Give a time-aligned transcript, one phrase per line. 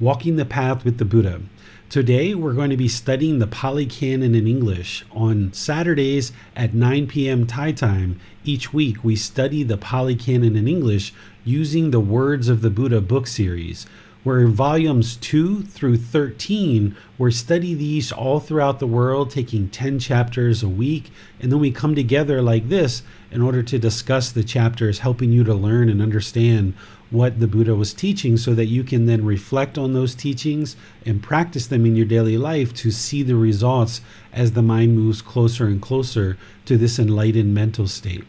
[0.00, 1.40] Walking the Path with the Buddha.
[1.88, 5.04] Today we're going to be studying the Pali Canon in English.
[5.10, 7.48] On Saturdays at 9 p.m.
[7.48, 11.12] Thai time, each week we study the Pali Canon in English
[11.44, 13.86] using the Words of the Buddha book series.
[14.22, 16.94] We're in volumes 2 through 13.
[17.16, 21.10] We're study these all throughout the world, taking 10 chapters a week,
[21.40, 25.44] and then we come together like this in order to discuss the chapters, helping you
[25.44, 26.74] to learn and understand
[27.10, 31.22] what the Buddha was teaching so that you can then reflect on those teachings and
[31.22, 34.00] practice them in your daily life to see the results
[34.32, 36.36] as the mind moves closer and closer
[36.66, 38.24] to this enlightened mental state.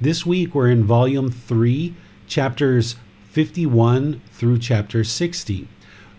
[0.00, 1.94] This week we're in volume 3,
[2.26, 2.96] chapters
[3.30, 5.68] 51 through chapter 60.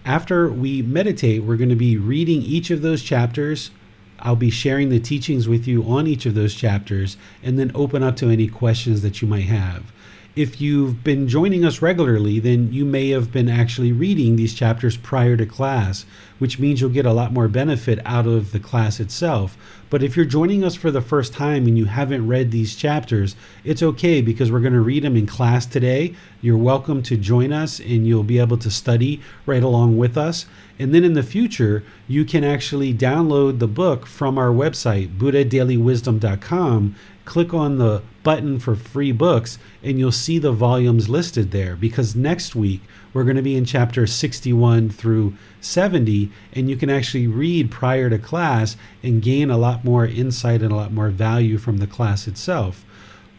[0.06, 3.72] After we meditate, we're going to be reading each of those chapters.
[4.20, 8.04] I'll be sharing the teachings with you on each of those chapters and then open
[8.04, 9.92] up to any questions that you might have
[10.36, 14.98] if you've been joining us regularly, then you may have been actually reading these chapters
[14.98, 16.06] prior to class,
[16.40, 19.58] which means you'll get a lot more benefit out of the class itself.
[19.90, 23.38] But if you're joining us for the first time and you haven't read these chapters,
[23.64, 26.14] it's okay because we're going to read them in class today.
[26.42, 30.48] You're welcome to join us and you'll be able to study right along with us.
[30.78, 36.96] And then in the future, you can actually download the book from our website, buddhadailywisdom.com
[37.26, 42.16] click on the button for free books and you'll see the volumes listed there because
[42.16, 42.82] next week
[43.14, 48.10] we're going to be in chapter 61 through 70 and you can actually read prior
[48.10, 51.88] to class and gain a lot more insight and a lot more value from the
[51.88, 52.86] class itself.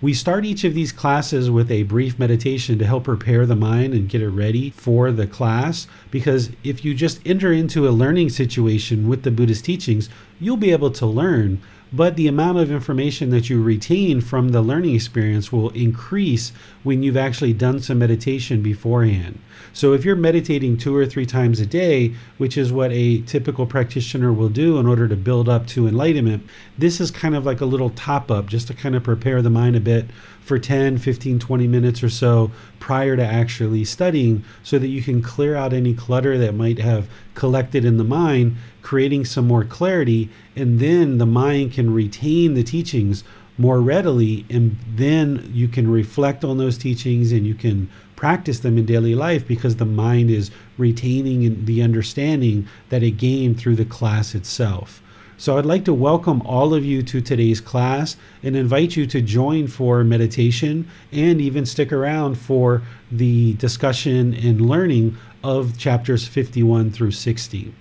[0.03, 3.95] We start each of these classes with a brief meditation to help prepare the mind
[3.95, 5.87] and get it ready for the class.
[6.11, 10.71] Because if you just enter into a learning situation with the Buddhist teachings, you'll be
[10.71, 15.53] able to learn but the amount of information that you retain from the learning experience
[15.53, 16.53] will increase
[16.83, 19.39] when you've actually done some meditation beforehand.
[19.73, 23.67] So if you're meditating two or three times a day, which is what a typical
[23.67, 26.47] practitioner will do in order to build up to enlightenment,
[26.79, 29.51] this is kind of like a little top up just to kind of prepare the
[29.51, 30.07] mind a bit
[30.47, 35.21] for 10, 15, 20 minutes or so prior to actually studying so that you can
[35.21, 40.31] clear out any clutter that might have collected in the mind, creating some more clarity,
[40.55, 43.25] and then the mind can retain the teachings
[43.59, 48.79] more readily and then you can reflect on those teachings and you can practice them
[48.79, 53.85] in daily life because the mind is retaining the understanding that it gained through the
[53.85, 55.03] class itself.
[55.39, 59.21] So I'd like to welcome all of you to today's class and invite you to
[59.21, 62.81] join for meditation and even stick around for
[63.13, 67.75] the discussion and learning of chapters 51 through 60.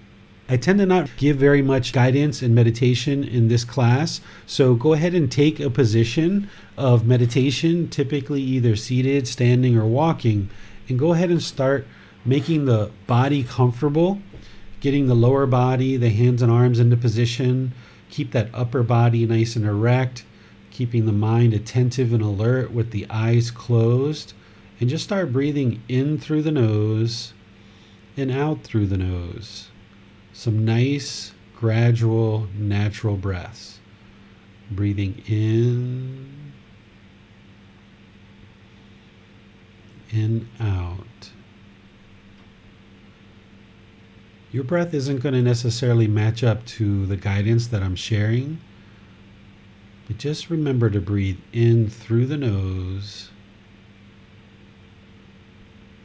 [0.50, 4.92] I tend to not give very much guidance and meditation in this class, so go
[4.92, 10.50] ahead and take a position of meditation, typically either seated, standing, or walking,
[10.90, 11.88] and go ahead and start
[12.26, 14.20] making the body comfortable,
[14.86, 17.74] getting the lower body, the hands and arms into position,
[18.12, 20.24] keep that upper body nice and erect,
[20.70, 24.34] keeping the mind attentive and alert with the eyes closed,
[24.80, 27.34] and just start breathing in through the nose
[28.16, 29.70] and out through the nose
[30.34, 33.80] some nice, gradual, natural breaths.
[34.70, 36.54] Breathing in
[40.12, 41.15] and out.
[44.56, 48.62] Your breath isn't going to necessarily match up to the guidance that I'm sharing,
[50.08, 53.32] but just remember to breathe in through the nose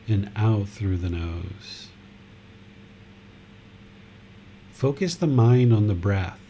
[0.09, 1.91] and out through the nose.
[4.73, 6.41] Focus the mind on the breath,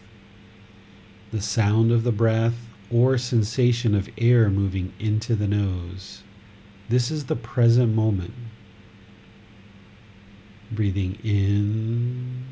[1.33, 6.23] the sound of the breath, or sensation of air moving into the nose.
[6.89, 8.33] This is the present moment.
[10.71, 12.45] Breathing in.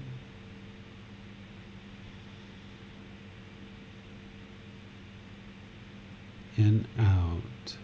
[6.56, 7.76] And out.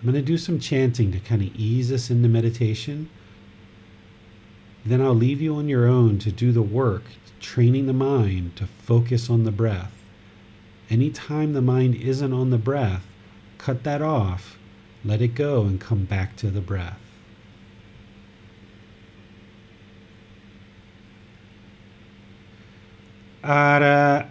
[0.00, 3.08] I'm going to do some chanting to kind of ease us into meditation.
[4.84, 7.04] Then I'll leave you on your own to do the work,
[7.40, 9.92] training the mind to focus on the breath.
[10.90, 13.06] Anytime the mind isn't on the breath,
[13.58, 14.58] cut that off
[15.04, 17.00] let it go and come back to the breath.
[23.42, 24.28] Arahang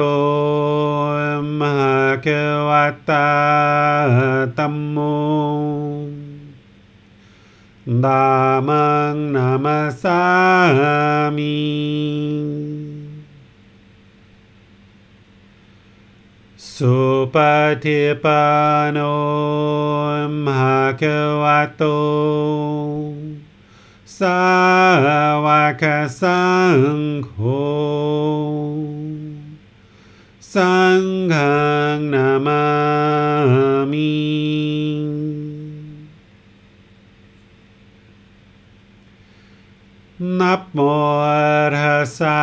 [1.59, 2.27] มหาค
[2.69, 3.29] วัตตา
[4.57, 4.97] ตัมโม
[8.03, 8.27] ดา
[8.67, 10.21] มังนามาสา
[11.37, 11.57] มี
[16.73, 16.97] สุ
[17.33, 17.35] ป
[17.83, 18.43] ฏิปั
[18.83, 18.97] นโน
[20.45, 21.03] มหะค
[21.41, 21.83] วะโต
[24.18, 24.44] สา
[25.44, 25.46] ว
[25.82, 25.84] ก
[26.20, 26.44] สั
[26.96, 27.32] งโฆ
[30.54, 31.02] สัง
[31.32, 31.34] ฆ
[32.12, 32.64] นามา
[33.92, 34.14] มิ
[40.40, 40.78] นับโม
[41.76, 42.40] ทัสสะ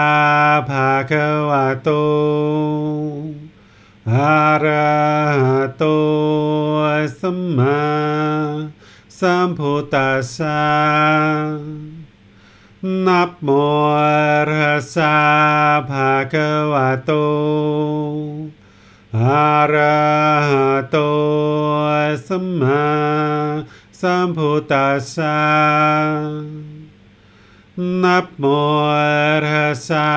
[0.70, 1.90] ภะคะวะโต
[4.12, 4.96] อาระ
[5.44, 5.46] ห
[5.78, 5.84] โต
[7.20, 7.82] สัมมา
[9.22, 10.64] สัมพุทธัสสะ
[13.08, 13.50] นับโม
[14.50, 15.18] ระสา
[15.90, 16.36] ภาเก
[16.74, 17.12] วะโต
[19.18, 20.02] อะระ
[20.90, 20.98] โต
[22.28, 22.64] สมม
[24.02, 25.40] สัมพุทธัสสะ
[28.04, 28.46] นัโม
[29.46, 29.48] ร
[29.88, 30.12] สา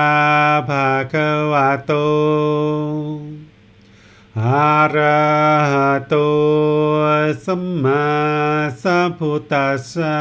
[0.69, 1.15] ภาก
[1.51, 1.91] วะโต
[4.35, 6.27] arahato
[7.39, 10.11] sama saputasa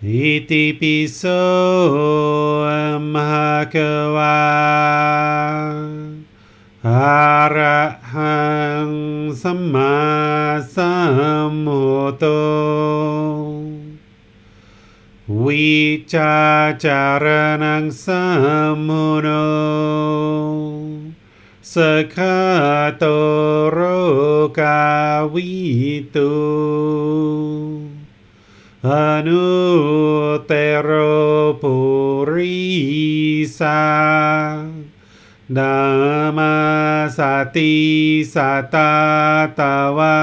[0.00, 1.44] iti piso
[3.04, 4.40] mahakawa
[6.80, 8.16] arahang
[9.36, 12.32] sama sambuto
[15.28, 16.72] wicacaranang
[17.92, 19.44] samuno
[21.70, 21.74] ส
[22.14, 22.38] คา
[22.96, 23.04] โต
[23.70, 23.78] โร
[24.58, 24.82] กา
[25.34, 25.52] วิ
[26.14, 26.32] ตุ
[28.86, 28.90] อ
[29.26, 29.48] นุ
[30.46, 30.90] เตโร
[31.62, 31.74] ปุ
[32.32, 32.60] ริ
[33.58, 33.82] สา
[35.56, 35.78] ดา
[36.36, 36.54] มา
[37.16, 37.18] ส
[37.56, 37.74] ติ
[38.34, 38.36] ส
[38.74, 38.92] ตา
[39.58, 40.18] ตาวา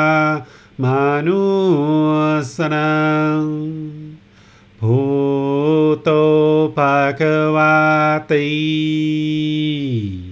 [0.84, 1.44] มานุ
[2.56, 3.00] สนั
[3.42, 3.44] ง
[4.80, 5.00] ภู
[6.04, 6.10] โต
[6.76, 7.22] ภะค
[7.56, 7.78] วา
[8.32, 10.29] ติ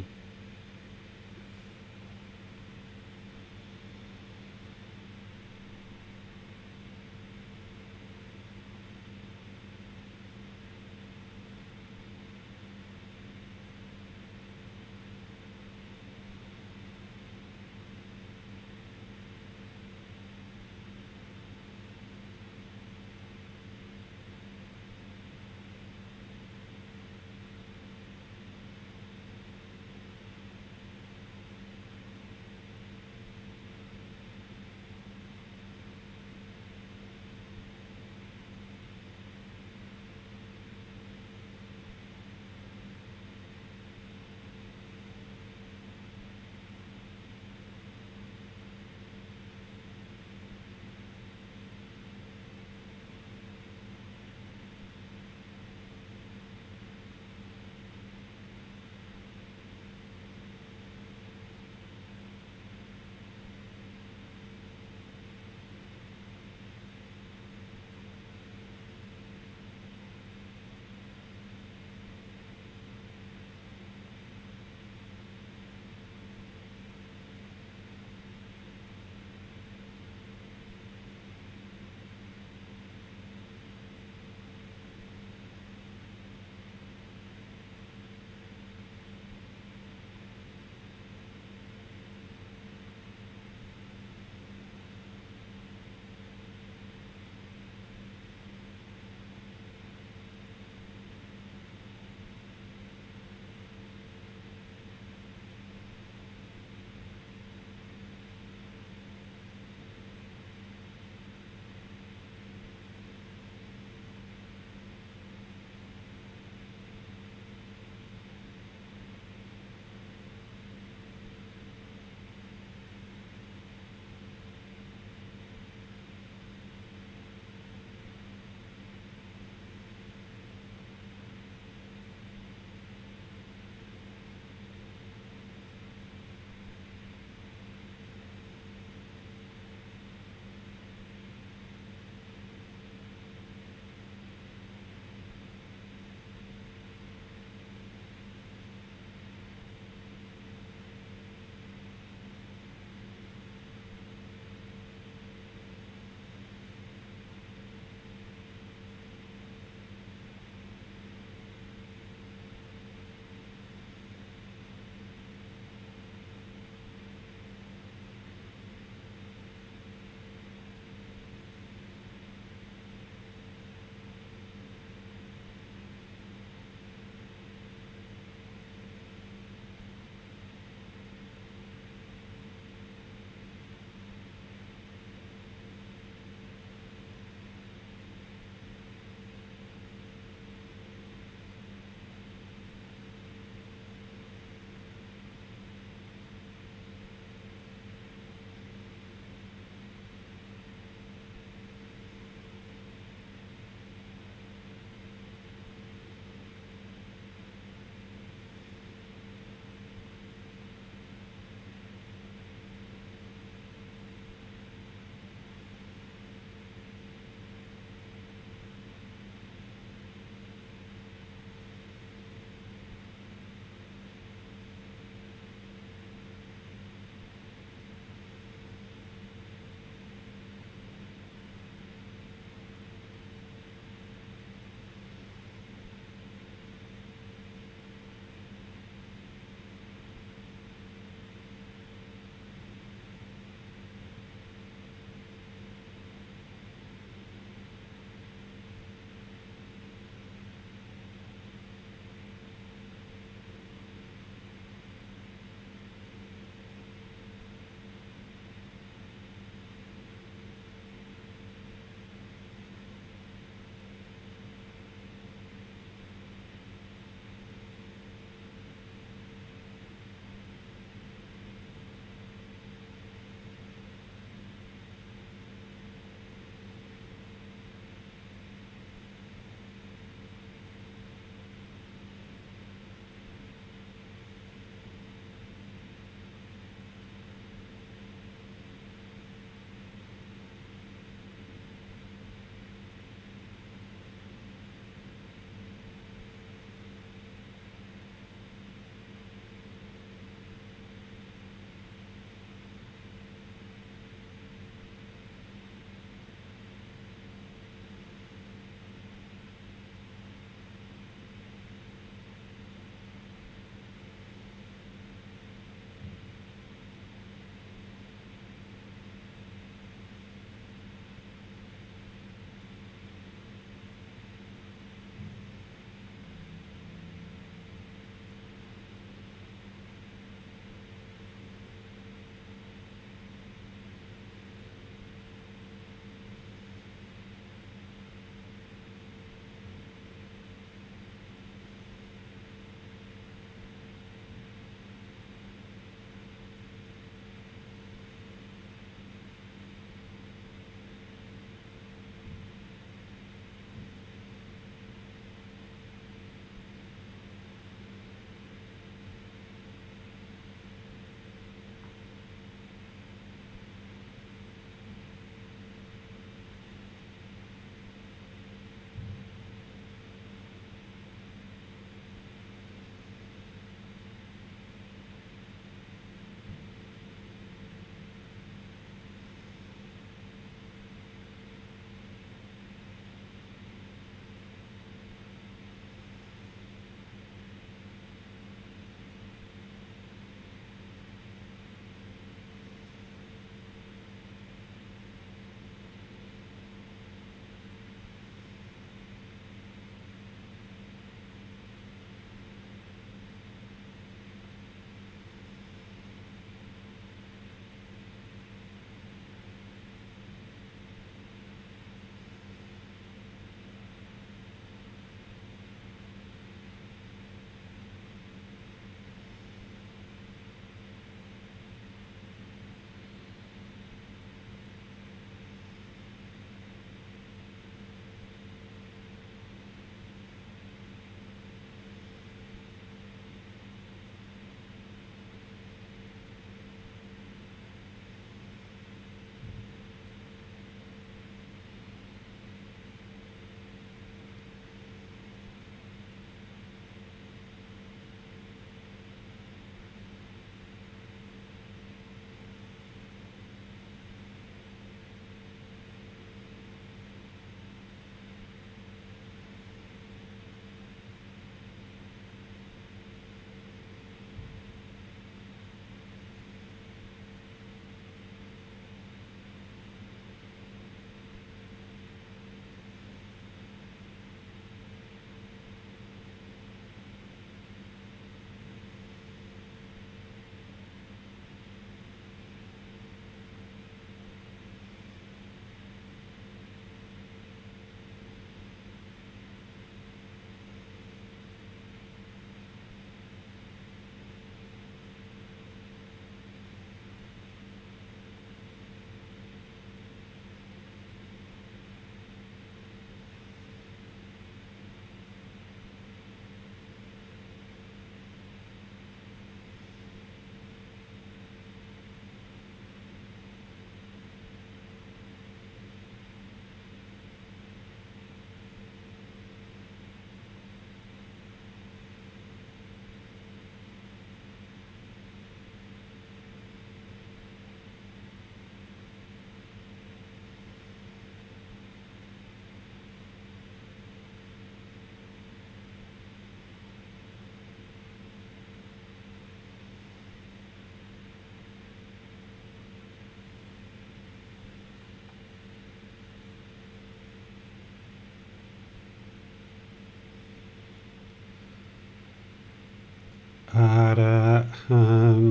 [553.78, 554.44] อะระ
[554.88, 555.08] หั
[555.44, 555.46] ง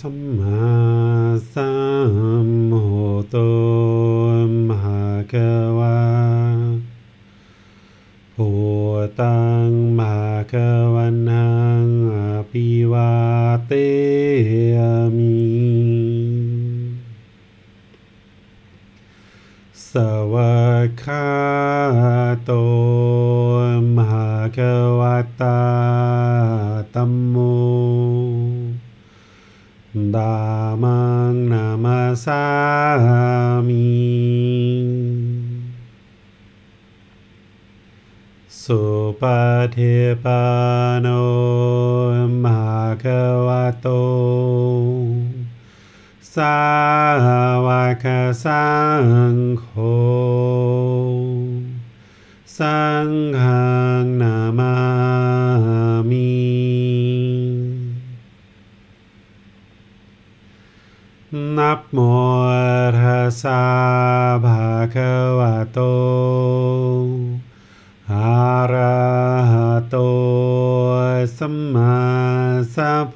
[0.00, 0.64] สัมมา
[1.54, 1.72] สั
[2.46, 2.86] มพุ
[3.20, 3.36] ทโธ
[4.68, 5.34] มหาก
[5.78, 6.00] วา
[8.34, 8.50] พุ
[9.20, 10.54] ตังมหาก
[10.94, 11.48] วันั
[11.82, 12.18] งอ
[12.50, 13.12] ภิวา
[13.66, 13.72] เต
[15.16, 15.34] มิ
[19.90, 19.92] ส
[20.32, 21.33] วากขา
[39.73, 39.77] เท
[40.23, 40.62] ปา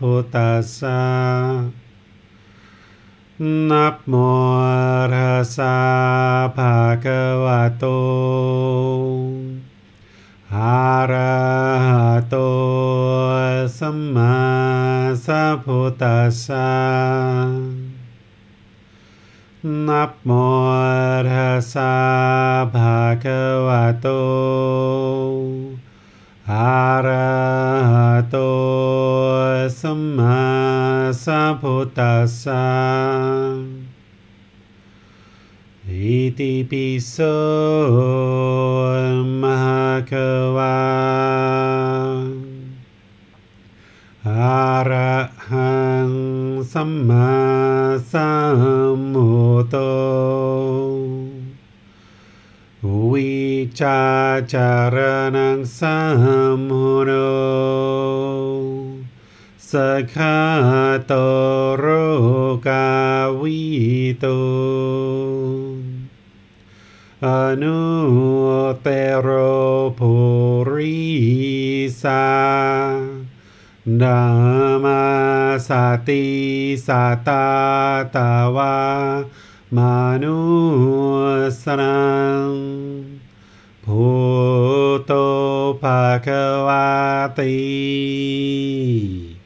[0.02, 1.02] พุทธัสสะ
[3.70, 4.14] นับโม
[5.12, 5.76] รัสสะ
[6.56, 7.84] ภะคะวะโต
[10.54, 11.38] อะระ
[11.86, 12.36] หะโต
[13.78, 14.38] สัมมา
[15.26, 16.57] สัพพุทธัสสะ
[54.47, 54.97] าจาร
[55.35, 55.97] นังสั
[56.57, 57.11] มพุโน
[59.71, 59.73] ส
[81.71, 81.96] ก
[87.38, 89.36] Okay,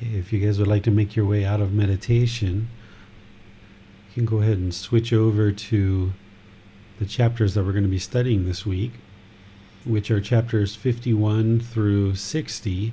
[0.00, 2.68] if you guys would like to make your way out of meditation,
[4.08, 6.12] you can go ahead and switch over to
[6.98, 8.94] the chapters that we're going to be studying this week,
[9.84, 12.92] which are chapters 51 through 60.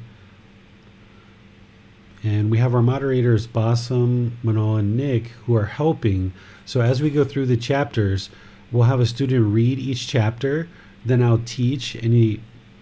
[2.23, 6.31] And we have our moderators, Bassam, Manal, and Nick, who are helping.
[6.63, 8.29] So as we go through the chapters,
[8.71, 10.67] we'll have a student read each chapter,
[11.05, 12.41] then I'll teach any,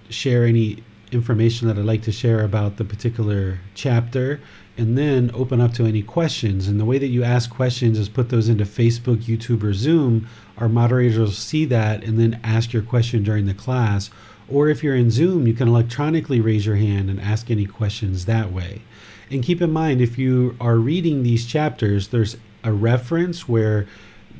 [0.09, 4.41] share any information that I'd like to share about the particular chapter,
[4.77, 6.67] and then open up to any questions.
[6.67, 10.27] And the way that you ask questions is put those into Facebook, YouTube, or Zoom.
[10.57, 14.09] Our moderators will see that and then ask your question during the class.
[14.49, 18.25] Or if you're in Zoom, you can electronically raise your hand and ask any questions
[18.25, 18.81] that way.
[19.31, 23.87] And keep in mind, if you are reading these chapters, there's a reference where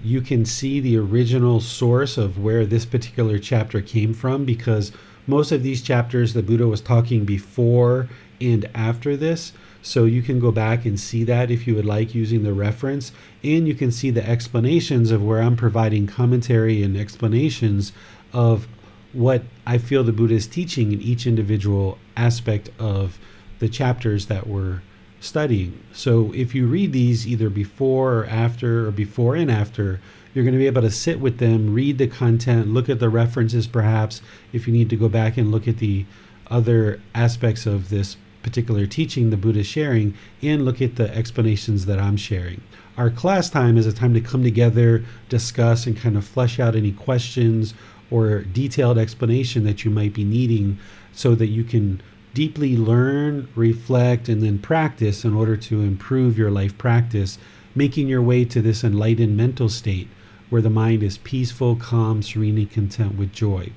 [0.05, 4.91] you can see the original source of where this particular chapter came from because
[5.25, 8.07] most of these chapters the Buddha was talking before
[8.39, 9.51] and after this.
[9.81, 13.11] So you can go back and see that if you would like using the reference.
[13.43, 17.91] And you can see the explanations of where I'm providing commentary and explanations
[18.31, 18.67] of
[19.11, 23.17] what I feel the Buddha is teaching in each individual aspect of
[23.57, 24.81] the chapters that we're
[25.25, 25.81] studying.
[25.91, 29.99] So if you read these either before or after, or before and after,
[30.33, 33.09] you're going to be able to sit with them, read the content, look at the
[33.09, 34.21] references perhaps
[34.53, 36.05] if you need to go back and look at the
[36.47, 41.99] other aspects of this particular teaching the Buddha sharing and look at the explanations that
[41.99, 42.61] I'm sharing.
[42.97, 46.75] Our class time is a time to come together, discuss, and kind of flesh out
[46.75, 47.73] any questions
[48.11, 50.77] or detailed explanation that you might be needing
[51.11, 52.01] so that you can
[52.35, 57.39] deeply learn, reflect, and then practice in order to improve your life practice,
[57.73, 60.09] making your way to this enlightened mental state
[60.49, 63.71] where the mind is peaceful, calm, serene, and content with joy.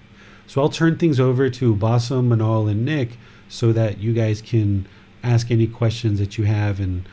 [0.49, 3.17] So I'll turn things over to Bassam, Manal, and Nick
[3.49, 4.87] so that you guys can
[5.23, 7.09] ask any questions that you have and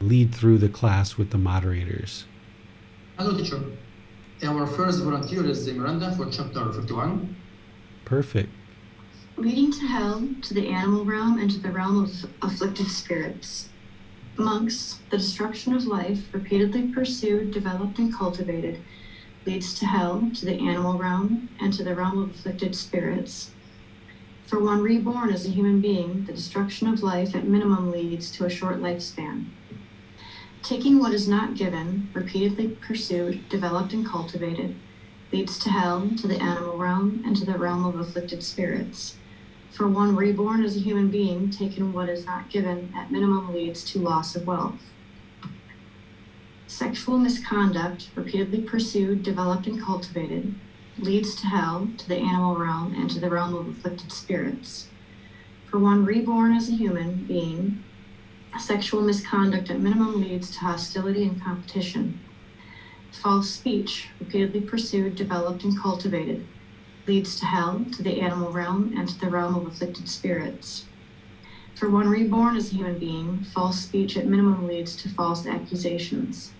[0.00, 2.24] lead through the class with the moderators.
[3.18, 3.62] Hello, teacher.
[4.42, 7.36] Our first volunteer is Miranda for chapter 51.
[8.04, 8.50] Perfect.
[9.40, 13.68] Leading to hell, to the animal realm, and to the realm of afflicted spirits.
[14.36, 18.80] Monks, the destruction of life, repeatedly pursued, developed, and cultivated,
[19.46, 23.52] leads to hell, to the animal realm, and to the realm of afflicted spirits.
[24.44, 28.44] For one reborn as a human being, the destruction of life at minimum leads to
[28.44, 29.46] a short lifespan.
[30.64, 34.74] Taking what is not given, repeatedly pursued, developed, and cultivated,
[35.32, 39.17] leads to hell, to the animal realm, and to the realm of afflicted spirits.
[39.70, 43.84] For one reborn as a human being, taking what is not given, at minimum leads
[43.84, 44.80] to loss of wealth.
[46.66, 50.54] Sexual misconduct, repeatedly pursued, developed, and cultivated,
[50.98, 54.88] leads to hell, to the animal realm, and to the realm of afflicted spirits.
[55.70, 57.84] For one reborn as a human being,
[58.58, 62.20] sexual misconduct at minimum leads to hostility and competition.
[63.12, 66.46] False speech, repeatedly pursued, developed, and cultivated,
[67.08, 70.84] leads to hell, to the animal realm, and to the realm of afflicted spirits.
[71.74, 76.52] For one reborn as a human being, false speech at minimum leads to false accusations.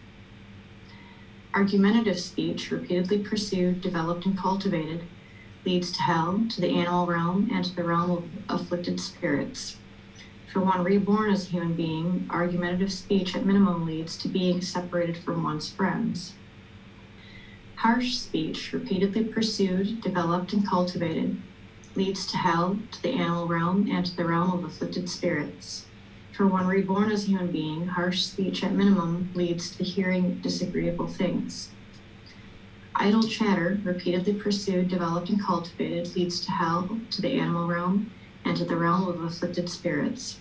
[1.52, 5.02] Argumentative speech, repeatedly pursued, developed, and cultivated,
[5.64, 9.76] leads to hell, to the animal realm, and to the realm of afflicted spirits.
[10.52, 15.18] For one reborn as a human being, argumentative speech at minimum leads to being separated
[15.18, 16.32] from one's friends.
[17.82, 21.40] Harsh speech, repeatedly pursued, developed, and cultivated,
[21.94, 25.86] leads to hell, to the animal realm, and to the realm of afflicted spirits.
[26.32, 31.06] For one reborn as a human being, harsh speech at minimum leads to hearing disagreeable
[31.06, 31.70] things.
[32.96, 38.10] Idle chatter, repeatedly pursued, developed, and cultivated, leads to hell, to the animal realm,
[38.44, 40.40] and to the realm of afflicted spirits.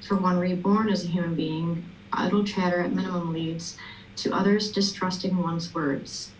[0.00, 3.76] For one reborn as a human being, idle chatter at minimum leads
[4.16, 6.30] to others distrusting one's words.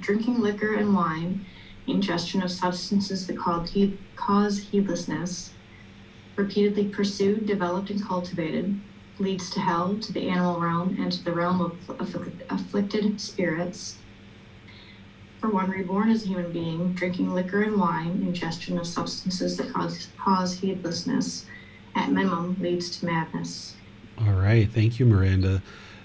[0.00, 1.44] Drinking liquor and wine,
[1.86, 3.36] ingestion of substances that
[4.16, 5.52] cause heedlessness,
[6.36, 8.80] repeatedly pursued, developed, and cultivated,
[9.18, 11.76] leads to hell, to the animal realm, and to the realm of
[12.50, 13.98] afflicted spirits
[15.40, 19.70] for one reborn as a human being, drinking liquor and wine, ingestion of substances that
[19.72, 21.44] cause, cause heedlessness,
[21.94, 23.74] at minimum, leads to madness.
[24.18, 24.68] All right.
[24.70, 25.62] Thank you, Miranda.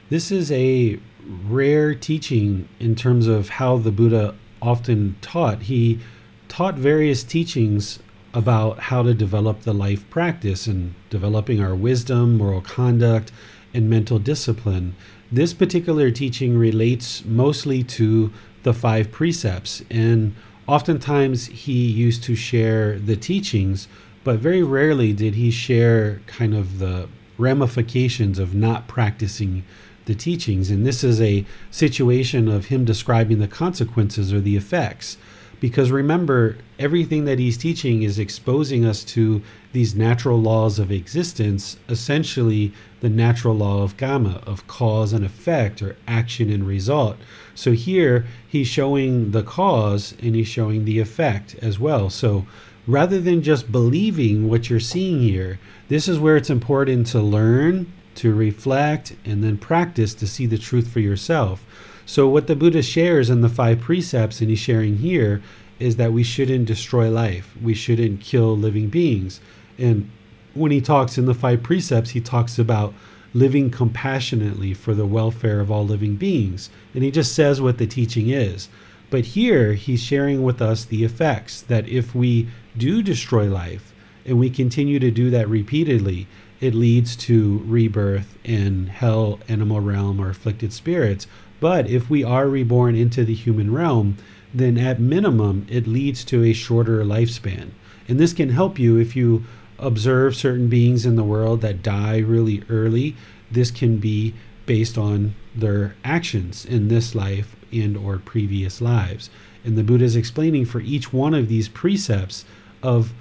[0.09, 0.99] This is a
[1.47, 5.63] rare teaching in terms of how the Buddha often taught.
[5.63, 5.99] He
[6.47, 7.99] taught various teachings
[8.33, 13.31] about how to develop the life practice and developing our wisdom, moral conduct,
[13.71, 14.95] and mental discipline.
[15.31, 19.83] This particular teaching relates mostly to the five precepts.
[19.91, 20.33] And
[20.65, 23.87] oftentimes he used to share the teachings,
[24.23, 29.63] but very rarely did he share kind of the ramifications of not practicing
[30.09, 30.71] the teachings.
[30.71, 35.17] And this is a situation of him describing the consequences or the effects.
[35.59, 41.77] Because remember, everything that he's teaching is exposing us to these natural laws of existence,
[41.89, 47.17] essentially the natural law of karma, of cause and effect, or action and result.
[47.53, 52.09] So here he's showing the cause and he's showing the effect as well.
[52.09, 52.47] So
[52.87, 57.91] rather than just believing what you're seeing here, this is where it's important to learn,
[58.19, 61.65] to reflect, and then practice to see the truth for yourself.
[62.05, 65.41] So, what the Buddha shares in the five precepts, and he's sharing here,
[65.79, 67.55] is that we shouldn't destroy life.
[67.61, 69.39] We shouldn't kill living beings.
[69.77, 70.09] And
[70.53, 72.93] when he talks in the five precepts, he talks about
[73.33, 76.69] living compassionately for the welfare of all living beings.
[76.93, 78.69] And he just says what the teaching is.
[79.09, 83.93] But here he's sharing with us the effects that if we do destroy life
[84.25, 86.27] and we continue to do that repeatedly,
[86.61, 91.27] it leads to rebirth in hell, animal realm, or afflicted spirits.
[91.59, 94.17] But if we are reborn into the human realm,
[94.53, 97.69] then at minimum, it leads to a shorter lifespan.
[98.07, 99.45] And this can help you if you
[99.77, 103.15] observe certain beings in the world that die really early.
[103.51, 104.33] This can be
[104.65, 109.29] based on their actions in this life and or previous lives.
[109.63, 112.45] And the Buddha is explaining for each one of these precepts
[112.81, 113.13] of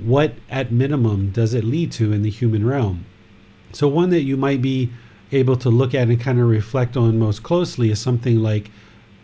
[0.00, 3.04] what at minimum does it lead to in the human realm.
[3.72, 4.90] So one that you might be
[5.30, 8.70] able to look at and kind of reflect on most closely is something like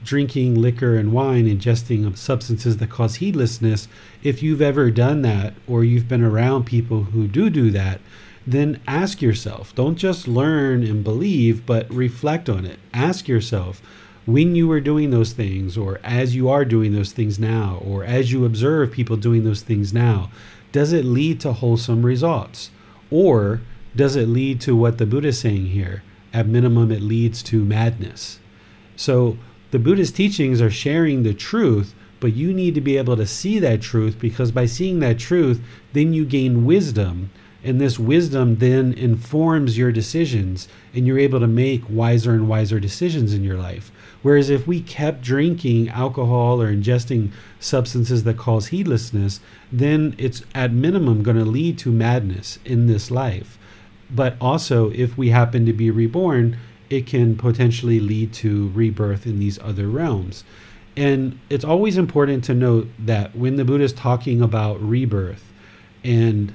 [0.02, 3.88] drinking liquor and wine, ingesting substances that cause heedlessness.
[4.22, 8.00] If you've ever done that or you've been around people who do do that,
[8.46, 9.74] then ask yourself.
[9.74, 12.78] Don't just learn and believe, but reflect on it.
[12.94, 13.82] Ask yourself
[14.24, 18.04] when you were doing those things, or as you are doing those things now, or
[18.04, 20.30] as you observe people doing those things now,
[20.72, 22.70] does it lead to wholesome results?
[23.10, 23.60] Or
[23.96, 26.02] does it lead to what the Buddha is saying here?
[26.32, 28.38] At minimum, it leads to madness.
[28.96, 29.38] So
[29.70, 33.58] the Buddha's teachings are sharing the truth, But you need to be able to see
[33.60, 35.60] that truth because by seeing that truth,
[35.92, 37.30] then you gain wisdom.
[37.62, 42.78] And this wisdom then informs your decisions, and you're able to make wiser and wiser
[42.78, 43.90] decisions in your life.
[44.22, 50.72] Whereas if we kept drinking alcohol or ingesting substances that cause heedlessness, then it's at
[50.72, 53.58] minimum going to lead to madness in this life.
[54.10, 56.58] But also, if we happen to be reborn,
[56.90, 60.44] it can potentially lead to rebirth in these other realms.
[60.96, 65.52] And it's always important to note that when the Buddha is talking about rebirth,
[66.02, 66.54] and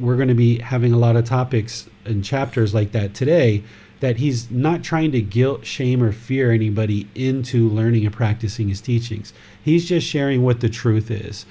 [0.00, 3.62] we're going to be having a lot of topics and chapters like that today,
[4.04, 8.82] that he's not trying to guilt, shame, or fear anybody into learning and practicing his
[8.82, 9.32] teachings.
[9.62, 11.46] He's just sharing what the truth is.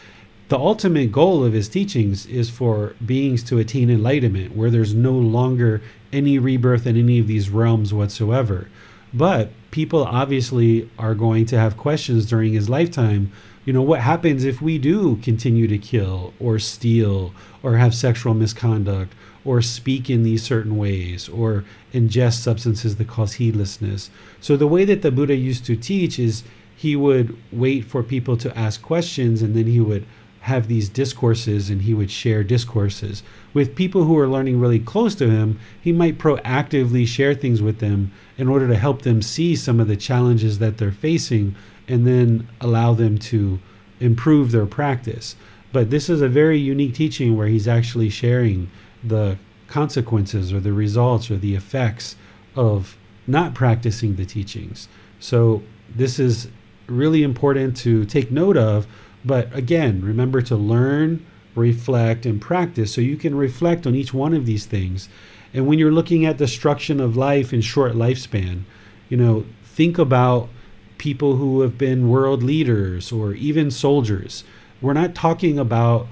[0.50, 5.14] The ultimate goal of his teachings is for beings to attain enlightenment, where there's no
[5.14, 8.68] longer any rebirth in any of these realms whatsoever.
[9.16, 13.32] But people obviously are going to have questions during his lifetime.
[13.66, 18.36] You know, what happens if we do continue to kill or steal or have sexual
[18.36, 19.12] misconduct
[19.46, 24.10] or speak in these certain ways or ingest substances that cause heedlessness.
[24.40, 26.44] So the way that the Buddha used to teach is
[26.76, 30.06] he would wait for people to ask questions and then he would
[30.42, 33.24] have these discourses and he would share discourses.
[33.54, 37.80] With people who are learning really close to him, he might proactively share things with
[37.80, 41.56] them in order to help them see some of the challenges that they're facing
[41.88, 43.60] and then allow them to
[44.02, 45.38] improve their practice.
[45.72, 48.70] But this is a very unique teaching where he's actually sharing
[49.04, 49.38] the
[49.68, 52.16] consequences or the results or the effects
[52.56, 54.88] of not practicing the teachings.
[55.20, 55.64] So,
[55.96, 56.50] this is
[56.88, 58.88] really important to take note of.
[59.26, 64.34] But again, remember to learn, reflect, and practice so you can reflect on each one
[64.34, 65.08] of these things.
[65.54, 68.64] And when you're looking at destruction of life in short lifespan,
[69.08, 70.50] you know, think about
[70.98, 74.44] people who have been world leaders or even soldiers.
[74.82, 76.08] We're not talking about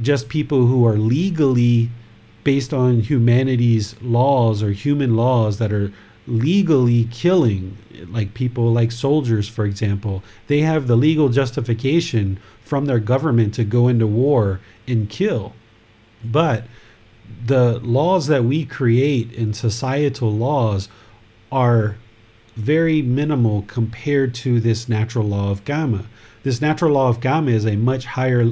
[0.00, 1.90] just people who are legally
[2.46, 5.92] based on humanity's laws or human laws that are
[6.28, 7.76] legally killing
[8.08, 13.64] like people like soldiers for example they have the legal justification from their government to
[13.64, 15.54] go into war and kill.
[16.24, 16.66] But
[17.44, 20.88] the laws that we create in societal laws
[21.50, 21.96] are
[22.54, 26.06] very minimal compared to this natural law of karma
[26.42, 28.48] this natural law of karma is a much higher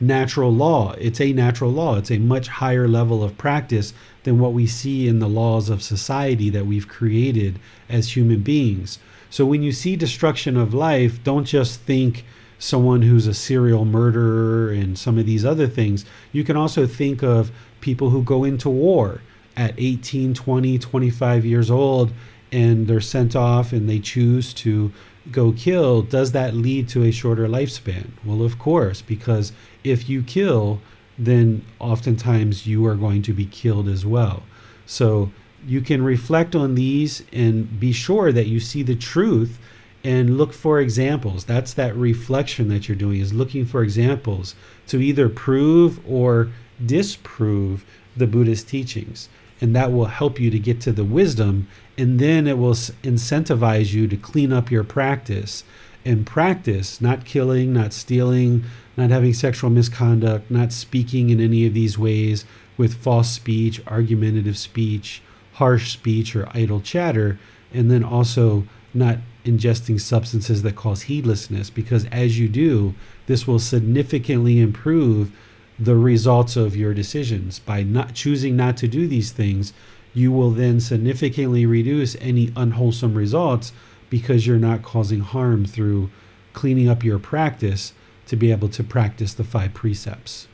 [0.00, 0.92] natural law.
[0.98, 1.96] It's a natural law.
[1.96, 5.82] It's a much higher level of practice than what we see in the laws of
[5.82, 7.58] society that we've created
[7.88, 8.98] as human beings.
[9.30, 12.24] So when you see destruction of life, don't just think
[12.58, 16.04] someone who's a serial murderer and some of these other things.
[16.32, 19.20] You can also think of people who go into war
[19.56, 22.12] at 18, 20, 25 years old
[22.50, 24.92] and they're sent off and they choose to
[25.30, 28.08] go kill, does that lead to a shorter lifespan?
[28.24, 29.52] Well, of course, because
[29.84, 30.80] if you kill,
[31.18, 34.42] then oftentimes you are going to be killed as well.
[34.86, 35.30] So
[35.66, 39.58] you can reflect on these and be sure that you see the truth
[40.04, 41.44] and look for examples.
[41.44, 44.54] That's that reflection that you're doing is looking for examples
[44.86, 46.50] to either prove or
[46.84, 47.84] disprove
[48.16, 49.28] the Buddhist teachings.
[49.60, 51.66] And that will help you to get to the wisdom
[51.98, 55.64] and then it will incentivize you to clean up your practice
[56.04, 58.64] and practice not killing, not stealing,
[58.96, 62.44] not having sexual misconduct, not speaking in any of these ways
[62.76, 65.22] with false speech, argumentative speech,
[65.54, 67.38] harsh speech, or idle chatter,
[67.72, 72.94] and then also not ingesting substances that cause heedlessness, because as you do,
[73.26, 75.30] this will significantly improve
[75.78, 77.58] the results of your decisions.
[77.58, 79.72] By not choosing not to do these things,
[80.14, 83.72] you will then significantly reduce any unwholesome results
[84.10, 86.10] because you're not causing harm through
[86.52, 87.92] cleaning up your practice
[88.26, 90.48] to be able to practice the five precepts.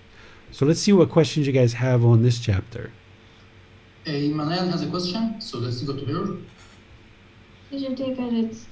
[0.50, 2.92] So let's see what questions you guys have on this chapter.
[4.04, 6.36] Hey, Manel has a question, so let's go to her.
[7.70, 8.66] Teacher David, it's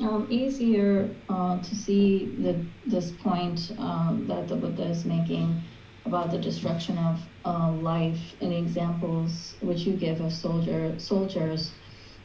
[0.00, 5.60] um, easier uh, to see the, this point um, that the Buddha is making
[6.04, 11.72] about the destruction of uh, life in examples which you give of soldier soldiers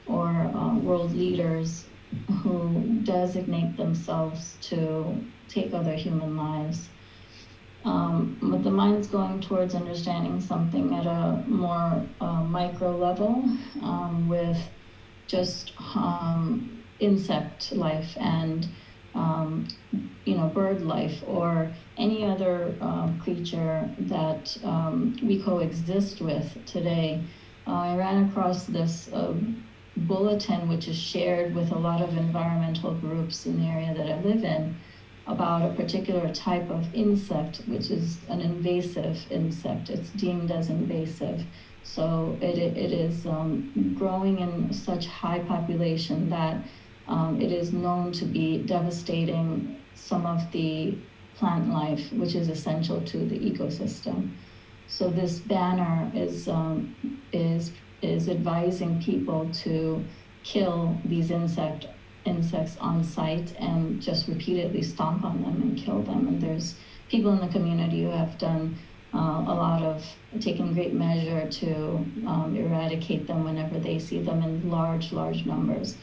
[0.05, 1.85] or uh, world leaders
[2.43, 5.15] who designate themselves to
[5.47, 6.89] take other human lives.
[7.83, 13.43] Um, but the mind's going towards understanding something at a more uh, micro level
[13.81, 14.59] um, with
[15.27, 18.67] just um, insect life and
[19.15, 19.67] um,
[20.25, 27.23] you know bird life or any other um, creature that um, we coexist with today.
[27.67, 29.33] Uh, I ran across this uh,
[29.97, 34.21] bulletin which is shared with a lot of environmental groups in the area that I
[34.21, 34.75] live in
[35.27, 39.89] about a particular type of insect, which is an invasive insect.
[39.89, 41.43] It's deemed as invasive.
[41.83, 46.63] So it, it is um, growing in such high population that
[47.07, 50.97] um, it is known to be devastating some of the
[51.35, 54.31] plant life, which is essential to the ecosystem.
[54.87, 56.95] So this banner is um,
[57.31, 57.71] is
[58.01, 60.03] is advising people to
[60.43, 61.85] kill these insect
[62.25, 66.27] insects on sight and just repeatedly stomp on them and kill them.
[66.27, 66.75] And there's
[67.09, 68.77] people in the community who have done
[69.13, 70.05] uh, a lot of
[70.39, 71.73] taking great measure to
[72.27, 75.95] um, eradicate them whenever they see them in large, large numbers.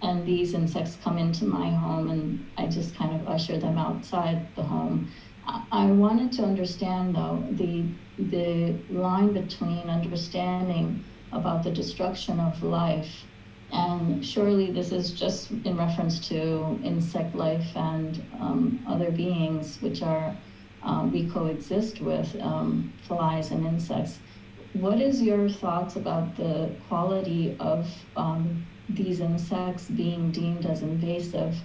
[0.00, 4.46] And these insects come into my home, and I just kind of usher them outside
[4.54, 5.10] the home.
[5.46, 7.84] I wanted to understand, though, the
[8.18, 13.24] the line between understanding about the destruction of life
[13.74, 20.00] and surely this is just in reference to insect life and um, other beings which
[20.02, 20.36] are
[20.84, 24.18] um, we coexist with um, flies and insects.
[24.74, 31.56] What is your thoughts about the quality of um, these insects being deemed as invasive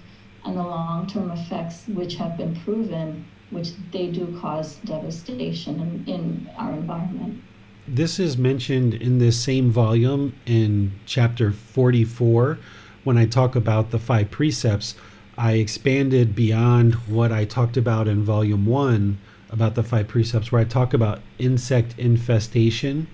[0.44, 6.50] and the long-term effects which have been proven, which they do cause devastation in, in
[6.56, 7.42] our environment?
[7.88, 12.58] This is mentioned in this same volume in chapter 44
[13.04, 14.94] when I talk about the five precepts.
[15.38, 20.60] I expanded beyond what I talked about in volume one about the five precepts, where
[20.60, 23.08] I talk about insect infestation.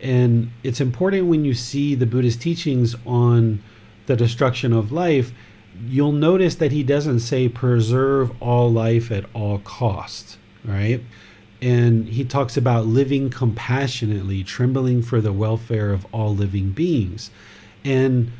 [0.00, 3.62] And it's important when you see the Buddhist teachings on
[4.06, 5.32] the destruction of life,
[5.86, 11.02] you'll notice that he doesn't say preserve all life at all costs, right?
[11.62, 17.30] And he talks about living compassionately, trembling for the welfare of all living beings.
[17.84, 18.30] And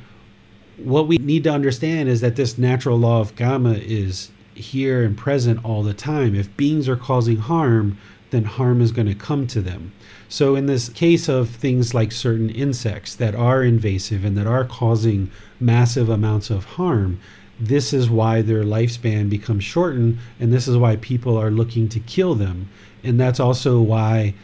[0.77, 5.17] what we need to understand is that this natural law of karma is here and
[5.17, 6.35] present all the time.
[6.35, 7.99] If beings are causing harm,
[8.31, 9.93] then harm is going to come to them.
[10.29, 14.65] So, in this case of things like certain insects that are invasive and that are
[14.65, 17.21] causing massive amounts of harm,
[17.59, 22.01] this is why their lifespan becomes shortened, and this is why people are looking to
[22.01, 22.69] kill them
[23.07, 24.35] and that's also why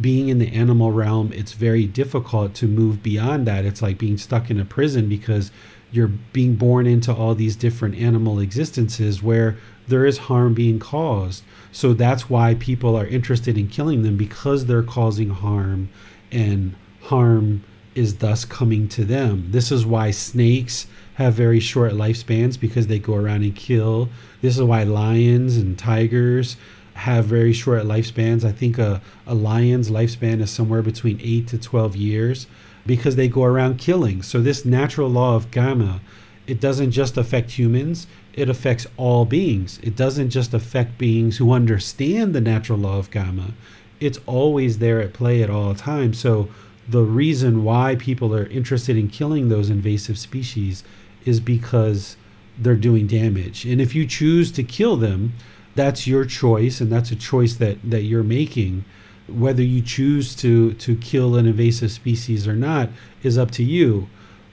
[0.00, 3.64] being in the animal realm it's very difficult to move beyond that.
[3.64, 5.50] It's like being stuck in a prison because
[5.92, 9.56] you're being born into all these different animal existences where
[9.88, 11.44] there is harm being caused.
[11.72, 15.88] So that's why people are interested in killing them because they're causing harm
[16.32, 17.62] and harm
[17.94, 19.48] is thus coming to them.
[19.50, 24.10] This is why snakes have very short lifespans because they go around and kill.
[24.42, 26.56] This is why lions and tigers
[26.96, 28.44] have very short lifespans.
[28.44, 32.46] I think a, a lion's lifespan is somewhere between 8 to 12 years
[32.86, 34.22] because they go around killing.
[34.22, 36.00] So, this natural law of karma,
[36.46, 39.78] it doesn't just affect humans, it affects all beings.
[39.82, 43.52] It doesn't just affect beings who understand the natural law of karma,
[44.00, 46.18] it's always there at play at all times.
[46.18, 46.48] So,
[46.88, 50.84] the reason why people are interested in killing those invasive species
[51.24, 52.16] is because
[52.58, 53.66] they're doing damage.
[53.66, 55.34] And if you choose to kill them,
[55.76, 58.84] that's your choice and that's a choice that that you're making.
[59.28, 62.90] Whether you choose to to kill an invasive species or not
[63.22, 64.08] is up to you.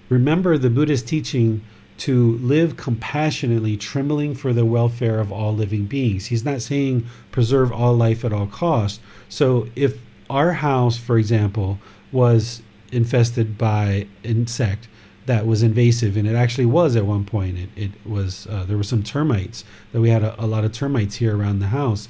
[0.10, 1.64] Remember the buddha's teaching
[1.96, 6.26] to live compassionately trembling for the welfare of all living beings.
[6.26, 9.00] He's not saying preserve all life at all cost.
[9.30, 9.98] So if
[10.30, 11.80] our house for example
[12.12, 12.62] was
[12.92, 14.88] infested by insect
[15.26, 17.58] that was invasive, and it actually was at one point.
[17.58, 20.72] It, it was uh, there were some termites that we had a, a lot of
[20.74, 22.10] termites here around the house.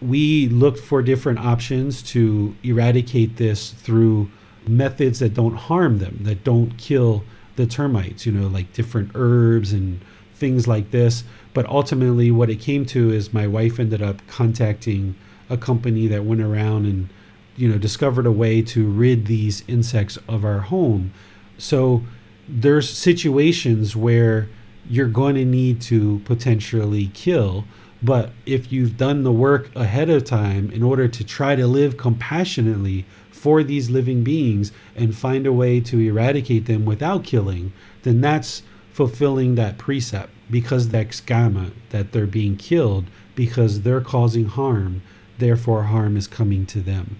[0.00, 4.30] We looked for different options to eradicate this through
[4.66, 7.22] methods that don't harm them, that don't kill
[7.56, 8.24] the termites.
[8.24, 10.00] You know, like different herbs and
[10.34, 11.24] things like this.
[11.52, 15.16] But ultimately, what it came to is my wife ended up contacting
[15.50, 17.08] a company that went around and
[17.56, 21.12] you know discovered a way to rid these insects of our home
[21.60, 22.02] so
[22.48, 24.48] there's situations where
[24.88, 27.64] you're going to need to potentially kill.
[28.02, 31.96] But if you've done the work ahead of time in order to try to live
[31.96, 38.20] compassionately for these living beings and find a way to eradicate them without killing, then
[38.20, 43.04] that's fulfilling that precept because that's karma, that they're being killed
[43.34, 45.02] because they're causing harm,
[45.38, 47.18] therefore harm is coming to them.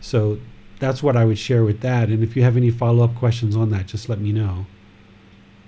[0.00, 0.38] So
[0.82, 2.08] that's what I would share with that.
[2.08, 4.66] And if you have any follow up questions on that, just let me know.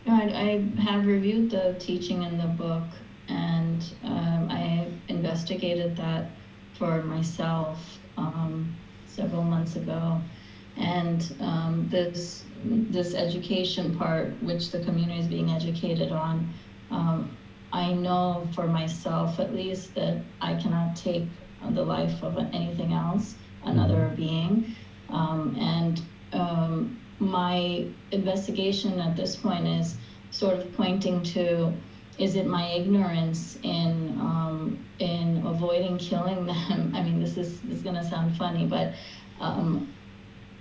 [0.08, 2.82] I, I have reviewed the teaching in the book
[3.28, 6.32] and um, I investigated that
[6.76, 7.78] for myself
[8.18, 8.74] um,
[9.06, 10.20] several months ago.
[10.76, 16.52] And um, this this education part, which the community is being educated on,
[16.90, 17.36] um,
[17.72, 21.28] I know for myself at least that I cannot take
[21.70, 24.16] the life of anything else, another mm-hmm.
[24.16, 24.74] being.
[25.08, 26.02] Um, and
[26.32, 29.96] um, my investigation at this point is
[30.30, 31.72] sort of pointing to
[32.18, 36.92] is it my ignorance in um, in avoiding killing them?
[36.94, 38.92] I mean, this is this is gonna sound funny, but
[39.40, 39.92] um,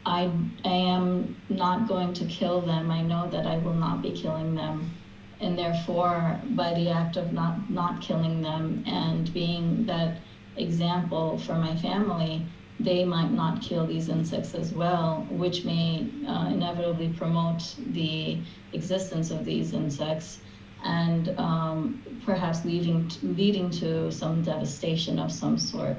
[0.06, 0.32] I
[0.66, 2.90] I am not going to kill them.
[2.90, 4.92] I know that I will not be killing them,
[5.40, 10.18] and therefore, by the act of not not killing them and being that
[10.58, 12.46] example for my family,
[12.80, 18.44] they might not kill these insects as well, which may uh, inevitably promote the
[18.74, 20.40] existence of these insects
[20.84, 25.98] and um, perhaps leading to, leading to some devastation of some sort.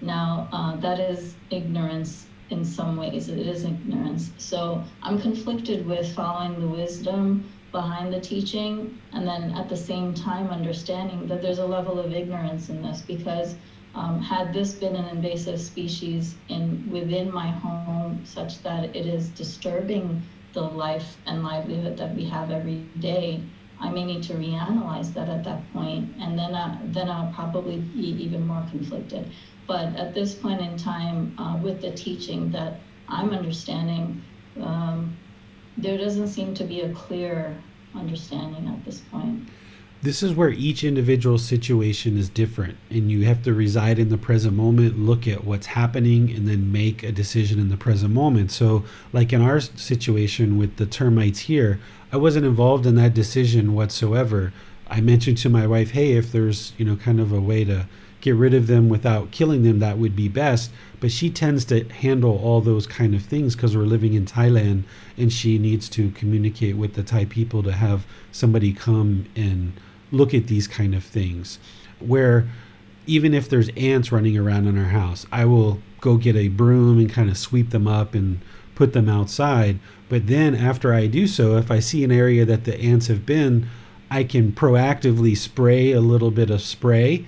[0.00, 3.28] Now, uh, that is ignorance in some ways.
[3.28, 4.32] It is ignorance.
[4.38, 10.12] So I'm conflicted with following the wisdom behind the teaching and then at the same
[10.12, 13.54] time understanding that there's a level of ignorance in this because
[13.94, 19.28] um, had this been an invasive species in within my home such that it is
[19.30, 20.22] disturbing
[20.52, 23.40] the life and livelihood that we have every day,
[23.80, 27.78] I may need to reanalyze that at that point, and then I, then I'll probably
[27.78, 29.30] be even more conflicted.
[29.66, 34.22] But at this point in time, uh, with the teaching that I'm understanding,
[34.60, 35.16] um,
[35.76, 37.56] there doesn't seem to be a clear
[37.94, 39.48] understanding at this point
[40.02, 44.16] this is where each individual situation is different and you have to reside in the
[44.16, 48.50] present moment look at what's happening and then make a decision in the present moment.
[48.50, 51.78] So like in our situation with the termites here
[52.12, 54.52] i wasn't involved in that decision whatsoever.
[54.88, 57.86] I mentioned to my wife hey if there's you know kind of a way to
[58.22, 60.70] get rid of them without killing them that would be best.
[60.98, 64.84] But she tends to handle all those kind of things because we're living in thailand
[65.18, 69.74] and she needs to communicate with the thai people to have somebody come and
[70.12, 71.58] look at these kind of things
[72.00, 72.48] where
[73.06, 76.98] even if there's ants running around in our house, I will go get a broom
[76.98, 78.40] and kind of sweep them up and
[78.74, 79.78] put them outside.
[80.08, 83.26] But then after I do so, if I see an area that the ants have
[83.26, 83.68] been,
[84.10, 87.26] I can proactively spray a little bit of spray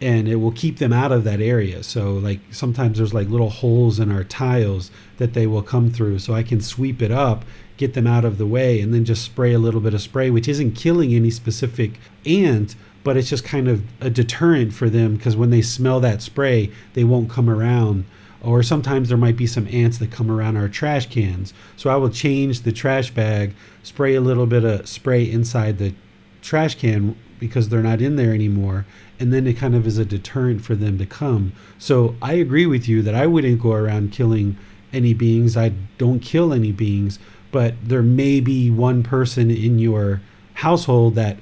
[0.00, 1.82] and it will keep them out of that area.
[1.82, 6.20] So like sometimes there's like little holes in our tiles that they will come through.
[6.20, 7.44] So I can sweep it up
[7.80, 10.28] get them out of the way, and then just spray a little bit of spray,
[10.28, 15.16] which isn't killing any specific ant, but it's just kind of a deterrent for them
[15.16, 18.04] because when they smell that spray, they won't come around.
[18.42, 21.54] Or sometimes there might be some ants that come around our trash cans.
[21.76, 25.94] So I will change the trash bag, spray a little bit of spray inside the
[26.42, 28.84] trash can because they're not in there anymore.
[29.18, 31.52] And then it kind of is a deterrent for them to come.
[31.78, 34.56] So I agree with you that I wouldn't go around killing
[34.92, 35.56] any beings.
[35.56, 37.18] I don't kill any beings,
[37.50, 40.20] but there may be one person in your
[40.54, 41.38] household that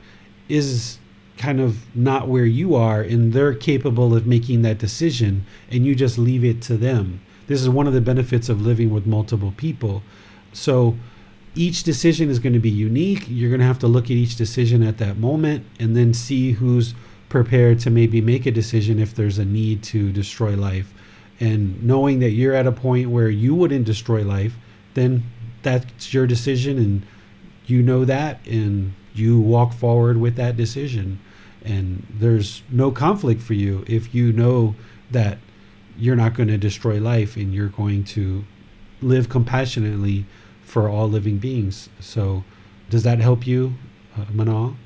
[0.49, 0.99] is
[1.37, 5.95] kind of not where you are and they're capable of making that decision and you
[5.95, 7.21] just leave it to them.
[7.47, 10.03] This is one of the benefits of living with multiple people.
[10.53, 10.97] So
[11.55, 13.25] each decision is going to be unique.
[13.29, 16.53] You're going to have to look at each decision at that moment and then see
[16.53, 16.95] who's
[17.29, 20.93] prepared to maybe make a decision if there's a need to destroy life.
[21.41, 24.57] And knowing that you're at a point where you wouldn't destroy life,
[24.95, 25.23] then
[25.63, 27.07] that's your decision and
[27.67, 31.21] you know that and you walk forward with that decision.
[31.65, 34.75] And there's no conflict for you if you know
[35.11, 35.39] that
[35.99, 38.45] you're not going to destroy life and you're going to
[39.03, 40.25] live compassionately
[40.63, 41.89] for all living beings.
[42.01, 42.45] So
[42.91, 43.75] does that help you
[44.17, 44.77] uh, manal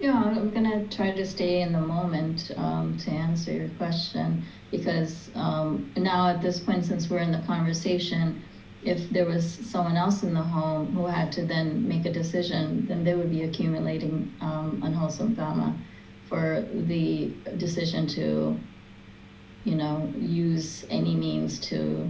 [0.00, 4.44] yeah i'm going to try to stay in the moment um, to answer your question
[4.70, 8.42] because um, now at this point since we're in the conversation
[8.86, 12.86] if there was someone else in the home who had to then make a decision,
[12.86, 15.76] then they would be accumulating um, unwholesome karma
[16.28, 18.58] for the decision to,
[19.64, 22.08] you know, use any means to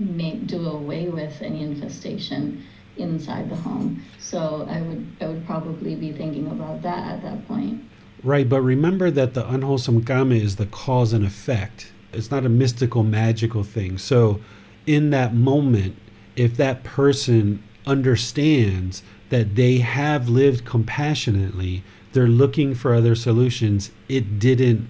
[0.00, 2.64] make do away with any infestation
[2.96, 4.02] inside the home.
[4.18, 7.84] So I would I would probably be thinking about that at that point.
[8.24, 11.92] Right, but remember that the unwholesome karma is the cause and effect.
[12.12, 13.98] It's not a mystical magical thing.
[13.98, 14.40] So
[14.86, 15.96] in that moment,
[16.36, 21.82] if that person understands that they have lived compassionately,
[22.12, 24.88] they're looking for other solutions, it didn't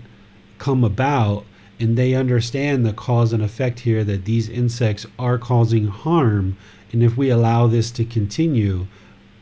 [0.58, 1.44] come about,
[1.80, 6.56] and they understand the cause and effect here that these insects are causing harm.
[6.92, 8.86] And if we allow this to continue,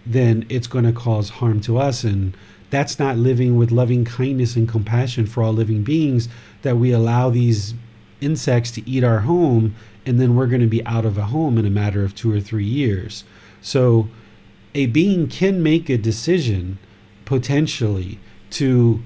[0.07, 2.05] then it's going to cause harm to us.
[2.05, 2.37] And
[2.71, 6.29] that's not living with loving kindness and compassion for all living beings
[6.63, 7.75] that we allow these
[8.21, 9.75] insects to eat our home
[10.05, 12.33] and then we're going to be out of a home in a matter of two
[12.33, 13.25] or three years.
[13.61, 14.09] So
[14.75, 16.79] a being can make a decision
[17.25, 18.19] potentially
[18.51, 19.03] to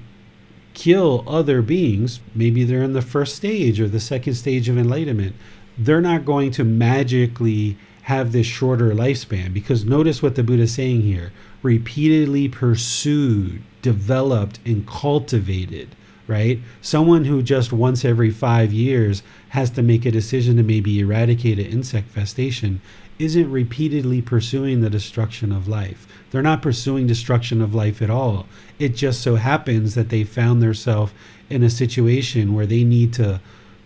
[0.73, 5.35] kill other beings, maybe they're in the first stage or the second stage of enlightenment,
[5.77, 9.53] they're not going to magically have this shorter lifespan.
[9.53, 11.31] Because notice what the Buddha is saying here
[11.63, 15.95] repeatedly pursued, developed, and cultivated,
[16.27, 16.59] right?
[16.81, 21.59] Someone who just once every five years has to make a decision to maybe eradicate
[21.59, 22.81] an insect infestation
[23.19, 26.07] isn't repeatedly pursuing the destruction of life.
[26.29, 28.45] They're not pursuing destruction of life at all.
[28.77, 31.13] It just so happens that they found themselves
[31.49, 33.39] in a situation where they need to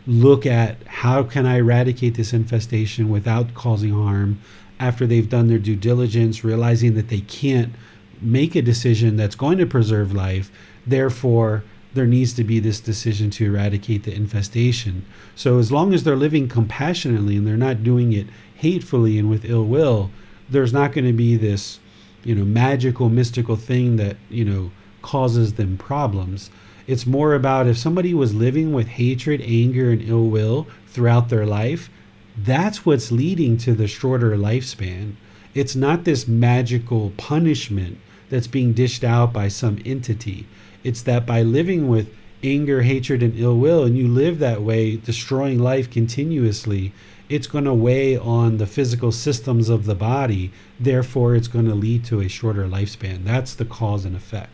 [0.08, 4.40] look at how can I eradicate this infestation without causing harm
[4.80, 7.74] after they've done their due diligence, realizing that they can't
[8.20, 10.52] make a decision that's going to preserve life.
[10.86, 11.64] Therefore,
[11.94, 15.06] there needs to be this decision to eradicate the infestation.
[15.36, 19.46] So, as long as they're living compassionately and they're not doing it hatefully and with
[19.46, 20.10] ill will,
[20.50, 21.80] there's not going to be this,
[22.24, 24.72] you know, magical, mystical thing that, you know,
[25.02, 26.50] causes them problems.
[26.88, 31.46] It's more about if somebody was living with hatred, anger, and ill will throughout their
[31.46, 31.90] life,
[32.38, 35.16] that's what's leading to the shorter lifespan.
[35.54, 37.98] It's not this magical punishment
[38.30, 40.48] that's being dished out by some entity.
[40.84, 42.14] It's that by living with
[42.44, 46.94] anger, hatred, and ill will, and you live that way, destroying life continuously,
[47.30, 50.52] it's going to weigh on the physical systems of the body.
[50.80, 53.24] Therefore, it's going to lead to a shorter lifespan.
[53.24, 54.52] That's the cause and effect.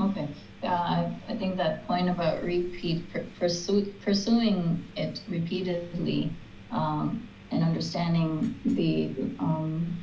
[0.00, 0.28] Okay.
[0.62, 3.04] I, I think that point about repeat
[3.38, 6.30] pursue, pursuing it repeatedly
[6.70, 9.98] um, and understanding the um,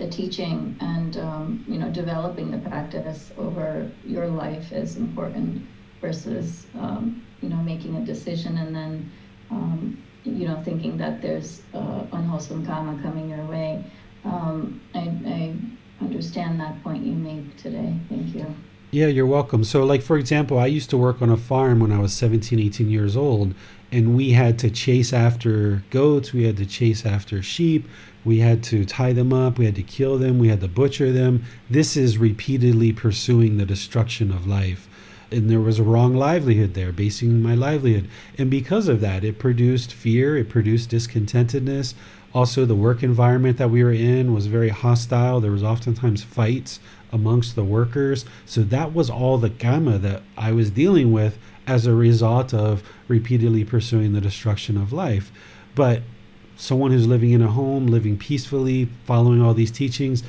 [0.00, 5.62] the teaching and um, you know developing the practice over your life is important
[6.00, 9.12] versus um, you know making a decision and then
[9.50, 13.84] um, you know thinking that there's uh, unwholesome karma coming your way.
[14.24, 15.54] Um, I, I
[16.00, 17.94] understand that point you made today.
[18.08, 18.46] Thank you.
[18.92, 19.62] Yeah, you're welcome.
[19.62, 22.58] So, like, for example, I used to work on a farm when I was 17,
[22.58, 23.54] 18 years old,
[23.92, 27.88] and we had to chase after goats, we had to chase after sheep,
[28.24, 31.10] we had to tie them up, we had to kill them, we had to butcher
[31.10, 31.44] them.
[31.68, 34.88] This is repeatedly pursuing the destruction of life.
[35.32, 38.08] And there was a wrong livelihood there, basing my livelihood.
[38.36, 41.94] And because of that, it produced fear, it produced discontentedness.
[42.32, 45.40] Also, the work environment that we were in was very hostile.
[45.40, 46.78] There was oftentimes fights
[47.12, 48.24] amongst the workers.
[48.44, 52.82] So that was all the karma that I was dealing with as a result of
[53.10, 55.30] repeatedly pursuing the destruction of life.
[55.74, 56.02] But
[56.56, 60.22] someone who's living in a home, living peacefully, following all these teachings,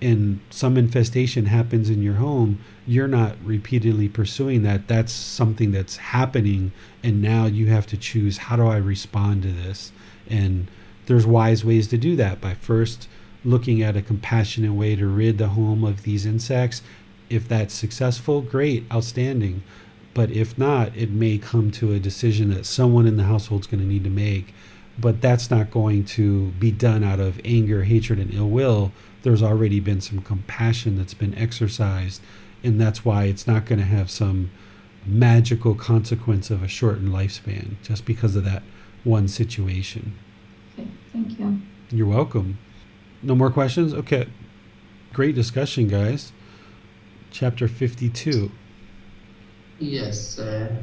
[0.00, 4.88] and some infestation happens in your home, you're not repeatedly pursuing that.
[4.88, 6.72] That's something that's happening.
[7.02, 9.92] And now you have to choose how do I respond to this?
[10.28, 10.68] And
[11.06, 13.08] there's wise ways to do that by first
[13.44, 16.82] looking at a compassionate way to rid the home of these insects.
[17.28, 19.62] If that's successful, great, outstanding.
[20.12, 23.66] But if not, it may come to a decision that someone in the household is
[23.66, 24.54] going to need to make.
[24.98, 28.92] But that's not going to be done out of anger, hatred, and ill will.
[29.22, 32.20] There's already been some compassion that's been exercised.
[32.62, 34.50] And that's why it's not going to have some
[35.06, 38.62] magical consequence of a shortened lifespan just because of that
[39.04, 40.18] one situation.
[40.78, 41.60] Okay, thank you.
[41.90, 42.58] You're welcome.
[43.22, 43.94] No more questions?
[43.94, 44.26] Okay.
[45.12, 46.32] Great discussion, guys.
[47.30, 48.50] Chapter 52.
[49.80, 50.38] Yes.
[50.38, 50.76] Uh,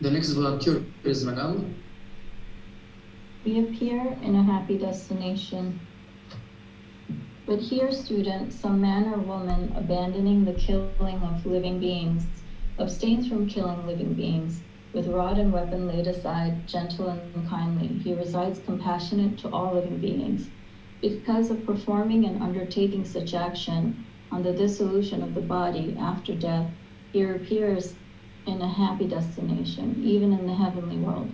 [0.00, 1.74] the next volunteer is Manal.
[3.44, 5.78] We appear in a happy destination.
[7.46, 12.26] But here, student, some man or woman abandoning the killing of living beings
[12.78, 14.62] abstains from killing living beings.
[14.94, 19.98] With rod and weapon laid aside, gentle and kindly, he resides compassionate to all living
[19.98, 20.48] beings
[21.02, 26.70] because of performing and undertaking such action on the dissolution of the body after death,
[27.12, 27.94] he appears
[28.46, 31.30] in a happy destination, even in the heavenly world.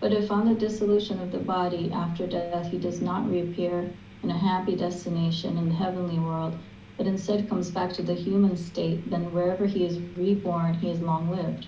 [0.00, 3.76] But if on the dissolution of the body after death he does not reappear
[4.10, 6.54] in a happy destination in the heavenly world,
[6.96, 11.00] but instead comes back to the human state, then wherever he is reborn, he is
[11.00, 11.66] long lived.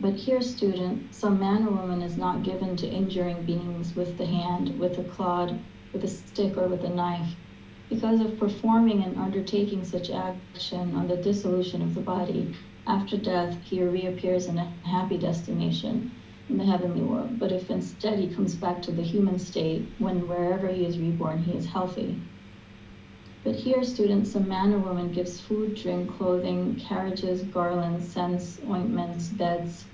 [0.00, 4.26] But here, student, some man or woman is not given to injuring beings with the
[4.26, 5.58] hand, with a clod,
[5.92, 7.34] with a stick or with a knife.
[7.88, 12.52] Because of performing and undertaking such action on the dissolution of the body,
[12.86, 16.10] after death he reappears in a happy destination
[16.48, 17.38] in the heavenly world.
[17.38, 21.42] But if instead he comes back to the human state, when wherever he is reborn,
[21.42, 22.16] he is healthy.
[23.42, 29.28] But here, students, a man or woman gives food, drink, clothing, carriages, garlands, scents, ointments,
[29.30, 29.84] beds,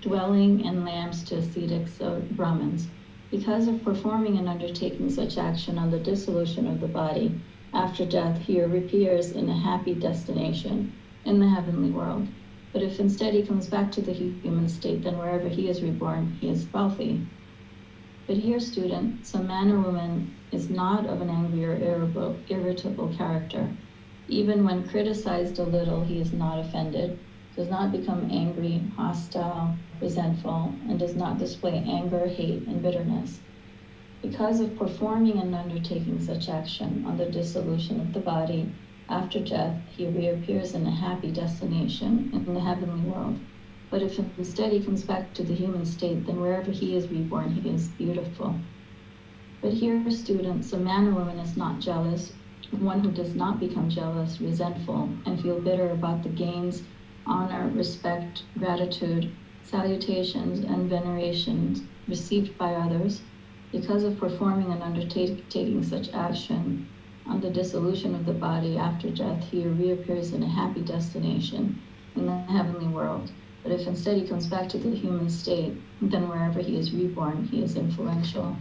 [0.00, 2.88] dwelling, and lamps to ascetics or Brahmins.
[3.30, 7.32] Because of performing and undertaking such action on the dissolution of the body,
[7.72, 10.92] after death he reappears in a happy destination,
[11.26, 12.26] in the heavenly world.
[12.72, 16.36] But if instead he comes back to the human state, then wherever he is reborn,
[16.40, 17.20] he is wealthy.
[18.26, 21.74] But here, student, some man or woman is not of an angry or
[22.48, 23.68] irritable, character.
[24.28, 27.18] Even when criticized a little, he is not offended,
[27.56, 33.38] does not become angry, hostile, resentful, and does not display anger, hate, and bitterness.
[34.22, 38.68] Because of performing and undertaking such action on the dissolution of the body,
[39.08, 43.38] after death, he reappears in a happy destination in the heavenly world.
[43.90, 47.52] But if instead he comes back to the human state, then wherever he is reborn,
[47.52, 48.56] he is beautiful.
[49.62, 52.32] But here, students, a man or woman is not jealous,
[52.70, 56.82] one who does not become jealous, resentful, and feel bitter about the gains,
[57.26, 59.30] honor, respect, gratitude,
[59.62, 63.22] salutations, and venerations received by others
[63.72, 66.88] because of performing and undertaking such action
[67.28, 71.80] on the dissolution of the body after death, he reappears in a happy destination
[72.14, 73.30] in the heavenly world.
[73.62, 77.48] But if instead he comes back to the human state, then wherever he is reborn,
[77.48, 78.56] he is influential.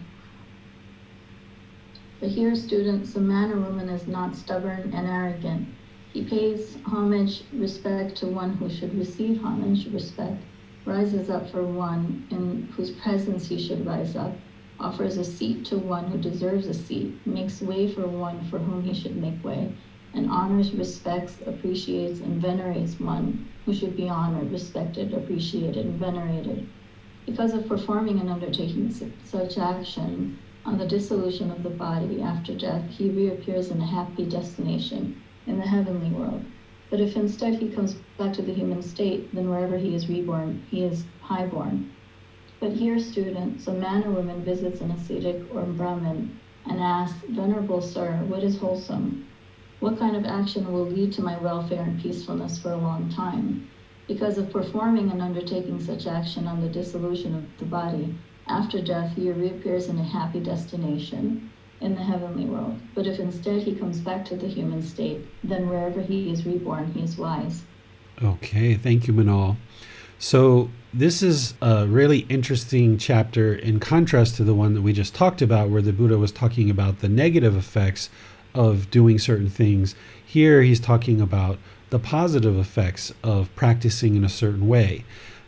[2.20, 5.68] But here, students, a man or woman is not stubborn and arrogant.
[6.12, 10.42] He pays homage, respect to one who should receive homage, respect,
[10.86, 14.34] rises up for one in whose presence he should rise up,
[14.80, 18.84] offers a seat to one who deserves a seat, makes way for one for whom
[18.84, 19.72] he should make way,
[20.14, 26.68] and honors, respects, appreciates, and venerates one who should be honored, respected, appreciated, and venerated.
[27.26, 32.88] Because of performing and undertaking such action on the dissolution of the body after death,
[32.90, 36.44] he reappears in a happy destination in the heavenly world.
[36.90, 40.66] But if instead he comes back to the human state, then wherever he is reborn,
[40.70, 41.92] he is highborn,
[42.66, 47.80] but here, students, a man or woman visits an ascetic or Brahmin and asks, Venerable
[47.80, 49.28] Sir, what is wholesome?
[49.82, 53.70] What kind of action will lead to my welfare and peacefulness for a long time?
[54.08, 59.16] Because of performing and undertaking such action on the dissolution of the body, after death
[59.16, 61.52] he reappears in a happy destination
[61.82, 62.80] in the heavenly world.
[62.96, 66.92] But if instead he comes back to the human state, then wherever he is reborn,
[66.94, 67.62] he is wise.
[68.24, 69.56] Okay, thank you, Manal.
[70.18, 75.14] So this is a really interesting chapter in contrast to the one that we just
[75.14, 78.10] talked about, where the Buddha was talking about the negative effects
[78.54, 79.94] of doing certain things.
[80.26, 81.58] Here he's talking about
[81.90, 85.04] the positive effects of practicing in a certain way.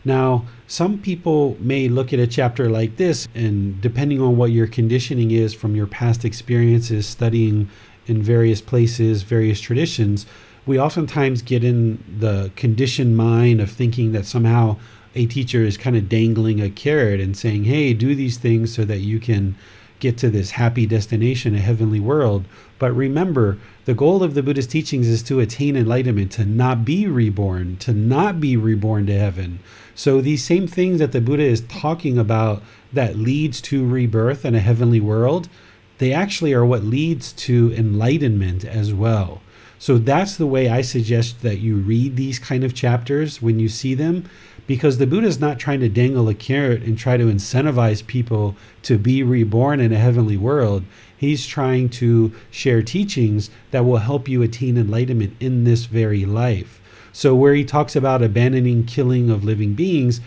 [0.05, 4.67] Now, some people may look at a chapter like this, and depending on what your
[4.67, 7.69] conditioning is from your past experiences studying
[8.05, 10.25] in various places, various traditions,
[10.67, 14.77] we oftentimes get in the conditioned mind of thinking that somehow
[15.15, 18.85] a teacher is kind of dangling a carrot and saying, hey, do these things so
[18.85, 19.55] that you can
[19.99, 22.45] get to this happy destination, a heavenly world.
[22.77, 27.07] But remember, the goal of the Buddhist teachings is to attain enlightenment, to not be
[27.07, 29.59] reborn, to not be reborn to heaven.
[29.95, 32.61] So these same things that the Buddha is talking about
[32.93, 35.49] that leads to rebirth and a heavenly world,
[35.97, 39.41] they actually are what leads to enlightenment as well.
[39.79, 43.69] So that's the way I suggest that you read these kind of chapters when you
[43.69, 44.25] see them
[44.65, 48.55] because the Buddha is not trying to dangle a carrot and try to incentivize people
[48.83, 50.83] to be reborn in a heavenly world.
[51.15, 56.81] He's trying to share teachings that will help you attain enlightenment in this very life.
[57.13, 60.21] So, where he talks about abandoning killing of living beings,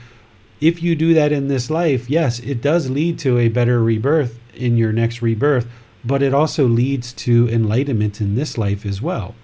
[0.60, 4.38] if you do that in this life, yes, it does lead to a better rebirth
[4.54, 5.68] in your next rebirth,
[6.04, 9.34] but it also leads to enlightenment in this life as well.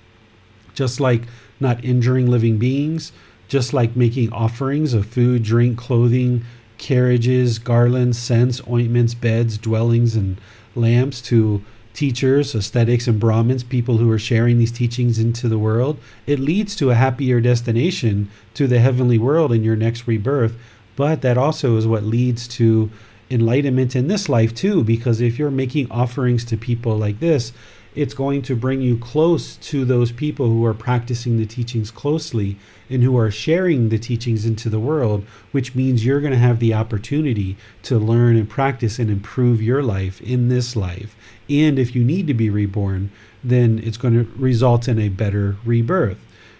[0.74, 1.22] Just like
[1.60, 3.12] not injuring living beings,
[3.48, 6.44] just like making offerings of food, drink, clothing,
[6.78, 10.38] carriages, garlands, scents, ointments, beds, dwellings, and
[10.74, 11.62] lamps to
[11.94, 16.76] teachers, ascetics, and Brahmins, people who are sharing these teachings into the world, it leads
[16.76, 20.54] to a happier destination to the heavenly world in your next rebirth.
[20.94, 22.90] But that also is what leads to
[23.30, 27.52] enlightenment in this life, too, because if you're making offerings to people like this,
[27.96, 32.58] it's going to bring you close to those people who are practicing the teachings closely
[32.90, 36.60] and who are sharing the teachings into the world, which means you're going to have
[36.60, 41.16] the opportunity to learn and practice and improve your life in this life.
[41.48, 43.10] And if you need to be reborn,
[43.42, 46.18] then it's going to result in a better rebirth.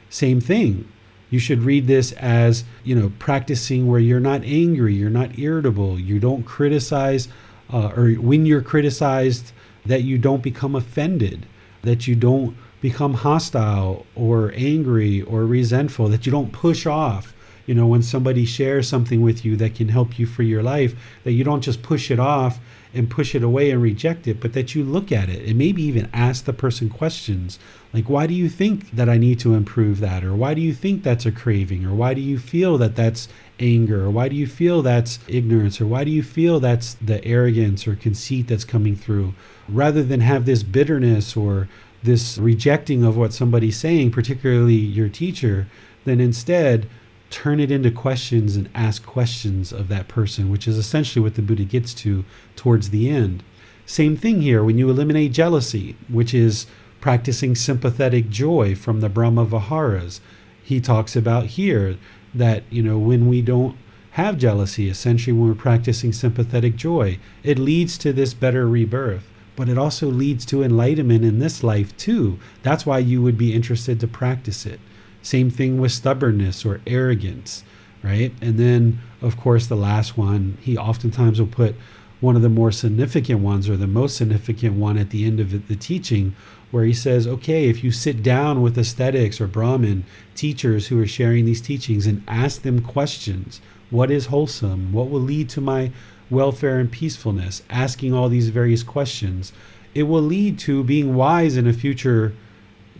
[0.09, 0.89] Same thing.
[1.31, 5.99] You should read this as, you know, practicing where you're not angry, you're not irritable,
[5.99, 7.29] you don't criticize,
[7.73, 9.53] uh, or when you're criticized,
[9.85, 11.47] that you don't become offended,
[11.83, 17.35] that you don't become hostile or angry or resentful, that you don't push off
[17.67, 20.95] you know, when somebody shares something with you that can help you for your life,
[21.25, 22.61] that you don't just push it off
[22.95, 25.83] and push it away and reject it, but that you look at it and maybe
[25.83, 27.59] even ask the person questions
[27.97, 30.23] like, why do you think that I need to improve that?
[30.23, 31.87] Or why do you think that's a craving?
[31.87, 33.27] Or why do you feel that that's
[33.59, 34.05] anger?
[34.05, 35.81] Or why do you feel that's ignorance?
[35.81, 39.33] Or why do you feel that's the arrogance or conceit that's coming through?
[39.67, 41.71] Rather than have this bitterness or
[42.03, 45.67] this rejecting of what somebody's saying, particularly your teacher,
[46.05, 46.87] then instead
[47.31, 51.41] turn it into questions and ask questions of that person, which is essentially what the
[51.41, 52.27] Buddha gets to
[52.57, 53.43] towards the end.
[53.87, 56.67] Same thing here when you eliminate jealousy, which is
[57.07, 60.21] practicing sympathetic joy from the Brahma Viharas.
[60.61, 61.99] He talks about here
[62.35, 63.77] that, you know, when we don't
[64.11, 69.31] have jealousy, essentially when we're practicing sympathetic joy, it leads to this better rebirth.
[69.55, 72.41] But it also leads to enlightenment in this life too.
[72.65, 74.81] That's why you would be interested to practice it.
[75.23, 77.63] Same thing with stubbornness or arrogance,
[78.03, 78.33] right?
[78.43, 81.77] And then, of course, the last one, he oftentimes will put
[82.21, 85.69] one of the more significant ones or the most significant one at the end of
[85.69, 86.35] the teaching,
[86.71, 90.05] where he says, okay, if you sit down with ascetics or Brahmin
[90.35, 93.61] teachers who are sharing these teachings and ask them questions,
[93.91, 94.93] what is wholesome?
[94.93, 95.93] What will lead to my
[96.29, 97.63] welfare and peacefulness?
[97.71, 99.53] Asking all these various questions,
[99.95, 102.35] it will lead to being wise in a future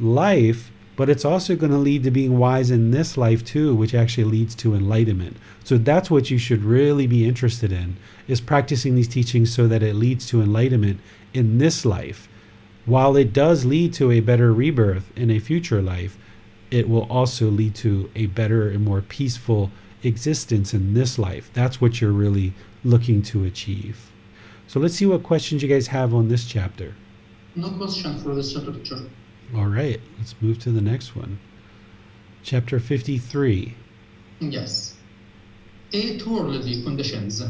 [0.01, 3.95] life but it's also going to lead to being wise in this life too which
[3.95, 7.97] actually leads to enlightenment so that's what you should really be interested in
[8.27, 10.99] is practicing these teachings so that it leads to enlightenment
[11.35, 12.29] in this life
[12.87, 16.17] while it does lead to a better rebirth in a future life
[16.71, 19.71] it will also lead to a better and more peaceful
[20.03, 22.53] existence in this life that's what you're really
[22.85, 24.11] looking to achieve
[24.69, 26.95] so let's see what questions you guys have on this chapter
[27.55, 28.99] No question for this chapter.
[29.55, 31.39] all right, let's move to the next one.
[32.43, 33.75] Chapter 53.
[34.41, 34.95] Yes.
[35.93, 37.43] Eight worldly conditions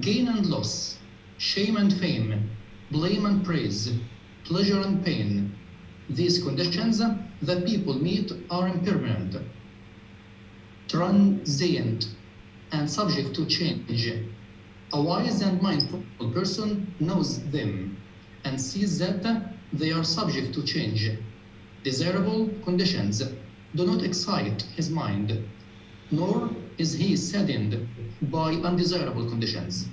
[0.00, 0.98] gain and loss,
[1.38, 2.50] shame and fame,
[2.90, 3.92] blame and praise,
[4.48, 5.54] pleasure and pain.
[6.08, 9.36] These conditions that people meet are impermanent,
[10.88, 12.08] transient,
[12.72, 14.10] and subject to change.
[14.94, 17.98] A wise and mindful person knows them
[18.44, 21.10] and sees that they are subject to change.
[21.84, 23.22] Desirable conditions
[23.74, 25.44] do not excite his mind,
[26.10, 27.86] nor is he saddened
[28.22, 29.88] by undesirable conditions.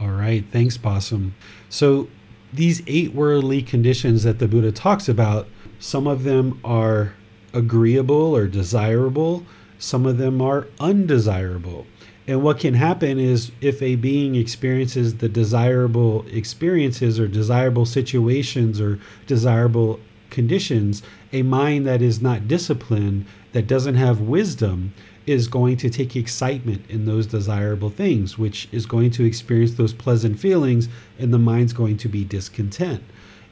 [0.00, 1.34] All right, thanks, Possum.
[1.68, 2.08] So,
[2.52, 7.14] these eight worldly conditions that the Buddha talks about, some of them are
[7.52, 9.44] agreeable or desirable,
[9.78, 11.86] some of them are undesirable.
[12.26, 18.80] And what can happen is if a being experiences the desirable experiences or desirable situations
[18.80, 24.92] or desirable conditions, a mind that is not disciplined, that doesn't have wisdom,
[25.28, 29.92] is going to take excitement in those desirable things, which is going to experience those
[29.92, 33.02] pleasant feelings, and the mind's going to be discontent.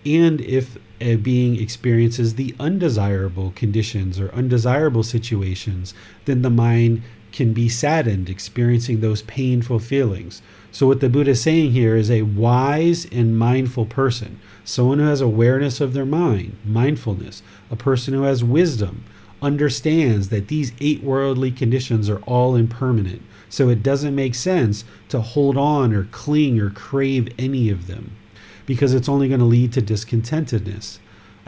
[0.04, 7.02] And if a being experiences the undesirable conditions or undesirable situations, then the mind
[7.32, 10.40] can be saddened, experiencing those painful feelings.
[10.72, 15.06] So, what the Buddha is saying here is a wise and mindful person, someone who
[15.06, 19.04] has awareness of their mind, mindfulness, a person who has wisdom,
[19.46, 23.22] understands that these eight worldly conditions are all impermanent.
[23.48, 28.16] So, it doesn't make sense to hold on or cling or crave any of them
[28.66, 30.98] because it's only going to lead to discontentedness.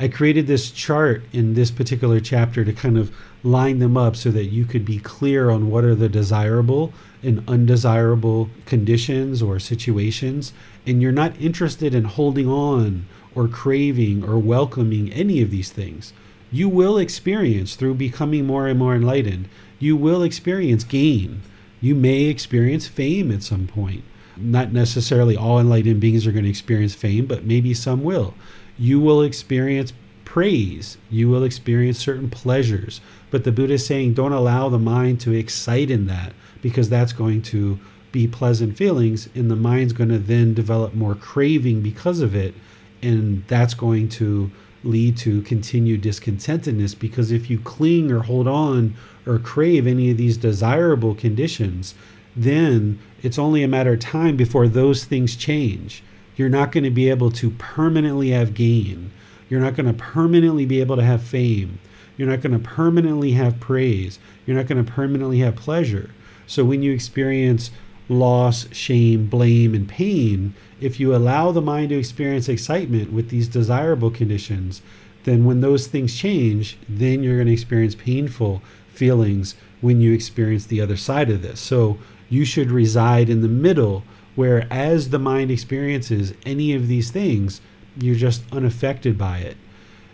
[0.01, 3.11] I created this chart in this particular chapter to kind of
[3.42, 7.42] line them up so that you could be clear on what are the desirable and
[7.49, 10.53] undesirable conditions or situations.
[10.86, 16.12] And you're not interested in holding on or craving or welcoming any of these things.
[16.51, 21.42] You will experience through becoming more and more enlightened, you will experience gain.
[21.80, 24.03] You may experience fame at some point.
[24.36, 28.34] Not necessarily all enlightened beings are going to experience fame, but maybe some will
[28.78, 29.92] you will experience
[30.24, 33.01] praise, you will experience certain pleasures.
[33.30, 36.32] But the Buddha is saying don't allow the mind to excite in that
[36.62, 37.78] because that's going to
[38.12, 42.55] be pleasant feelings, and the mind's going to then develop more craving because of it,
[43.03, 44.51] and that's going to
[44.89, 48.95] lead to continued discontentedness because if you cling or hold on
[49.26, 51.95] or crave any of these desirable conditions,
[52.34, 56.03] then it's only a matter of time before those things change
[56.39, 59.11] you're not going to be able to permanently have gain.
[59.49, 61.80] You're not going to permanently be able to have fame.
[62.16, 64.20] You're not going to permanently have praise.
[64.47, 66.11] You're not going to permanently have pleasure.
[66.47, 67.72] So when you experience
[68.09, 73.49] loss, shame, blame, and pain, if you allow the mind to experience excitement with these
[73.49, 74.81] desirable conditions,
[75.25, 80.67] then when those things change, then you're going to experience painful feelings when you experience
[80.67, 81.61] the other side of this.
[81.61, 81.99] So
[82.29, 84.05] you should reside in the middle
[84.35, 87.61] where as the mind experiences any of these things,
[88.01, 89.57] you're just unaffected by it.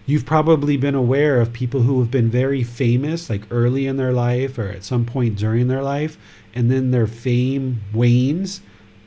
[0.06, 4.12] You've probably been aware of people who have been very famous, like early in their
[4.12, 6.18] life or at some point during their life,
[6.54, 8.62] and then their fame wanes,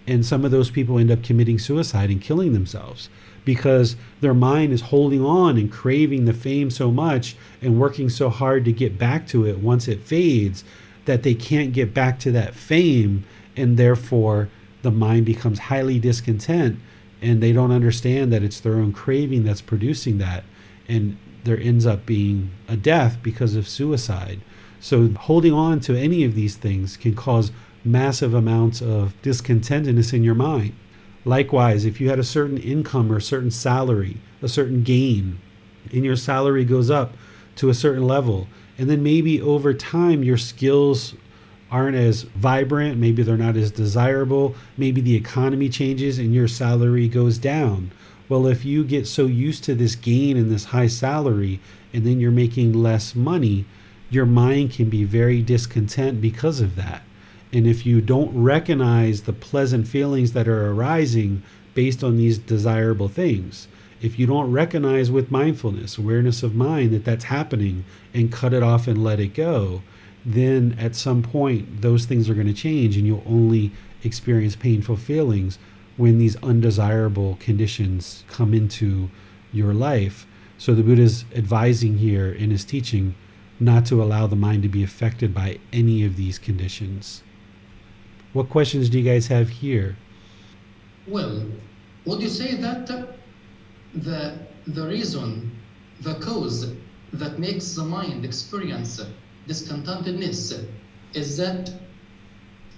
[0.06, 3.10] and some of those people end up committing suicide and killing themselves
[3.48, 8.30] because their mind is holding on and craving the fame so much and working so
[8.30, 10.66] hard to get back to it once it fades
[11.06, 13.24] that they can't get back to that fame
[13.56, 14.50] and therefore
[14.82, 16.78] the mind becomes highly discontent
[17.22, 20.44] and they don't understand that it's their own craving that's producing that
[20.90, 24.42] and there ends up being a death because of suicide
[24.88, 27.52] so holding on to any of these things can cause
[27.84, 30.74] massive amounts of discontentedness in your mind
[31.26, 35.40] likewise if you had a certain income or a certain salary a certain gain
[35.92, 37.14] and your salary goes up
[37.56, 41.16] to a certain level and then maybe over time your skills
[41.70, 47.08] aren't as vibrant, maybe they're not as desirable, maybe the economy changes and your salary
[47.08, 47.92] goes down.
[48.30, 51.60] Well, if you get so used to this gain and this high salary
[51.94, 53.66] and then you're making less money,
[54.10, 57.02] your mind can be very discontent because of that.
[57.52, 61.44] And if you don't recognize the pleasant feelings that are arising
[61.74, 63.68] based on these desirable things,
[64.02, 67.84] if you don't recognize with mindfulness, awareness of mind, that that's happening
[68.14, 69.82] and cut it off and let it go,
[70.26, 73.72] then at some point those things are going to change and you'll only
[74.04, 75.58] experience painful feelings
[75.96, 79.10] when these undesirable conditions come into
[79.52, 80.28] your life.
[80.58, 83.16] So the Buddha is advising here in his teaching
[83.60, 87.24] not to allow the mind to be affected by any of these conditions.
[88.34, 89.98] What questions do you guys have here?
[91.08, 91.46] Well,
[92.06, 92.88] would you say that
[93.94, 94.38] the
[94.68, 95.52] the reason,
[96.02, 96.74] the cause
[97.14, 99.02] that makes the mind experience
[99.48, 100.68] discontentedness
[101.14, 101.72] is that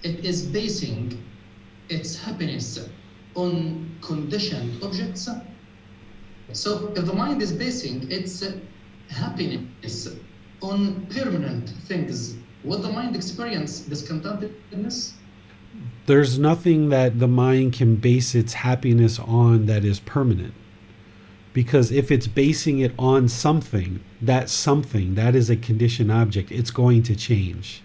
[0.02, 1.20] it is basing
[1.88, 2.88] its happiness
[3.34, 5.28] on conditioned objects.
[6.52, 8.44] So if the mind is basing its
[9.08, 10.08] happiness
[10.62, 15.12] on permanent things, would the mind experience discontentedness?
[16.06, 20.54] There's nothing that the mind can base its happiness on that is permanent
[21.52, 26.70] because if it's basing it on something, that something, that is a conditioned object, it's
[26.70, 27.82] going to change.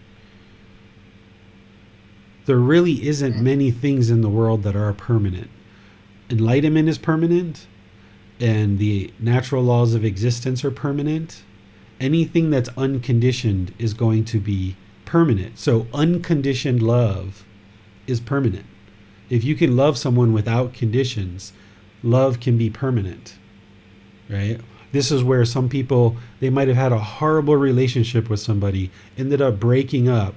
[2.45, 5.49] There really isn't many things in the world that are permanent.
[6.29, 7.65] Enlightenment is permanent,
[8.39, 11.41] and the natural laws of existence are permanent.
[11.99, 14.75] Anything that's unconditioned is going to be
[15.05, 15.57] permanent.
[15.59, 17.45] So, unconditioned love
[18.07, 18.65] is permanent.
[19.29, 21.53] If you can love someone without conditions,
[22.03, 23.37] love can be permanent
[24.29, 24.59] right?
[24.91, 29.41] This is where some people they might have had a horrible relationship with somebody, ended
[29.41, 30.35] up breaking up,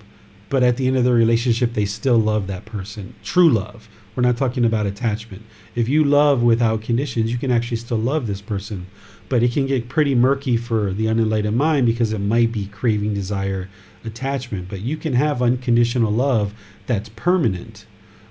[0.49, 3.15] but at the end of the relationship they still love that person.
[3.23, 3.89] True love.
[4.19, 5.45] We're not talking about attachment.
[5.77, 8.89] If you love without conditions, you can actually still love this person,
[9.29, 13.15] but it can get pretty murky for the unenlightened mind because it might be craving,
[13.15, 13.69] desire,
[14.05, 14.69] attachment.
[14.69, 16.53] But you can have unconditional love
[16.89, 17.87] that's permanent.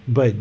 [0.10, 0.36] But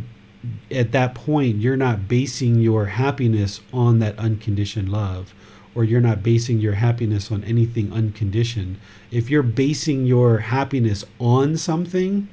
[0.72, 5.32] at that point you're not basing your happiness on that unconditioned love
[5.76, 8.78] or you're not basing your happiness on anything unconditioned
[9.10, 12.28] if you're basing your happiness on something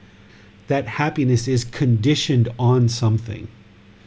[0.68, 3.48] that happiness is conditioned on something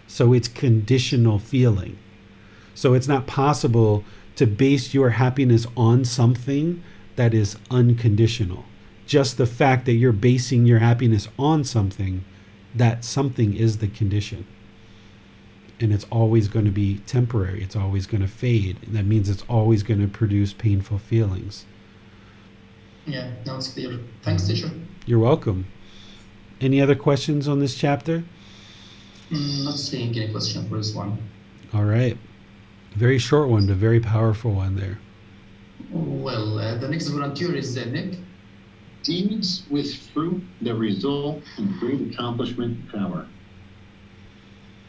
[0.06, 1.98] so it's conditional feeling
[2.74, 4.04] so it's not possible
[4.36, 6.82] to base your happiness on something
[7.16, 8.64] that is unconditional
[9.06, 12.24] just the fact that you're basing your happiness on something
[12.76, 14.46] that something is the condition.
[15.80, 17.62] And it's always going to be temporary.
[17.62, 18.78] It's always going to fade.
[18.82, 21.66] And that means it's always going to produce painful feelings.
[23.06, 23.98] Yeah, now it's clear.
[24.22, 24.70] Thanks, teacher.
[25.04, 25.66] You're welcome.
[26.60, 28.24] Any other questions on this chapter?
[29.30, 31.18] Mm, not seeing any question for this one.
[31.74, 32.16] All right.
[32.94, 34.98] Very short one, but very powerful one there.
[35.90, 38.18] Well, uh, the next volunteer is uh, Nick.
[39.02, 43.26] Deeds with fruit that result in great accomplishment power.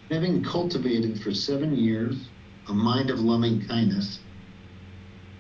[0.10, 2.30] Having cultivated for seven years
[2.70, 4.20] a mind of loving kindness,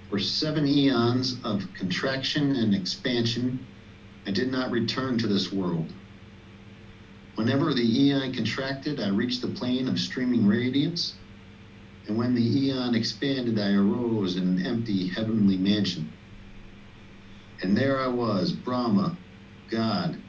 [0.09, 3.65] for seven eons of contraction and expansion,
[4.25, 5.91] I did not return to this world.
[7.37, 11.21] Whenever the eon contracted, I reached the plane of streaming radiance.
[12.07, 16.17] And when the eon expanded, I arose in an empty heavenly mansion.
[17.63, 19.19] And there I was, Brahma,
[19.71, 20.23] God,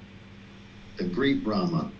[0.98, 1.94] the great Brahma,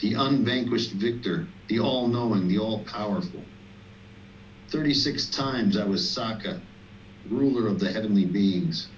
[0.00, 3.52] the unvanquished victor, the all knowing, the all powerful.
[4.70, 6.66] 36 times I was Sakka,
[7.30, 8.88] ruler of the heavenly beings.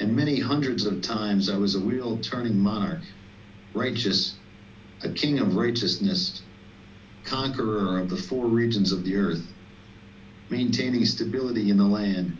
[0.00, 3.04] and many hundreds of times I was a wheel turning monarch,
[3.74, 4.36] righteous,
[5.02, 6.42] a king of righteousness,
[7.24, 9.52] conqueror of the four regions of the earth,
[10.48, 12.36] maintaining stability in the land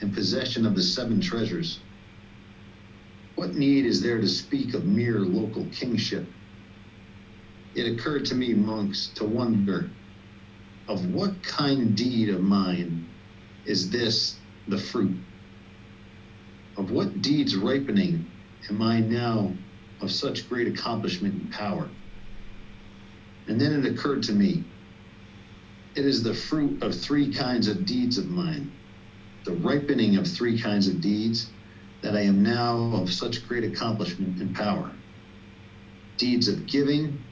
[0.00, 1.80] and possession of the seven treasures.
[3.36, 6.26] What need is there to speak of mere local kingship?
[7.74, 9.90] It occurred to me, monks, to wonder
[10.88, 13.06] of what kind deed of mine
[13.64, 14.36] is this
[14.68, 15.16] the fruit?
[16.76, 18.26] Of what deeds ripening
[18.70, 19.52] am I now
[20.00, 21.88] of such great accomplishment and power?
[23.48, 24.64] And then it occurred to me
[25.94, 28.70] it is the fruit of three kinds of deeds of mine,
[29.44, 31.48] the ripening of three kinds of deeds
[32.02, 34.90] that I am now of such great accomplishment and power
[36.16, 37.22] deeds of giving,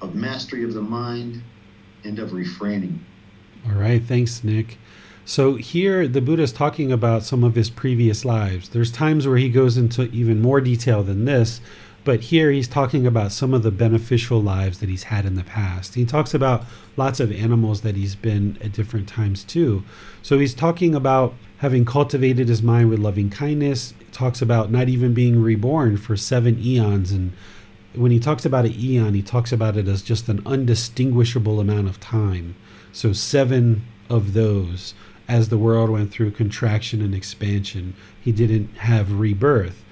[0.00, 1.42] of mastery of the mind,
[2.04, 3.04] and of refraining.
[3.66, 4.78] All right, thanks, Nick.
[5.28, 8.70] So here the Buddha is talking about some of his previous lives.
[8.70, 11.60] There's times where he goes into even more detail than this,
[12.02, 15.44] but here he's talking about some of the beneficial lives that he's had in the
[15.44, 15.96] past.
[15.96, 16.64] He talks about
[16.96, 19.84] lots of animals that he's been at different times too.
[20.22, 23.92] So he's talking about having cultivated his mind with loving kindness.
[23.98, 27.34] He talks about not even being reborn for seven eons and
[27.94, 31.88] when he talks about an eon, he talks about it as just an undistinguishable amount
[31.88, 32.54] of time.
[32.92, 34.94] So, seven of those
[35.28, 39.84] as the world went through contraction and expansion, he didn't have rebirth.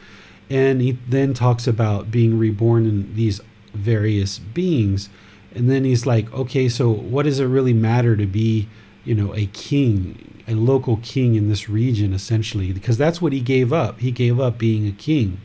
[0.48, 3.40] And he then talks about being reborn in these
[3.74, 5.08] various beings.
[5.54, 8.68] And then he's like, okay, so what does it really matter to be,
[9.04, 12.72] you know, a king, a local king in this region, essentially?
[12.72, 14.00] Because that's what he gave up.
[14.00, 15.40] He gave up being a king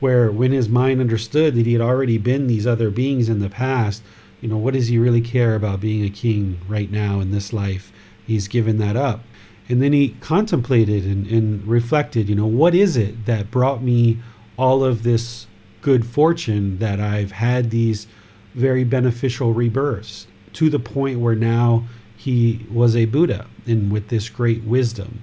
[0.00, 3.48] where when his mind understood that he had already been these other beings in the
[3.48, 4.02] past,
[4.40, 7.52] you know, what does he really care about being a king right now in this
[7.52, 7.90] life?
[8.26, 9.20] He's given that up.
[9.68, 14.18] And then he contemplated and, and reflected, you know, what is it that brought me
[14.56, 15.46] all of this
[15.80, 18.06] good fortune that I've had these
[18.54, 21.84] very beneficial rebirths to the point where now
[22.16, 25.22] he was a Buddha and with this great wisdom.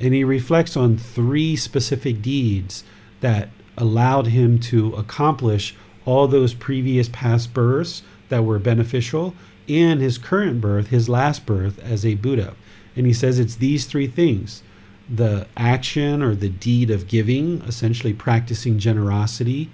[0.00, 2.84] And he reflects on three specific deeds
[3.20, 9.34] that allowed him to accomplish all those previous past births that were beneficial
[9.68, 12.54] and his current birth, his last birth as a Buddha.
[12.96, 14.62] And he says it's these three things
[15.08, 19.68] the action or the deed of giving, essentially practicing generosity,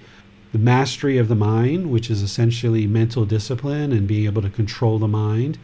[0.53, 4.99] the mastery of the mind, which is essentially mental discipline and being able to control
[4.99, 5.59] the mind,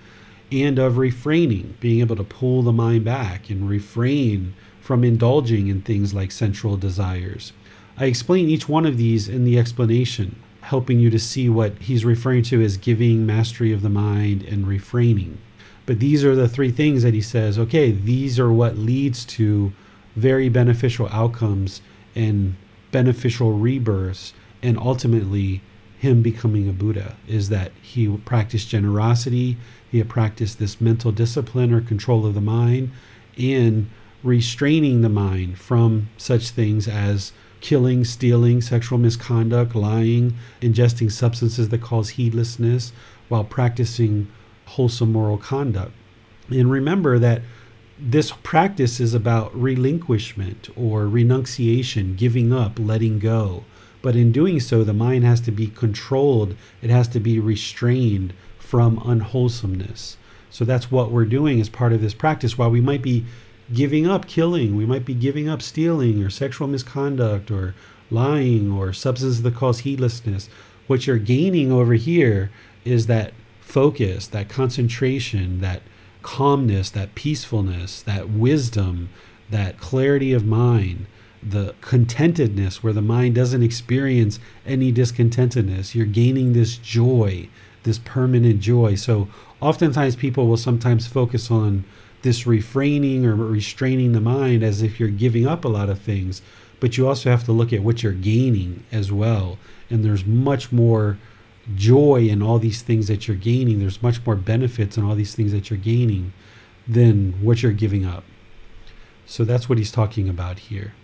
[0.53, 5.81] and of refraining, being able to pull the mind back and refrain from indulging in
[5.81, 7.53] things like sensual desires.
[7.97, 12.05] I explain each one of these in the explanation, helping you to see what he's
[12.05, 15.39] referring to as giving, mastery of the mind, and refraining.
[15.87, 19.73] But these are the three things that he says, okay, these are what leads to
[20.17, 21.83] very beneficial outcomes
[22.15, 22.57] and
[22.91, 24.33] beneficial rebirths,
[24.63, 25.61] and ultimately
[25.99, 29.57] him becoming a Buddha is that he practiced generosity,
[29.91, 32.91] he practiced this mental discipline or control of the mind,
[33.37, 33.91] in
[34.23, 41.81] restraining the mind from such things as killing, stealing, sexual misconduct, lying, ingesting substances that
[41.81, 42.93] cause heedlessness
[43.29, 44.29] while practicing
[44.67, 45.93] wholesome moral conduct.
[46.51, 47.43] And remember that
[47.99, 53.65] this practice is about relinquishment or renunciation, giving up, letting go.
[54.03, 58.35] But in doing so, the mind has to be controlled, it has to be restrained
[58.59, 60.17] from unwholesomeness.
[60.51, 62.59] So that's what we're doing as part of this practice.
[62.59, 63.25] While we might be
[63.73, 64.77] giving up killing.
[64.77, 67.75] We might be giving up stealing or sexual misconduct or
[68.11, 70.49] lying or substances that cause heedlessness.
[70.87, 72.51] What you're gaining over here
[72.85, 73.33] is that
[73.75, 75.83] focus, that concentration, that
[76.23, 79.09] calmness, that peacefulness, that wisdom,
[79.51, 81.07] that clarity of mind,
[81.43, 85.93] the contentedness where the mind doesn't experience any discontentedness.
[85.93, 87.49] You're gaining this joy,
[87.83, 88.95] this permanent joy.
[88.95, 89.27] So
[89.61, 91.85] oftentimes people will sometimes focus on
[92.23, 96.43] this refraining or restraining the mind as if you're giving up a lot of things,
[96.79, 99.59] but you also have to look at what you're gaining as well.
[99.91, 101.19] And there's much more
[101.75, 103.79] joy in all these things that you're gaining.
[103.79, 106.33] There's much more benefits in all these things that you're gaining
[106.87, 108.25] than what you're giving up.
[109.27, 110.95] So that's what he's talking about here.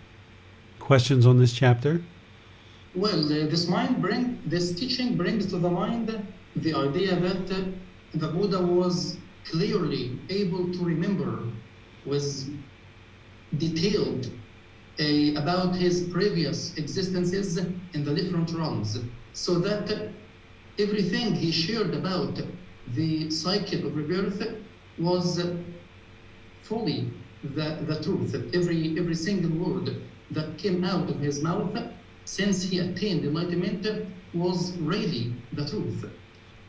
[0.79, 2.03] Questions on this chapter?
[2.93, 6.07] Well, uh, this mind bring this teaching brings to the mind
[6.55, 7.63] the idea that uh,
[8.13, 11.39] the Buddha was clearly able to remember
[12.05, 12.49] was
[13.57, 14.29] detailed
[14.99, 18.99] uh, about his previous existences in the different realms
[19.33, 20.11] so that
[20.81, 22.39] everything he shared about
[22.95, 24.41] the cycle of rebirth
[24.97, 25.39] was
[26.63, 26.99] fully
[27.55, 29.87] the, the truth every every single word
[30.31, 31.75] that came out of his mouth
[32.25, 33.85] since he attained enlightenment
[34.33, 36.05] was really the truth.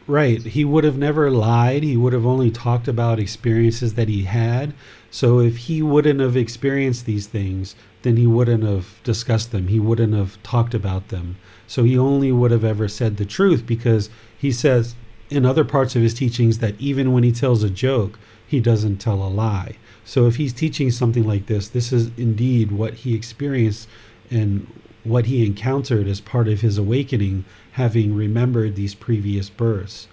[0.07, 0.43] Right.
[0.43, 1.83] He would have never lied.
[1.83, 4.75] He would have only talked about experiences that he had.
[5.11, 9.69] So if he wouldn't have experienced these things, then he wouldn't have discussed them.
[9.69, 11.37] He wouldn't have talked about them.
[11.67, 14.95] So he only would have ever said the truth because he says
[15.31, 18.99] in other parts of his teachings that even when he tells a joke, he doesn't
[18.99, 19.77] tell a lie.
[20.05, 23.89] So if he's teaching something like this, this is indeed what he experienced
[24.31, 24.67] and
[25.05, 30.09] what he encountered as part of his awakening, having remembered these previous births.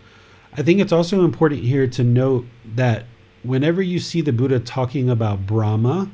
[0.53, 3.05] I think it's also important here to note that
[3.43, 6.11] whenever you see the Buddha talking about Brahma,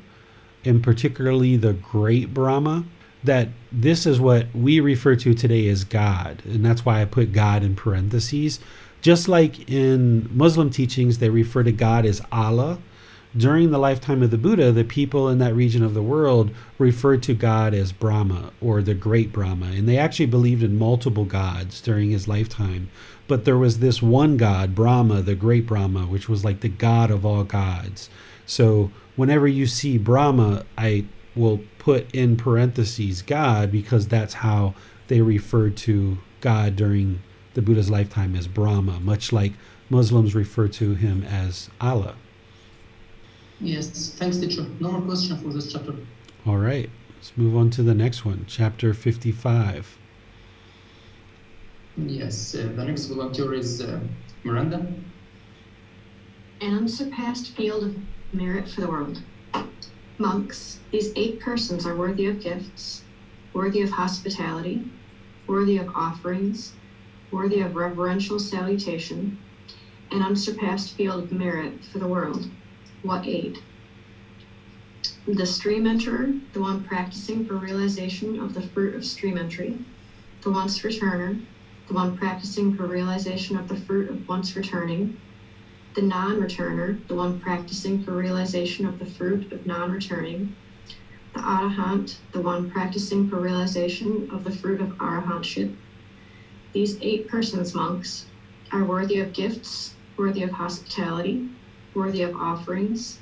[0.64, 2.84] and particularly the great Brahma,
[3.24, 6.42] that this is what we refer to today as God.
[6.44, 8.60] And that's why I put God in parentheses.
[9.00, 12.78] Just like in Muslim teachings, they refer to God as Allah
[13.36, 17.22] during the lifetime of the Buddha, the people in that region of the world referred
[17.24, 19.66] to God as Brahma or the great Brahma.
[19.66, 22.88] And they actually believed in multiple gods during his lifetime.
[23.28, 27.10] But there was this one God, Brahma, the great Brahma, which was like the God
[27.10, 28.08] of all gods.
[28.46, 31.04] So whenever you see Brahma, I
[31.34, 34.74] will put in parentheses God because that's how
[35.08, 37.22] they referred to God during
[37.54, 39.52] the Buddha's lifetime as Brahma, much like
[39.90, 42.14] Muslims refer to him as Allah.
[43.60, 44.66] Yes, thanks, teacher.
[44.80, 45.94] No more question for this chapter.
[46.44, 49.98] All right, let's move on to the next one, chapter 55.
[51.96, 54.00] Yes, uh, the next volunteer is uh,
[54.44, 54.86] Miranda.
[56.60, 57.96] An unsurpassed field of
[58.34, 59.22] merit for the world.
[60.18, 63.04] Monks, these eight persons are worthy of gifts,
[63.54, 64.84] worthy of hospitality,
[65.46, 66.74] worthy of offerings,
[67.30, 69.38] worthy of reverential salutation,
[70.10, 72.50] an unsurpassed field of merit for the world
[73.06, 73.58] what aid?
[75.26, 79.78] The stream enterer, the one practicing for realization of the fruit of stream entry,
[80.42, 81.44] the once returner,
[81.88, 85.16] the one practicing for realization of the fruit of once returning,
[85.94, 90.54] the non returner, the one practicing for realization of the fruit of non returning,
[91.34, 95.74] the arahant, the one practicing for realization of the fruit of arahantship.
[96.72, 98.26] These eight persons, monks,
[98.72, 101.48] are worthy of gifts, worthy of hospitality,
[101.96, 103.18] worthy of offerings,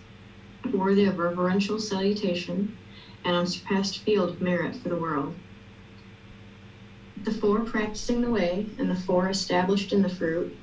[0.73, 2.77] worthy of reverential salutation,
[3.25, 5.35] and unsurpassed field of merit for the world.
[7.23, 10.55] The four practicing the way, and the four established in the fruit,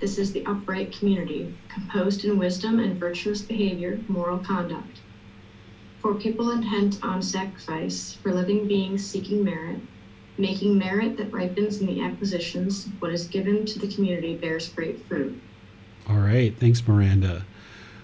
[0.00, 5.00] this is the upright community, composed in wisdom and virtuous behavior, moral conduct.
[5.98, 9.80] For people intent on sacrifice, for living beings seeking merit,
[10.38, 15.04] making merit that ripens in the acquisitions, what is given to the community bears great
[15.06, 15.40] fruit.
[16.08, 17.44] All right, thanks, Miranda.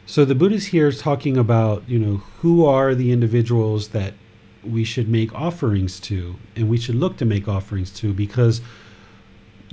[0.04, 4.14] So the Buddhist here is talking about, you know, who are the individuals that
[4.64, 8.60] we should make offerings to and we should look to make offerings to because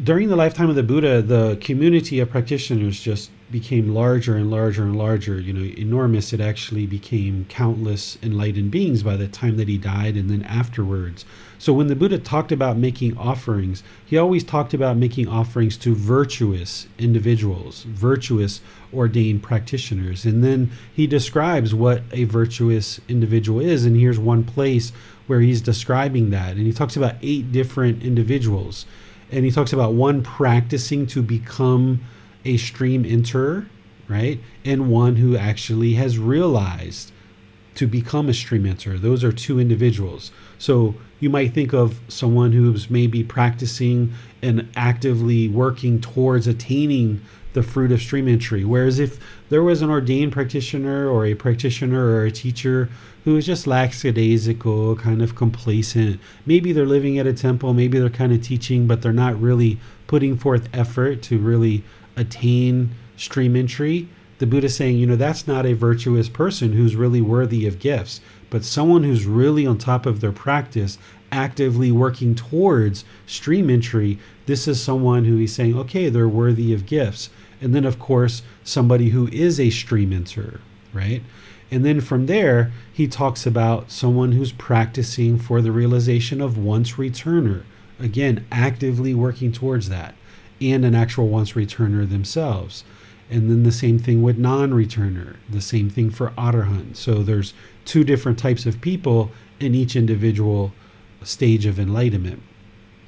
[0.03, 4.83] during the lifetime of the Buddha, the community of practitioners just became larger and larger
[4.83, 6.31] and larger, you know, enormous.
[6.31, 11.25] It actually became countless enlightened beings by the time that he died and then afterwards.
[11.59, 15.93] So when the Buddha talked about making offerings, he always talked about making offerings to
[15.93, 18.61] virtuous individuals, virtuous
[18.93, 20.23] ordained practitioners.
[20.23, 23.83] And then he describes what a virtuous individual is.
[23.83, 24.93] And here's one place
[25.27, 26.55] where he's describing that.
[26.55, 28.85] And he talks about eight different individuals.
[29.29, 31.99] And he talks about one practicing to become
[32.45, 33.67] a stream enterer,
[34.07, 34.39] right?
[34.63, 37.11] And one who actually has realized
[37.79, 38.99] to become a stream enterer.
[38.99, 40.31] Those are two individuals.
[40.57, 44.11] So you might think of someone who's maybe practicing
[44.41, 47.21] and actively working towards attaining
[47.53, 48.65] the fruit of stream entry.
[48.65, 52.89] Whereas if there was an ordained practitioner or a practitioner or a teacher
[53.23, 58.09] who is just lackadaisical, kind of complacent, maybe they're living at a temple, maybe they're
[58.09, 61.85] kind of teaching, but they're not really putting forth effort to really
[62.17, 64.09] attain stream entry.
[64.39, 68.21] The Buddha saying, you know, that's not a virtuous person who's really worthy of gifts,
[68.49, 70.97] but someone who's really on top of their practice,
[71.31, 74.17] actively working towards stream entry.
[74.45, 77.29] This is someone who he's saying, okay, they're worthy of gifts.
[77.61, 80.61] And then, of course, somebody who is a stream enterer,
[80.93, 81.21] right?
[81.69, 86.93] And then from there, he talks about someone who's practicing for the realization of once
[86.93, 87.63] returner.
[87.99, 90.15] Again, actively working towards that,
[90.61, 92.85] and an actual once returner themselves.
[93.29, 96.95] And then the same thing with non returner, the same thing for arahant.
[96.95, 97.53] So there's
[97.85, 100.73] two different types of people in each individual
[101.23, 102.41] stage of enlightenment.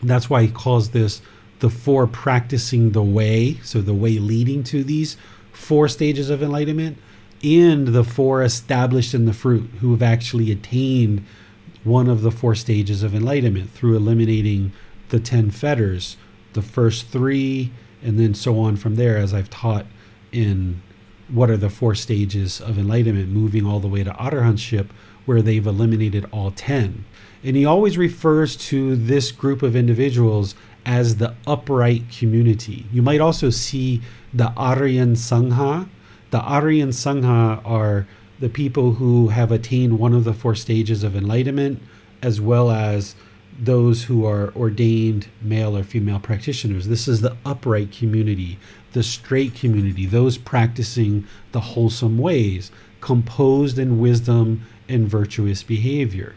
[0.04, 1.22] That's why he calls this
[1.60, 5.16] the four practicing the way, so the way leading to these
[5.52, 6.98] four stages of enlightenment,
[7.44, 11.24] and the four established in the fruit who have actually attained
[11.84, 14.72] one of the four stages of enlightenment through eliminating
[15.10, 16.18] the 10 fetters,
[16.54, 17.72] the first three,
[18.04, 19.86] and then so on from there, as I've taught
[20.32, 20.82] in
[21.30, 24.88] what are the four stages of enlightenment, moving all the way to arahantship,
[25.26, 27.06] where they've eliminated all 10.
[27.44, 30.56] And he always refers to this group of individuals
[30.86, 32.86] as the upright community.
[32.92, 34.02] You might also see
[34.34, 35.88] the Aryan Sangha.
[36.32, 38.08] The Aryan Sangha are
[38.40, 41.80] the people who have attained one of the four stages of enlightenment,
[42.22, 43.16] as well as
[43.60, 46.88] those who are ordained male or female practitioners.
[46.88, 48.58] This is the upright community,
[48.94, 56.36] the straight community, those practicing the wholesome ways, composed in wisdom and virtuous behavior.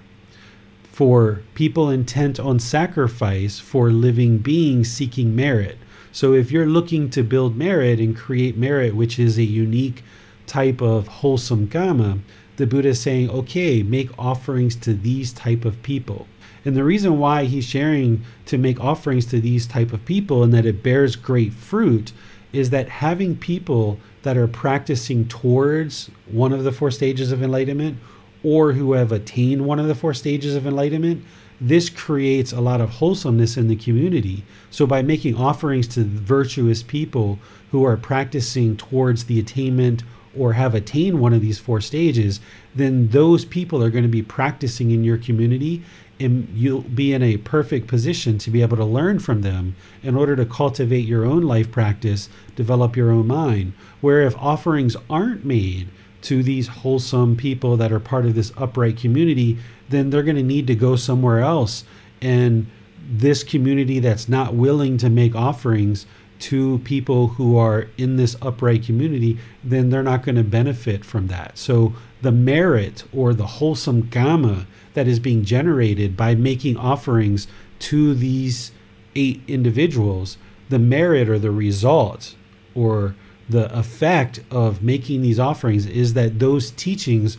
[0.93, 5.79] For people intent on sacrifice for living beings seeking merit.
[6.13, 10.05] So if you're looking to build merit and create merit, which is a unique
[10.47, 12.19] type of wholesome karma,
[12.57, 16.29] the Buddha is saying, okay, make offerings to these type of people.
[16.65, 20.55] And the reason why he's sharing to make offerings to these type of people and
[20.55, 22.13] that it bears great fruit
[22.55, 27.99] is that having people that are practicing towards one of the four stages of enlightenment
[28.43, 31.25] or who have attained one of the four stages of enlightenment,
[31.61, 34.45] this creates a lot of wholesomeness in the community.
[34.71, 37.39] So, by making offerings to virtuous people
[37.71, 40.03] who are practicing towards the attainment
[40.37, 42.41] or have attained one of these four stages,
[42.75, 45.83] then those people are going to be practicing in your community
[46.21, 50.15] and you'll be in a perfect position to be able to learn from them in
[50.15, 53.73] order to cultivate your own life practice, develop your own mind.
[54.01, 55.89] Where if offerings aren't made
[56.23, 59.59] to these wholesome people that are part of this upright community,
[59.89, 61.85] then they're going to need to go somewhere else.
[62.23, 62.67] And
[63.07, 66.07] this community that's not willing to make offerings
[66.41, 71.29] to people who are in this upright community, then they're not going to benefit from
[71.29, 71.57] that.
[71.59, 77.47] So the merit or the wholesome karma that is being generated by making offerings
[77.81, 78.73] to these
[79.15, 80.39] eight individuals,
[80.69, 82.35] the merit or the result
[82.75, 83.15] or
[83.49, 87.37] the effect of making these offerings is that those teachings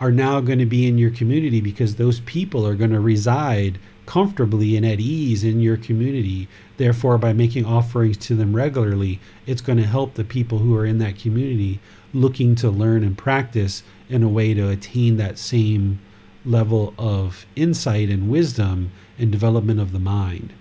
[0.00, 3.78] are now going to be in your community because those people are going to reside
[4.06, 6.48] comfortably and at ease in your community.
[6.76, 10.86] Therefore, by making offerings to them regularly, it's going to help the people who are
[10.86, 11.80] in that community
[12.14, 15.98] looking to learn and practice in a way to attain that same
[16.44, 20.52] level of insight and wisdom and development of the mind.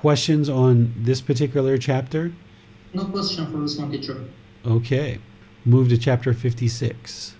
[0.00, 2.32] Questions on this particular chapter?
[2.92, 4.24] No question for this one, teacher.
[4.66, 5.18] Okay.
[5.64, 7.34] Move to chapter 56.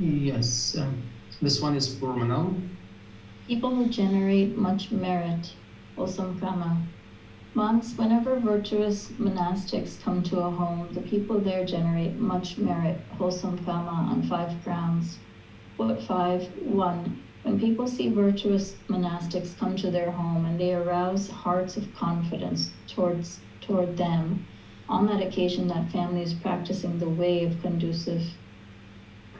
[0.00, 1.02] Yes, um,
[1.40, 2.60] this one is for Manal.
[3.46, 5.52] People who generate much merit,
[5.96, 6.82] wholesome karma.
[7.54, 13.62] Monks, whenever virtuous monastics come to a home, the people there generate much merit, wholesome
[13.64, 15.18] karma on five grounds.
[15.76, 16.48] What five?
[16.62, 21.94] One, when people see virtuous monastics come to their home and they arouse hearts of
[21.94, 24.46] confidence towards toward them,
[24.88, 28.22] on that occasion that family is practicing the way of conducive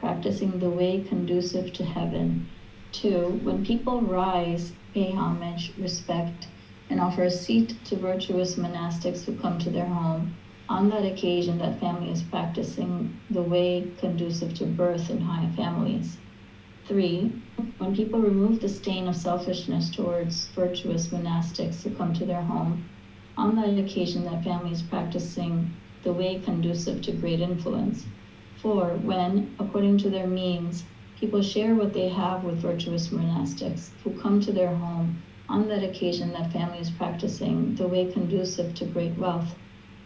[0.03, 2.45] practicing the way conducive to heaven.
[2.91, 6.47] Two, when people rise, pay homage, respect,
[6.89, 10.35] and offer a seat to virtuous monastics who come to their home,
[10.67, 16.17] on that occasion that family is practicing the way conducive to birth in high families.
[16.85, 17.31] Three,
[17.77, 22.89] when people remove the stain of selfishness towards virtuous monastics who come to their home,
[23.37, 25.73] on that occasion that family is practicing
[26.03, 28.03] the way conducive to great influence.
[28.57, 30.83] Four, when, according to their means,
[31.17, 35.83] people share what they have with virtuous monastics who come to their home, on that
[35.83, 39.55] occasion that family is practicing the way conducive to great wealth.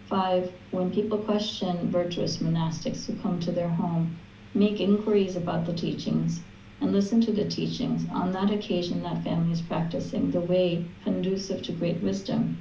[0.05, 4.19] Five, when people question virtuous monastics who come to their home,
[4.53, 6.41] make inquiries about the teachings,
[6.81, 8.07] and listen to the teachings.
[8.11, 12.57] On that occasion, that family is practicing the way conducive to great wisdom.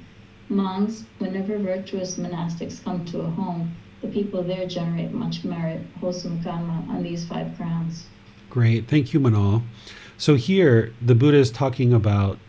[0.49, 6.43] Monks, whenever virtuous monastics come to a home, the people there generate much merit, wholesome
[6.43, 8.05] karma, on these five grounds.
[8.49, 8.87] Great.
[8.87, 9.63] Thank you, Manal.
[10.17, 12.39] So here, the Buddha is talking about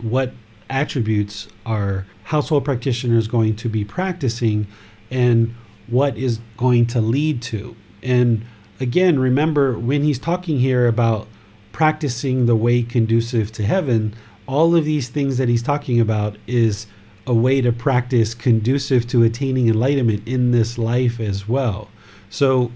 [0.00, 0.32] what
[0.70, 4.66] attributes are household practitioners going to be practicing
[5.10, 5.54] and
[5.86, 7.76] what is going to lead to.
[8.02, 8.44] And
[8.82, 11.28] again, remember when he's talking here about
[11.70, 14.14] practicing the way conducive to heaven,
[14.46, 16.86] all of these things that he's talking about is
[17.26, 21.88] a way to practice conducive to attaining enlightenment in this life as well.
[22.28, 22.72] So,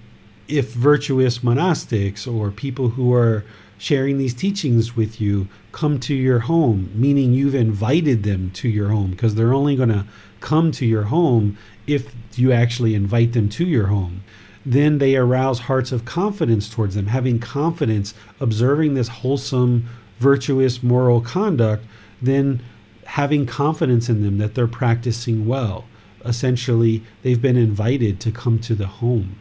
[0.47, 3.45] if virtuous monastics or people who are
[3.79, 8.91] sharing these teachings with you come to your home, meaning you've invited them to your
[8.91, 10.07] home, because they're only going to
[10.39, 11.59] come to your home
[11.89, 14.23] if you actually invite them to your home.
[14.67, 19.89] Then they arouse hearts of confidence towards them, having confidence, observing this wholesome
[20.19, 21.85] virtuous moral conduct,
[22.21, 22.61] then
[23.05, 25.85] having confidence in them that they're practicing well.
[26.25, 29.39] Essentially, they've been invited to come to the home.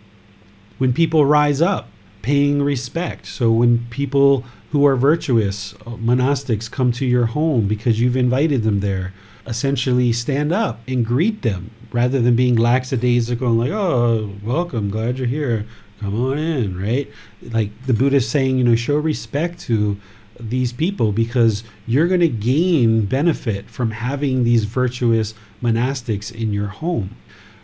[0.78, 1.90] When people rise up,
[2.22, 3.28] paying respect.
[3.28, 8.64] So when people who are virtuous, uh, monastics, come to your home because you've invited
[8.64, 9.14] them there,
[9.46, 15.18] essentially stand up and greet them rather than being lackadaisical and like, oh, welcome, glad
[15.18, 15.66] you're here,
[16.02, 17.10] come on in, right?
[17.42, 19.98] Like the Buddha saying, you know, show respect to
[20.38, 26.68] these people because you're going to gain benefit from having these virtuous monastics in your
[26.68, 27.16] home.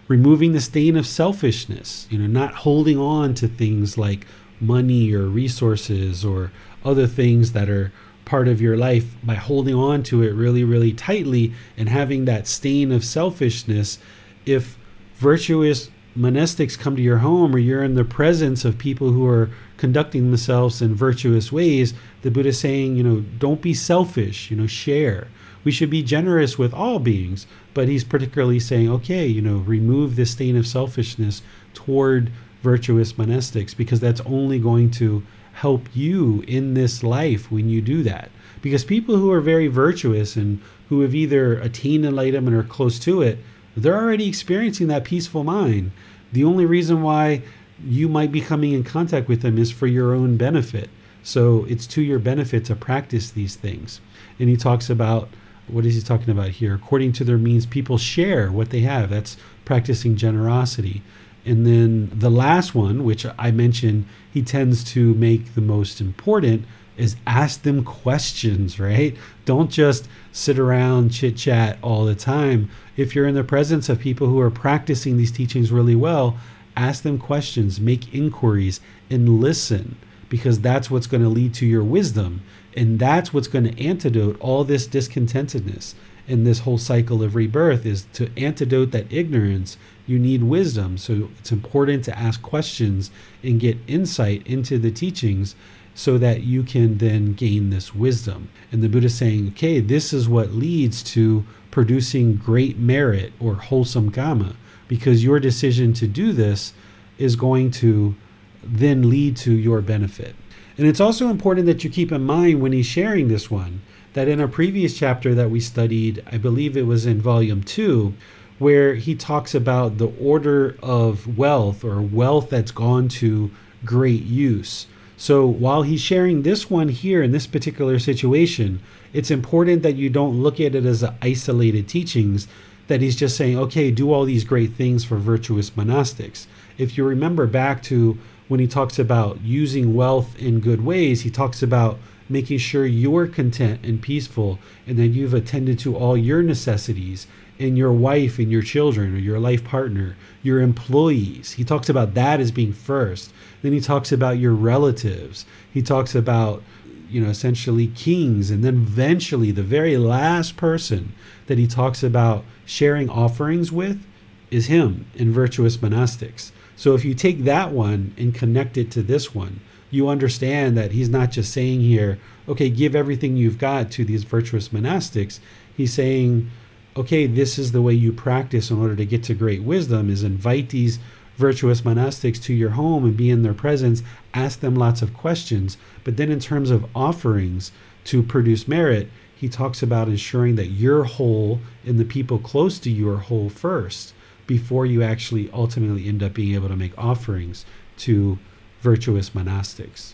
[0.08, 4.26] Removing the stain of selfishness, you know, not holding on to things like
[4.62, 6.54] money or resources or
[6.86, 7.92] other things that are
[8.32, 12.48] part of your life by holding on to it really, really tightly and having that
[12.48, 14.00] stain of selfishness.
[14.46, 14.78] If
[15.16, 19.50] virtuous monastics come to your home or you're in the presence of people who are
[19.76, 24.56] conducting themselves in virtuous ways, the Buddha is saying, you know, don't be selfish, you
[24.56, 25.28] know, share.
[25.66, 30.16] We should be generous with all beings, but he's particularly saying, okay, you know, remove
[30.16, 31.42] this stain of selfishness
[31.74, 32.32] toward
[32.64, 35.22] virtuous monastics because that's only going to
[35.54, 38.30] help you in this life when you do that.
[38.62, 43.00] Because people who are very virtuous and who have either attained enlightenment or are close
[43.00, 43.40] to it,
[43.76, 45.92] they're already experiencing that peaceful mind.
[46.32, 47.42] The only reason why
[47.84, 50.90] you might be coming in contact with them is for your own benefit.
[51.24, 54.02] So it's to your benefit to practice these things.
[54.40, 55.30] And he talks about
[55.68, 56.74] what is he talking about here?
[56.76, 59.10] According to their means, people share what they have.
[59.10, 61.02] That's practicing generosity.
[61.46, 66.66] And then the last one, which I mentioned, he tends to make the most important,
[66.98, 69.16] is ask them questions, right?
[69.46, 72.70] Don't just sit around chit chat all the time.
[72.96, 76.38] If you're in the presence of people who are practicing these teachings really well,
[76.78, 79.96] ask them questions, make inquiries, and listen
[80.30, 82.42] because that's what's going to lead to your wisdom.
[82.78, 85.94] And that's what's going to antidote all this discontentedness
[86.28, 89.78] in this whole cycle of rebirth is to antidote that ignorance
[90.12, 93.10] you need wisdom so it's important to ask questions
[93.42, 95.56] and get insight into the teachings
[95.94, 98.50] so that you can then gain this wisdom.
[98.72, 103.56] And the Buddha is saying, okay, this is what leads to producing great merit or
[103.56, 104.56] wholesome karma,
[104.88, 106.74] because your decision to do this
[107.18, 108.16] is going to
[108.64, 110.36] then lead to your benefit.
[110.78, 113.82] And it's also important that you keep in mind when he's sharing this one
[114.14, 118.14] that in a previous chapter that we studied, I believe it was in volume two,
[118.62, 123.50] where he talks about the order of wealth or wealth that's gone to
[123.84, 124.86] great use.
[125.18, 128.80] So while he's sharing this one here in this particular situation,
[129.14, 132.48] it's important that you don't look at it as isolated teachings,
[132.86, 136.46] that he's just saying, okay, do all these great things for virtuous monastics.
[136.78, 141.32] If you remember back to when he talks about using wealth in good ways, he
[141.32, 141.98] talks about
[142.30, 147.26] making sure you're content and peaceful and that you've attended to all your necessities
[147.62, 151.54] and your wife and your children or your life partner, your employees.
[151.54, 153.32] He talks about that as being first.
[153.62, 155.46] Then he talks about your relatives.
[155.72, 156.64] He talks about,
[157.10, 158.50] you know, essentially kings.
[158.50, 161.14] And then eventually, the very last person
[161.48, 164.04] that he talks about sharing offerings with
[164.50, 166.52] is him in virtuous monastics.
[166.76, 169.60] So if you take that one and connect it to this one,
[169.92, 172.18] you understand that he's not just saying here,
[172.48, 175.40] okay, give everything you've got to these virtuous monastics.
[175.76, 176.50] He's saying,
[176.96, 180.24] okay, this is the way you practice in order to get to great wisdom is
[180.24, 181.00] invite these
[181.38, 184.04] virtuous monastics to your home and be in their presence,
[184.34, 185.78] ask them lots of questions.
[186.04, 187.72] But then in terms of offerings
[188.06, 192.92] to produce merit, he talks about ensuring that you're whole and the people close to
[192.92, 194.14] you are whole first
[194.46, 197.66] before you actually ultimately end up being able to make offerings
[197.98, 198.38] to
[198.82, 200.14] virtuous monastics.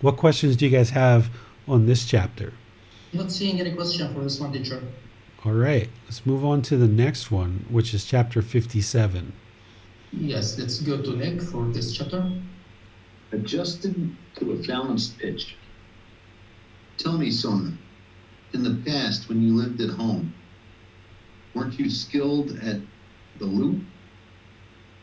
[0.00, 1.30] What questions do you guys have
[1.68, 2.52] on this chapter?
[3.12, 4.82] Not seeing any question for this one, teacher.
[5.46, 9.30] All right, let's move on to the next one, which is chapter 57.
[10.10, 12.32] Yes, let's go to Nick for this chapter.
[13.30, 15.56] Adjusted to a balanced pitch.
[16.96, 17.76] Tell me, Sona,
[18.54, 20.32] in the past when you lived at home,
[21.52, 22.80] weren't you skilled at
[23.38, 23.84] the lute?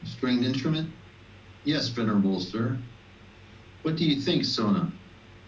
[0.06, 0.90] Stringed instrument?
[1.66, 2.80] Yes, Venerable Sir.
[3.84, 4.92] What do you think, Sona?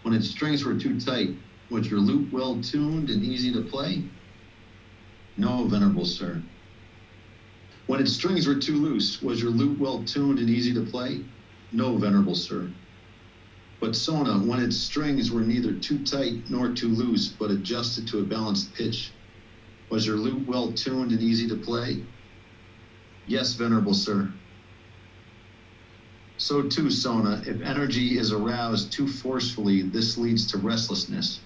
[0.04, 1.30] When its strings were too tight,
[1.72, 4.04] was your lute well tuned and easy to play?
[5.38, 6.42] No, Venerable Sir.
[7.88, 11.26] When its strings were too loose, was your lute well tuned and easy to play?
[11.72, 12.70] No, Venerable Sir.
[13.80, 18.20] But Sona, when its strings were neither too tight nor too loose, but adjusted to
[18.20, 19.12] a balanced pitch,
[19.90, 22.04] was your lute well tuned and easy to play?
[23.28, 24.32] Yes, Venerable Sir.
[26.38, 31.40] So too, Sona, if energy is aroused too forcefully, this leads to restlessness,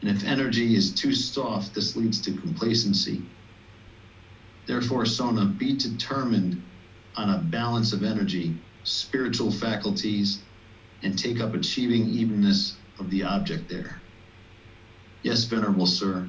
[0.00, 3.22] And if energy is too soft, this leads to complacency.
[4.66, 6.62] Therefore, Sona, be determined
[7.16, 10.42] on a balance of energy, spiritual faculties,
[11.02, 14.00] and take up achieving evenness of the object there.
[15.22, 16.28] Yes, Venerable Sir,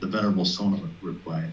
[0.00, 1.52] the Venerable Sona replied.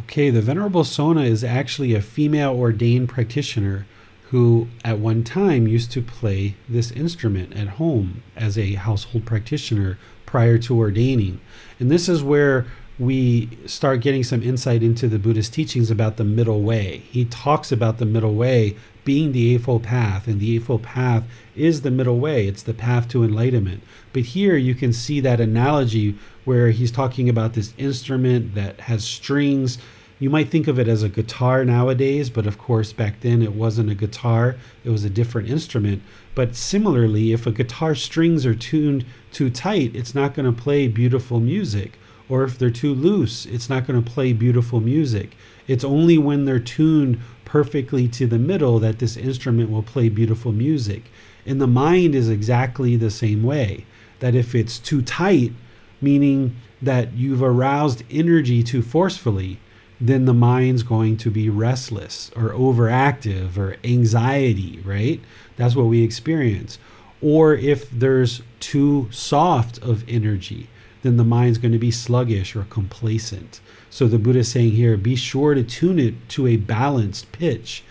[0.00, 3.86] Okay, the Venerable Sona is actually a female ordained practitioner
[4.30, 9.98] who at one time used to play this instrument at home as a household practitioner
[10.26, 11.40] prior to ordaining.
[11.80, 12.66] And this is where
[12.98, 16.98] we start getting some insight into the Buddhist teachings about the middle way.
[17.10, 21.24] He talks about the middle way being the Eightfold Path, and the Eightfold Path
[21.54, 22.48] is the middle way.
[22.48, 23.82] It's the path to enlightenment.
[24.12, 29.04] But here you can see that analogy where he's talking about this instrument that has
[29.04, 29.78] strings.
[30.18, 33.54] You might think of it as a guitar nowadays, but of course, back then it
[33.54, 36.02] wasn't a guitar, it was a different instrument.
[36.34, 40.88] But similarly, if a guitar strings are tuned too tight, it's not going to play
[40.88, 41.98] beautiful music.
[42.30, 45.36] Or if they're too loose, it's not going to play beautiful music.
[45.68, 50.50] It's only when they're tuned perfectly to the middle that this instrument will play beautiful
[50.50, 51.04] music.
[51.44, 53.84] And the mind is exactly the same way.
[54.20, 55.52] That if it's too tight,
[56.00, 59.60] meaning that you've aroused energy too forcefully,
[60.00, 65.20] then the mind's going to be restless or overactive or anxiety, right?
[65.56, 66.78] That's what we experience.
[67.22, 70.68] Or if there's too soft of energy,
[71.02, 73.60] then the mind's going to be sluggish or complacent.
[73.88, 77.82] So the Buddha is saying here be sure to tune it to a balanced pitch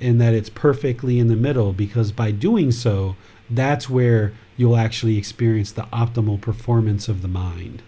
[0.00, 3.16] and that it's perfectly in the middle because by doing so,
[3.48, 7.82] that's where you'll actually experience the optimal performance of the mind.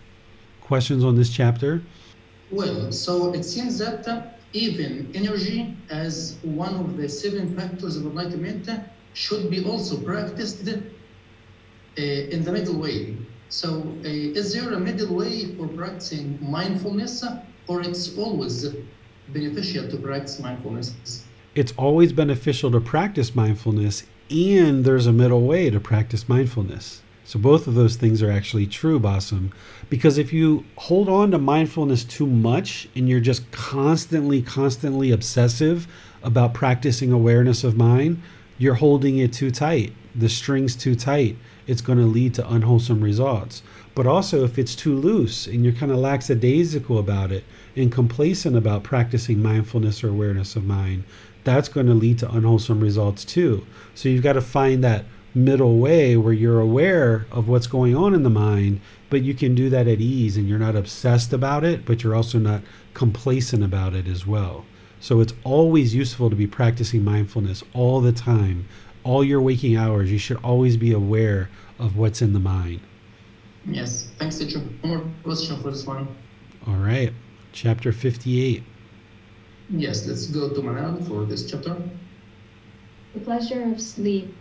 [0.60, 1.82] Questions on this chapter?
[2.50, 8.06] Well, so it seems that uh, even energy as one of the seven factors of
[8.06, 8.68] enlightenment
[9.14, 10.72] should be also practiced uh,
[11.96, 13.16] in the middle way.
[13.48, 17.24] So, uh, is there a middle way for practicing mindfulness,
[17.68, 18.66] or it's always
[19.28, 21.24] beneficial to practice mindfulness?
[21.54, 27.02] It's always beneficial to practice mindfulness, and there's a middle way to practice mindfulness.
[27.26, 29.52] So, both of those things are actually true, Bassam.
[29.90, 35.88] Because if you hold on to mindfulness too much and you're just constantly, constantly obsessive
[36.22, 38.22] about practicing awareness of mind,
[38.58, 39.92] you're holding it too tight.
[40.14, 41.36] The string's too tight
[41.66, 43.62] it's going to lead to unwholesome results.
[43.94, 47.44] But also, if it's too loose and you're kind of lackadaisical about it
[47.74, 51.04] and complacent about practicing mindfulness or awareness of mind,
[51.44, 53.66] that's going to lead to unwholesome results too.
[53.94, 55.04] So you've got to find that
[55.36, 58.80] middle way where you're aware of what's going on in the mind,
[59.10, 62.16] but you can do that at ease and you're not obsessed about it, but you're
[62.16, 62.62] also not
[62.94, 64.64] complacent about it as well.
[64.98, 68.66] So it's always useful to be practicing mindfulness all the time
[69.06, 71.48] all your waking hours, you should always be aware
[71.78, 72.80] of what's in the mind.
[73.64, 74.08] Yes.
[74.18, 74.58] Thanks, teacher.
[74.58, 76.08] One more question for this one.
[76.66, 77.12] All right.
[77.52, 78.64] Chapter 58.
[79.70, 81.76] Yes, let's go to Manal for this chapter.
[83.14, 84.34] The pleasure of sleep.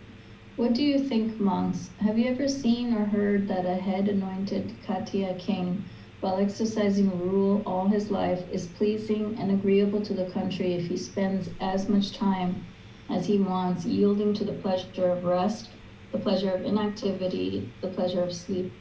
[0.56, 1.90] What do you think, monks?
[2.00, 5.84] Have you ever seen or heard that a head anointed Khattiya king,
[6.20, 10.96] while exercising rule all his life, is pleasing and agreeable to the country if he
[10.96, 12.64] spends as much time
[13.10, 15.68] as he wants, yielding to the pleasure of rest,
[16.10, 18.72] the pleasure of inactivity, the pleasure of sleep.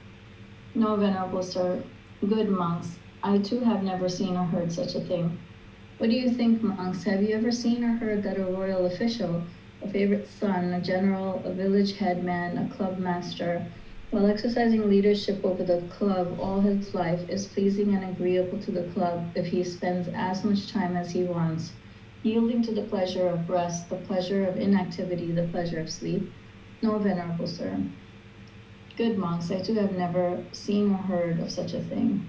[0.76, 1.84] No, venerable sir,
[2.26, 5.38] good monks, I too have never seen or heard such a thing.
[5.97, 7.03] What do you think, monks?
[7.03, 9.43] Have you ever seen or heard that a royal official,
[9.85, 13.65] a favorite son, a general, a village headman, a club master,
[14.09, 18.89] while exercising leadership over the club all his life, is pleasing and agreeable to the
[18.93, 21.71] club if he spends as much time as he wants?
[22.25, 26.31] yielding to the pleasure of rest, the pleasure of inactivity, the pleasure of sleep.
[26.81, 27.79] No, venerable sir.
[28.97, 32.25] Good monks, I too have never seen or heard of such a thing.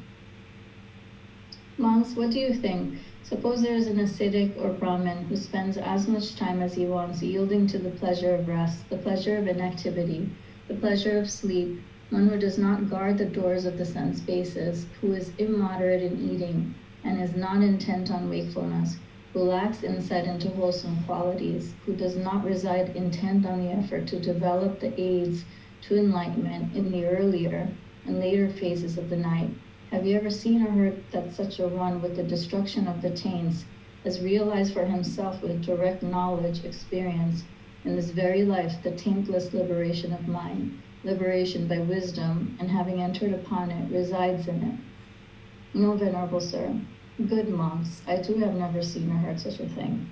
[1.79, 2.99] Monks, what do you think?
[3.29, 7.21] Suppose there is an ascetic or Brahmin who spends as much time as he wants
[7.25, 10.31] yielding to the pleasure of rest, the pleasure of inactivity,
[10.69, 11.81] the pleasure of sleep,
[12.11, 16.31] one who does not guard the doors of the sense bases, who is immoderate in
[16.31, 18.99] eating, and is not intent on wakefulness,
[19.33, 24.21] who lacks insight into wholesome qualities, who does not reside intent on the effort to
[24.21, 25.45] develop the aids
[25.83, 27.71] to enlightenment in the earlier
[28.07, 29.51] and later phases of the night.
[29.93, 33.11] Have you ever seen or heard that such a one with the destruction of the
[33.11, 33.65] taints
[34.03, 37.45] has realized for himself with direct knowledge, experience,
[37.85, 43.33] in this very life the taintless liberation of mind, liberation by wisdom, and having entered
[43.33, 45.79] upon it, resides in it?
[45.79, 46.81] No, venerable sir,
[47.29, 50.07] Good monks, I too have never seen or heard such a thing.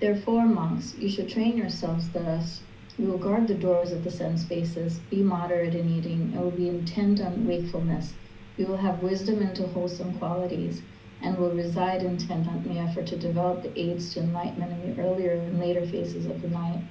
[0.00, 2.60] Therefore, monks, you should train yourselves thus.
[2.96, 6.52] You will guard the doors of the sense bases, be moderate in eating, and will
[6.52, 8.12] be intent on wakefulness,
[8.56, 10.82] we will have wisdom into wholesome qualities
[11.22, 15.02] and will reside intent on the effort to develop the aids to enlightenment in the
[15.02, 16.82] earlier and later phases of the night.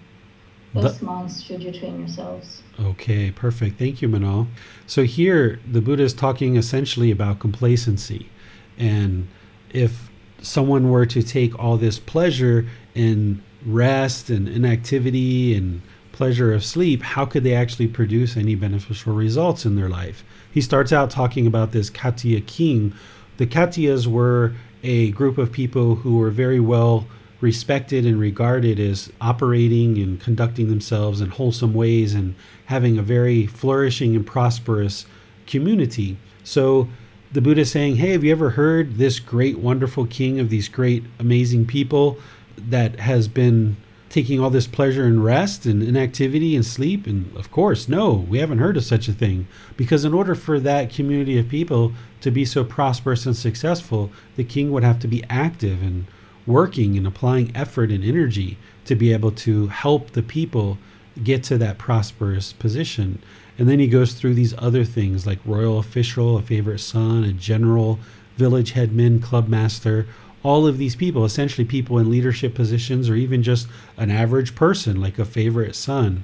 [0.74, 2.64] Thus, but, monks, should you train yourselves.
[2.80, 3.78] Okay, perfect.
[3.78, 4.48] Thank you, Manal.
[4.88, 8.30] So here, the Buddha is talking essentially about complacency.
[8.78, 9.28] And
[9.70, 10.10] if
[10.42, 12.66] someone were to take all this pleasure
[12.96, 15.82] in rest and inactivity and
[16.12, 20.24] pleasure of sleep, how could they actually produce any beneficial results in their life?
[20.54, 22.94] He starts out talking about this Khattiya king.
[23.38, 24.54] The Khattiyas were
[24.84, 27.08] a group of people who were very well
[27.42, 32.36] respected and regarded as operating and conducting themselves in wholesome ways and
[32.66, 35.06] having a very flourishing and prosperous
[35.48, 36.18] community.
[36.44, 36.88] So
[37.32, 40.70] the Buddha is saying, Hey, have you ever heard this great, wonderful king of these
[40.70, 42.18] great, amazing people
[42.58, 43.76] that has been
[44.14, 47.08] taking all this pleasure in rest and inactivity and sleep?
[47.08, 49.48] And of course, no, we haven't heard of such a thing.
[49.76, 54.44] Because in order for that community of people to be so prosperous and successful, the
[54.44, 56.06] king would have to be active and
[56.46, 60.78] working and applying effort and energy to be able to help the people
[61.24, 63.20] get to that prosperous position.
[63.58, 67.34] And then he goes through these other things like royal official, a favorite son, a
[67.34, 68.00] general,
[68.38, 70.06] village headman, club master,
[70.44, 73.68] all of these people, essentially people in leadership positions or even just
[73.98, 76.24] an average person like a favorite son.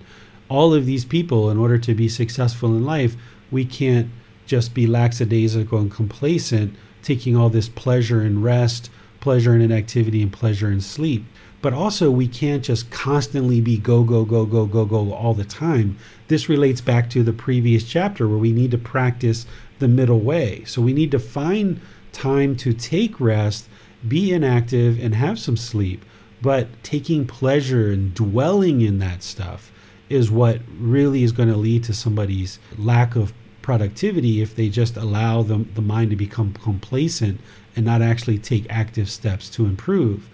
[0.49, 3.15] All of these people, in order to be successful in life,
[3.49, 4.09] we can't
[4.45, 8.89] just be lackadaisical and complacent, taking all this pleasure and rest,
[9.19, 11.23] pleasure in inactivity, and pleasure in sleep.
[11.61, 15.43] But also, we can't just constantly be go, go, go, go, go, go all the
[15.43, 15.97] time.
[16.29, 19.45] This relates back to the previous chapter where we need to practice
[19.79, 20.63] the middle way.
[20.65, 21.79] So we need to find
[22.11, 23.68] time to take rest,
[24.07, 26.03] be inactive, and have some sleep.
[26.41, 29.71] But taking pleasure and dwelling in that stuff
[30.07, 34.97] is what really is going to lead to somebody's lack of productivity if they just
[34.97, 37.39] allow the, the mind to become complacent
[37.75, 40.29] and not actually take active steps to improve.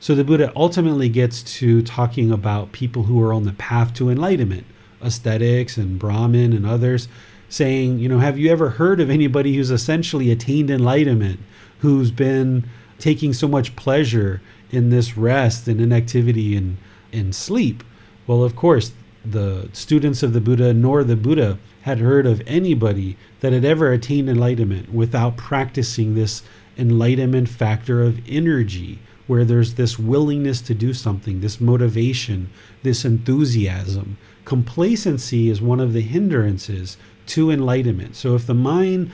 [0.00, 4.10] So the Buddha ultimately gets to talking about people who are on the path to
[4.10, 4.64] enlightenment
[5.00, 7.08] ascetics and Brahmin and others,
[7.48, 11.40] saying, you know, have you ever heard of anybody who's essentially attained enlightenment,
[11.80, 16.76] who's been taking so much pleasure in this rest and inactivity and,
[17.12, 17.82] and sleep?
[18.26, 18.92] Well, of course,
[19.24, 23.92] the students of the Buddha nor the Buddha had heard of anybody that had ever
[23.92, 26.42] attained enlightenment without practicing this
[26.76, 32.50] enlightenment factor of energy, where there's this willingness to do something, this motivation,
[32.82, 36.96] this enthusiasm, complacency is one of the hindrances
[37.26, 38.16] to enlightenment.
[38.16, 39.10] So if the mind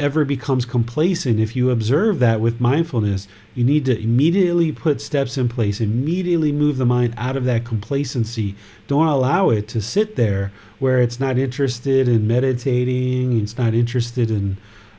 [0.00, 5.36] ever becomes complacent, if you observe that with mindfulness, you need to immediately put steps
[5.36, 8.56] in place, immediately move the mind out of that complacency.
[8.88, 14.30] Don't allow it to sit there where it's not interested in meditating, it's not interested
[14.30, 14.56] in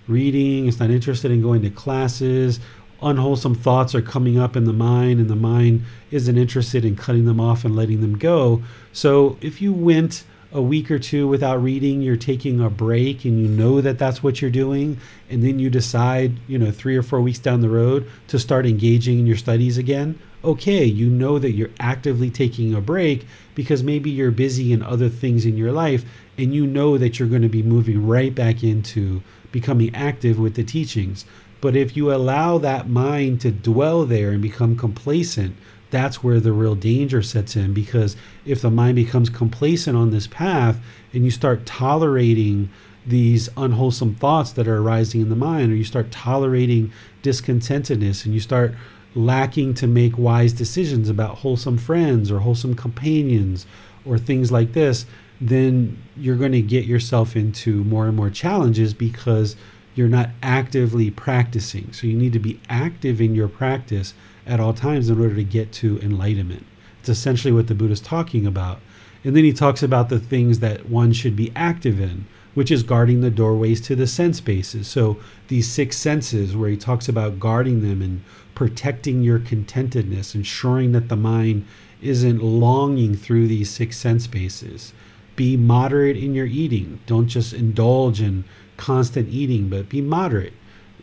[0.08, 2.60] reading, it's not interested in going to classes
[3.02, 7.26] unwholesome thoughts are coming up in the mind and the mind isn't interested in cutting
[7.26, 8.62] them off and letting them go.
[8.94, 10.24] So if you went
[10.54, 14.22] a week or two without reading, you're taking a break and you know that that's
[14.22, 14.98] what you're doing,
[15.30, 18.66] and then you decide, you know, three or four weeks down the road to start
[18.66, 23.26] engaging in your studies again, okay, you know that you're actively taking a break
[23.56, 26.04] because maybe you're busy in other things in your life
[26.38, 29.22] and you know that you're going to be moving right back into
[29.52, 31.26] becoming active with the teachings.
[31.62, 35.56] But if you allow that mind to dwell there and become complacent,
[35.92, 37.74] that's where the real danger sets in.
[37.74, 38.16] Because
[38.46, 40.80] if the mind becomes complacent on this path
[41.14, 42.70] and you start tolerating
[43.06, 46.92] these unwholesome thoughts that are arising in the mind, or you start tolerating
[47.24, 48.74] discontentedness and you start
[49.16, 53.66] lacking to make wise decisions about wholesome friends or wholesome companions
[54.06, 55.06] or things like this,
[55.40, 59.56] then you're going to get yourself into more and more challenges because
[59.96, 61.92] you're not actively practicing.
[61.92, 64.14] So you need to be active in your practice
[64.46, 66.66] at all times in order to get to enlightenment.
[67.00, 68.80] It's essentially what the Buddha is talking about.
[69.24, 72.84] And then he talks about the things that one should be active in, which is
[72.84, 74.88] guarding the doorways to the sense bases.
[74.88, 78.24] So these six senses, where he talks about guarding them and
[78.56, 81.66] protecting your contentedness, ensuring that the mind
[82.02, 84.94] isn't longing through these six sense bases.
[85.36, 87.00] Be moderate in your eating.
[87.06, 88.44] Don't just indulge in
[88.78, 90.54] constant eating, but be moderate,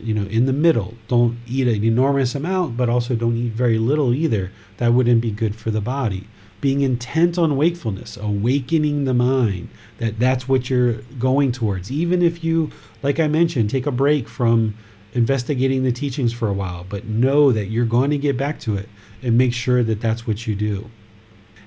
[0.01, 0.95] you know, in the middle.
[1.07, 4.51] Don't eat an enormous amount, but also don't eat very little either.
[4.77, 6.27] That wouldn't be good for the body.
[6.61, 11.91] Being intent on wakefulness, awakening the mind, that that's what you're going towards.
[11.91, 12.71] Even if you,
[13.01, 14.75] like I mentioned, take a break from
[15.13, 18.75] investigating the teachings for a while, but know that you're going to get back to
[18.75, 18.89] it
[19.21, 20.89] and make sure that that's what you do.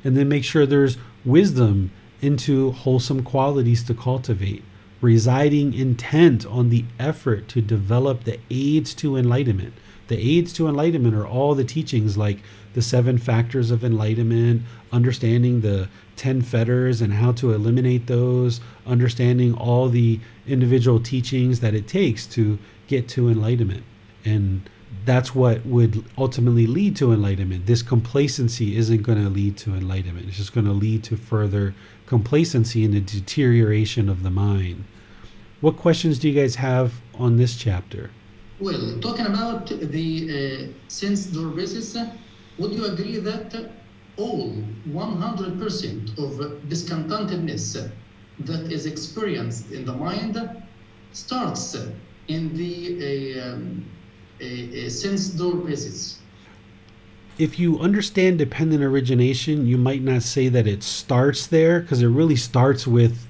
[0.05, 1.91] And then make sure there's wisdom
[2.21, 4.63] into wholesome qualities to cultivate
[5.03, 9.75] residing intent on the effort to develop the aids to enlightenment.
[10.09, 12.39] The aids to enlightenment are all the teachings like
[12.75, 14.63] the seven factors of enlightenment,
[14.93, 21.75] understanding the 10 fetters and how to eliminate those, understanding all the individual teachings that
[21.75, 23.83] it takes to get to enlightenment.
[24.25, 24.69] And
[25.05, 27.67] that's what would ultimately lead to enlightenment.
[27.67, 30.29] This complacency isn't going to lead to enlightenment.
[30.29, 31.75] It's just going to lead to further
[32.17, 34.85] complacency and the deterioration of the mind.
[35.63, 36.89] What questions do you guys have
[37.25, 38.11] on this chapter?
[38.61, 39.67] Well, talking about
[39.97, 40.37] the uh,
[40.89, 41.97] sense door basis,
[42.59, 43.49] would you agree that
[44.19, 44.53] all
[44.89, 46.33] 100% of
[46.73, 47.69] discontentedness
[48.49, 50.35] that is experienced in the mind
[51.13, 51.65] starts
[52.29, 52.75] in the
[53.09, 53.87] uh, um,
[54.41, 56.22] a sense door basis?
[57.39, 62.09] If you understand dependent origination, you might not say that it starts there because it
[62.09, 63.27] really starts with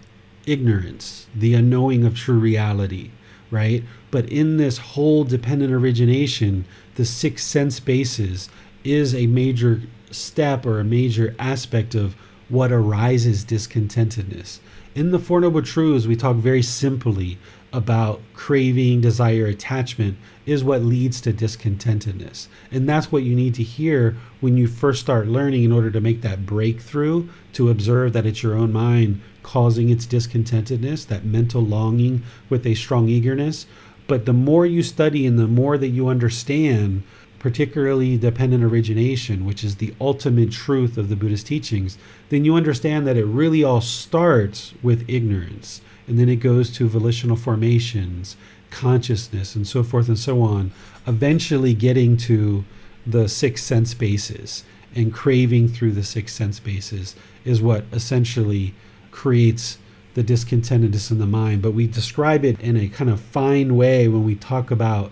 [0.47, 3.11] ignorance, the unknowing of true reality,
[3.51, 3.85] right?
[4.11, 6.65] But in this whole dependent origination,
[6.97, 8.49] the six sense bases
[8.85, 12.15] is a major step or a major aspect of
[12.49, 14.59] what arises discontentedness.
[14.95, 17.39] In the Four Noble Truths, we talk very simply
[17.73, 22.49] about craving, desire, attachment is what leads to discontentedness.
[22.71, 26.01] And that's what you need to hear when you first start learning in order to
[26.01, 31.63] make that breakthrough to observe that it's your own mind causing its discontentedness, that mental
[31.63, 33.67] longing with a strong eagerness.
[34.07, 37.03] But the more you study and the more that you understand,
[37.39, 43.07] particularly dependent origination, which is the ultimate truth of the Buddhist teachings, then you understand
[43.07, 48.37] that it really all starts with ignorance and then it goes to volitional formations,
[48.71, 50.73] consciousness, and so forth and so on,
[51.07, 52.65] eventually getting to
[53.07, 54.65] the six sense bases
[54.95, 57.15] and craving through the six sense bases
[57.45, 58.75] is what essentially
[59.11, 59.79] creates
[60.15, 61.63] the discontentedness in the mind.
[61.63, 65.11] But we describe it in a kind of fine way when we talk about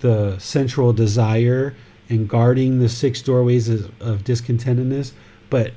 [0.00, 1.74] the sensual desire
[2.08, 5.12] and guarding the six doorways of, discontentedness.
[5.48, 5.72] But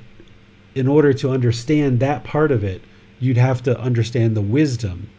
[0.74, 2.82] in order to understand that part of it,
[3.18, 5.10] you'd have to understand the wisdom.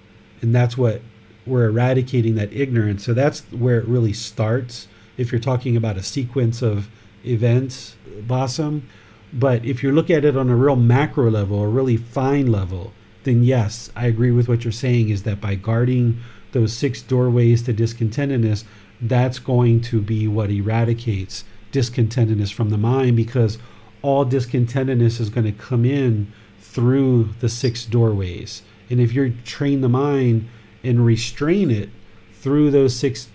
[0.42, 1.02] And that's what
[1.46, 3.04] we're eradicating that ignorance.
[3.04, 4.88] So that's where it really starts.
[5.18, 6.90] If you're talking about a sequence of
[7.26, 8.88] events, Bassam.
[9.34, 12.94] But if you look at it on a real macro level, a really fine level,
[13.24, 16.20] then yes, I agree with what you're saying is that by guarding
[16.54, 18.64] those six doorways to discontentedness,
[19.02, 23.58] that's going to be what eradicates discontentedness from the mind because
[24.02, 26.32] all discontentedness is going to come in
[26.78, 28.62] through the six doorways.
[28.88, 30.48] And if you train the mind
[30.84, 31.90] and restrain it
[32.34, 33.30] through those six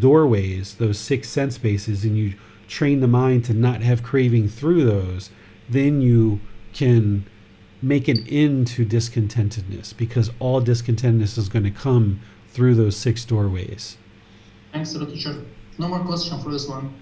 [0.00, 2.34] doorways, those six sense bases, and you
[2.66, 5.30] train the mind to not have craving through those,
[5.68, 6.40] then you
[6.72, 7.24] can
[7.80, 12.18] make an end to discontentedness because all discontentedness is going to come
[12.48, 13.96] through those six doorways.
[14.72, 15.44] Thanks, teacher.
[15.78, 16.92] No more question for this one.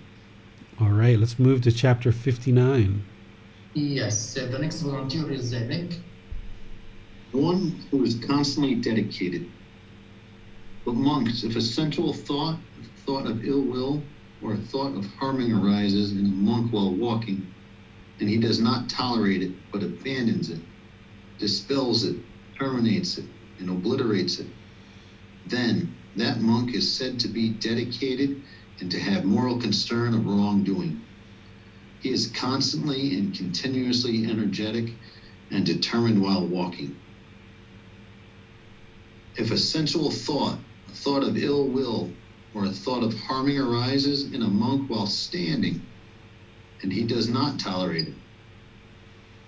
[0.78, 3.06] All right, let's move to chapter 59.
[3.74, 5.66] Yes, uh, the next volunteer is uh,
[7.32, 9.46] One who is constantly dedicated.
[10.86, 14.04] But monks, if a sensual thought, a thought of ill will,
[14.40, 17.44] or a thought of harming arises in a monk while walking,
[18.20, 20.62] and he does not tolerate it, but abandons it,
[21.38, 22.16] dispels it,
[22.60, 23.26] terminates it,
[23.58, 24.48] and obliterates it,
[25.44, 28.36] then that monk is said to be dedicated
[28.80, 30.98] and to have moral concern of wrongdoing.
[32.02, 34.92] He is constantly and continuously energetic
[35.50, 36.92] and determined while walking.
[39.36, 40.58] If a sensual thought,
[40.88, 42.10] a thought of ill will,
[42.54, 45.80] or a thought of harming arises in a monk while standing,
[46.82, 48.14] and he does not tolerate it,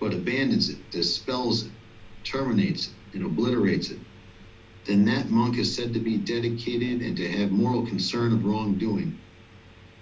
[0.00, 1.72] but abandons it, dispels it,
[2.24, 3.98] terminates it, and obliterates it,
[4.84, 9.12] then that monk is said to be dedicated and to have moral concern of wrongdoing.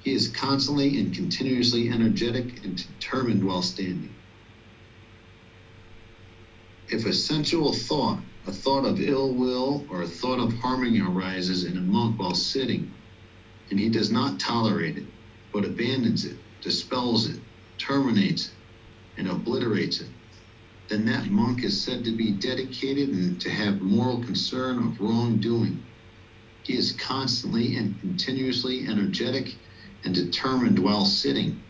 [0.02, 4.14] He is constantly and continuously energetic and determined while standing.
[6.88, 11.64] If a sensual thought, a thought of ill will, or a thought of harming arises
[11.64, 12.92] in a monk while sitting,
[13.70, 15.06] and he does not tolerate it,
[15.52, 17.40] but abandons it, dispels it,
[17.78, 18.54] terminates it,
[19.18, 20.10] and obliterates it,
[20.88, 25.84] then that monk is said to be dedicated and to have moral concern of wrongdoing.
[26.64, 29.56] He is constantly and continuously energetic
[30.04, 31.62] and determined while sitting.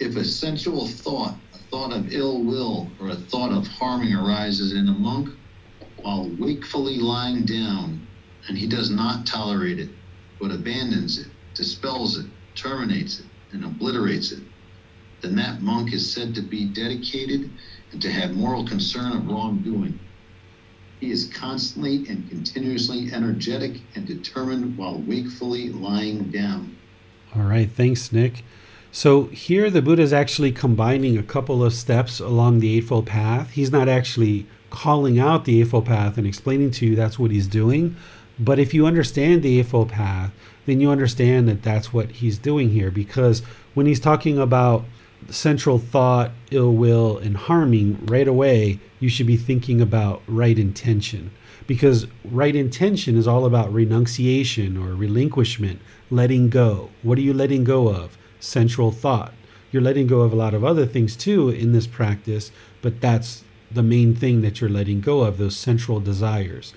[0.00, 4.72] If a sensual thought, a thought of ill will, or a thought of harming arises
[4.72, 5.28] in a monk
[5.96, 8.06] while wakefully lying down,
[8.48, 9.90] and he does not tolerate it,
[10.40, 12.26] but abandons it, dispels it,
[12.56, 14.44] terminates it, and obliterates it,
[15.22, 17.50] then that monk is said to be dedicated
[17.92, 20.05] and to have moral concern of wrongdoing.
[21.00, 26.76] He is constantly and continuously energetic and determined while wakefully lying down.
[27.34, 28.44] All right, thanks, Nick.
[28.92, 33.50] So here the Buddha is actually combining a couple of steps along the Eightfold Path.
[33.50, 37.46] He's not actually calling out the Eightfold Path and explaining to you that's what he's
[37.46, 37.94] doing.
[38.38, 40.32] But if you understand the Eightfold Path,
[40.64, 42.90] then you understand that that's what he's doing here.
[42.90, 43.40] Because
[43.74, 44.84] when he's talking about
[45.30, 51.30] sensual thought, ill will, and harming, right away, you should be thinking about right intention.
[51.66, 55.80] Because right intention is all about renunciation or relinquishment,
[56.10, 56.90] letting go.
[57.02, 58.16] What are you letting go of?
[58.40, 59.32] sensual thought.
[59.72, 62.52] You're letting go of a lot of other things too in this practice,
[62.82, 66.72] but that's the main thing that you're letting go of, those sensual desires.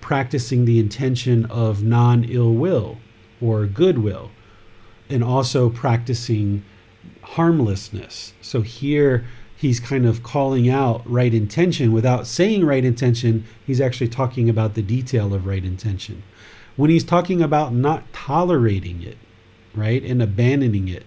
[0.00, 2.98] Practicing the intention of non ill will
[3.40, 4.30] or goodwill,
[5.08, 6.64] and also practicing
[7.32, 8.32] harmlessness.
[8.40, 9.24] So here
[9.56, 14.74] he's kind of calling out right intention without saying right intention, he's actually talking about
[14.74, 16.22] the detail of right intention.
[16.76, 19.18] When he's talking about not tolerating it,
[19.74, 20.02] right?
[20.02, 21.04] And abandoning it.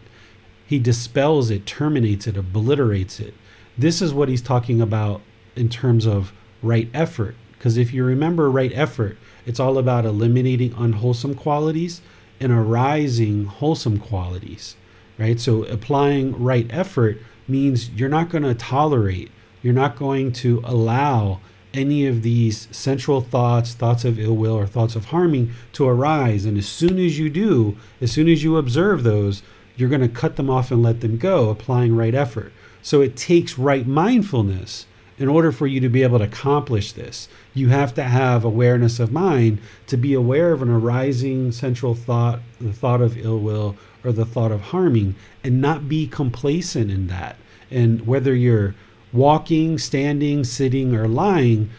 [0.68, 3.34] He dispels it, terminates it, obliterates it.
[3.78, 5.22] This is what he's talking about
[5.56, 7.36] in terms of right effort.
[7.54, 12.02] Because if you remember right effort, it's all about eliminating unwholesome qualities
[12.40, 14.76] and arising wholesome qualities,
[15.22, 15.40] right?
[15.40, 19.32] So applying right effort means you're not going to tolerate,
[19.62, 21.40] you're not going to allow
[21.74, 26.44] any of these sensual thoughts, thoughts of ill will, or thoughts of harming to arise.
[26.44, 29.44] And as soon as you do, as soon as you observe those,
[29.78, 32.52] you're going to cut them off and let them go, applying right effort.
[32.82, 34.88] So it takes right mindfulness
[35.18, 37.30] in order for you to be able to accomplish this.
[37.54, 42.40] You have to have awareness of mind to be aware of an arising sensual thought,
[42.60, 47.08] the thought of ill will, or the thought of harming, and not be complacent in
[47.08, 47.38] that.
[47.70, 48.76] And whether you're
[49.14, 51.70] walking, standing, sitting, or lying,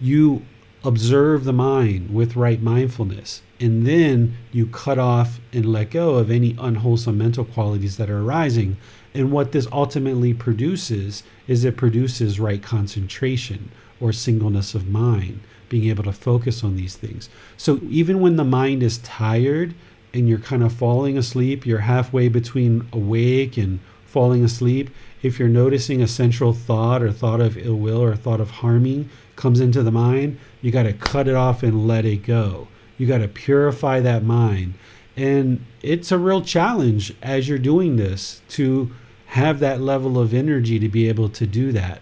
[0.00, 0.44] you
[0.84, 3.42] observe the mind with right mindfulness.
[3.58, 8.20] And then you cut off and let go of any unwholesome mental qualities that are
[8.20, 8.76] arising.
[9.14, 13.70] And what this ultimately produces is it produces right concentration
[14.00, 17.30] or singleness of mind, being able to focus on these things.
[17.56, 19.74] So even when the mind is tired
[20.14, 24.90] and you're kind of falling asleep, you're halfway between awake and falling asleep,
[25.22, 29.10] if you're noticing a sensual thought or thought of ill will or thought of harming
[29.34, 32.68] comes into the mind, you got to cut it off and let it go.
[32.96, 34.74] You got to purify that mind.
[35.16, 38.92] And it's a real challenge as you're doing this to
[39.26, 42.00] have that level of energy to be able to do that.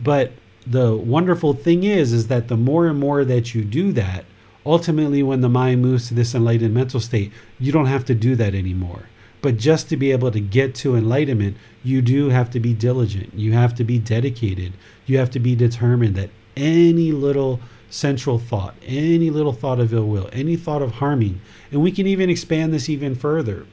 [0.00, 0.32] But
[0.66, 4.24] the wonderful thing is is that the more and more that you do that,
[4.64, 8.36] ultimately when the mind moves to this enlightened mental state, you don't have to do
[8.36, 9.08] that anymore.
[9.40, 13.34] But just to be able to get to enlightenment, you do have to be diligent.
[13.34, 14.72] You have to be dedicated.
[15.04, 17.60] You have to be determined that any little
[17.90, 21.40] sensual thought, any little thought of ill will, any thought of harming,
[21.70, 23.66] and we can even expand this even further.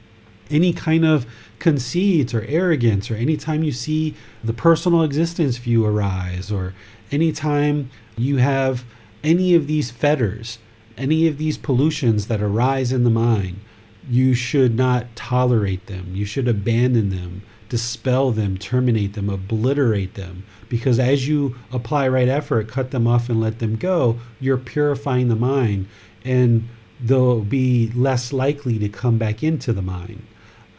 [0.50, 1.26] Any kind of
[1.58, 6.74] conceit or arrogance, or anytime you see the personal existence view arise, or
[7.12, 8.84] anytime you have
[9.22, 10.58] any of these fetters,
[11.00, 13.60] any of these pollutions that arise in the mind,
[14.08, 16.12] you should not tolerate them.
[16.14, 20.44] You should abandon them, dispel them, terminate them, obliterate them.
[20.68, 25.28] Because as you apply right effort, cut them off and let them go, you're purifying
[25.28, 25.88] the mind
[26.24, 26.68] and
[27.00, 30.22] they'll be less likely to come back into the mind.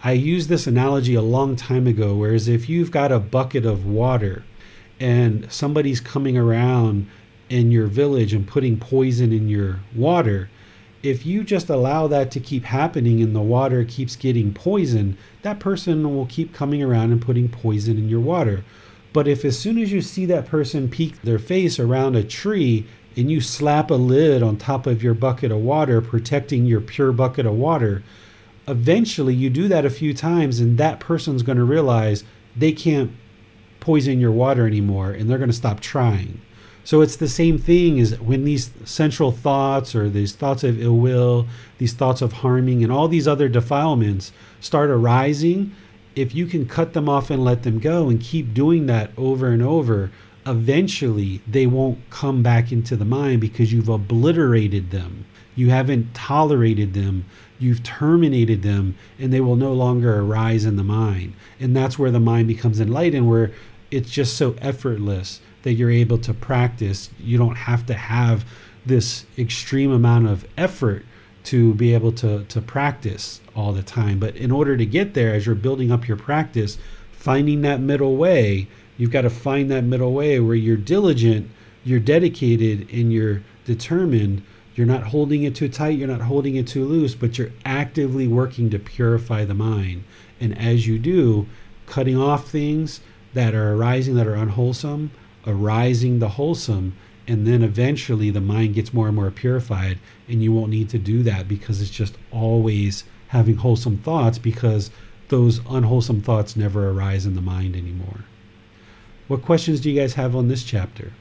[0.03, 3.85] I used this analogy a long time ago, whereas if you've got a bucket of
[3.85, 4.43] water
[4.99, 7.07] and somebody's coming around
[7.52, 10.49] in your village and putting poison in your water,
[11.03, 15.60] if you just allow that to keep happening and the water keeps getting poison, that
[15.60, 18.64] person will keep coming around and putting poison in your water.
[19.11, 22.88] But if as soon as you see that person peek their face around a tree
[23.18, 27.11] and you slap a lid on top of your bucket of water, protecting your pure
[27.11, 28.03] bucket of water,
[28.68, 32.23] eventually you do that a few times and that person's going to realize
[32.56, 33.11] they can't
[33.82, 36.40] poison your water anymore and they're going to stop trying.
[36.84, 40.98] So it's the same thing as when these sensual thoughts or these thoughts of ill
[40.98, 41.48] will,
[41.78, 45.76] these thoughts of harming, and all these other defilements start arising.
[46.16, 49.49] If you can cut them off and let them go and keep doing that over
[49.49, 50.12] and over,
[50.45, 55.26] eventually they won't come back into the mind because you've obliterated them.
[55.56, 57.26] You haven't tolerated them.
[57.60, 61.34] You've terminated them, and they will no longer arise in the mind.
[61.60, 63.52] And that's where the mind becomes enlightened, where
[63.91, 67.10] it's just so effortless that you're able to practice.
[67.20, 68.46] You don't have to have
[68.86, 71.06] this extreme amount of effort
[71.44, 74.20] to be able to, to practice all the time.
[74.20, 76.78] But in order to get there, as you're building up your practice,
[77.12, 78.68] finding that middle way,
[78.98, 81.50] you've got to find that middle way where you're diligent,
[81.84, 84.44] you're dedicated and you're determined,
[84.76, 88.28] you're not holding it too tight, you're not holding it too loose, but you're actively
[88.28, 90.04] working to purify the mind.
[90.40, 91.48] And as you do,
[91.86, 93.02] cutting off things
[93.34, 95.12] that are arising that are unwholesome,
[95.45, 96.95] arising the wholesome,
[97.27, 100.97] and then eventually the mind gets more and more purified, and you won't need to
[100.97, 104.91] do that because it's just always having wholesome thoughts because
[105.30, 108.26] those unwholesome thoughts never arise in the mind anymore.
[109.27, 111.13] What questions do you guys have on this chapter?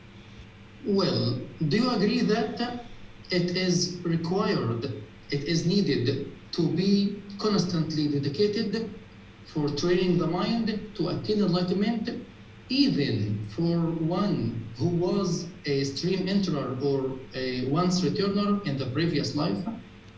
[0.84, 1.38] Well,
[1.68, 2.84] do you agree that
[3.30, 4.84] it is required,
[5.30, 8.90] it is needed to be constantly dedicated
[9.46, 12.10] for training the mind to attain enlightenment,
[12.70, 19.34] even for one who was a stream enterer or a once returner in the previous
[19.34, 19.58] life?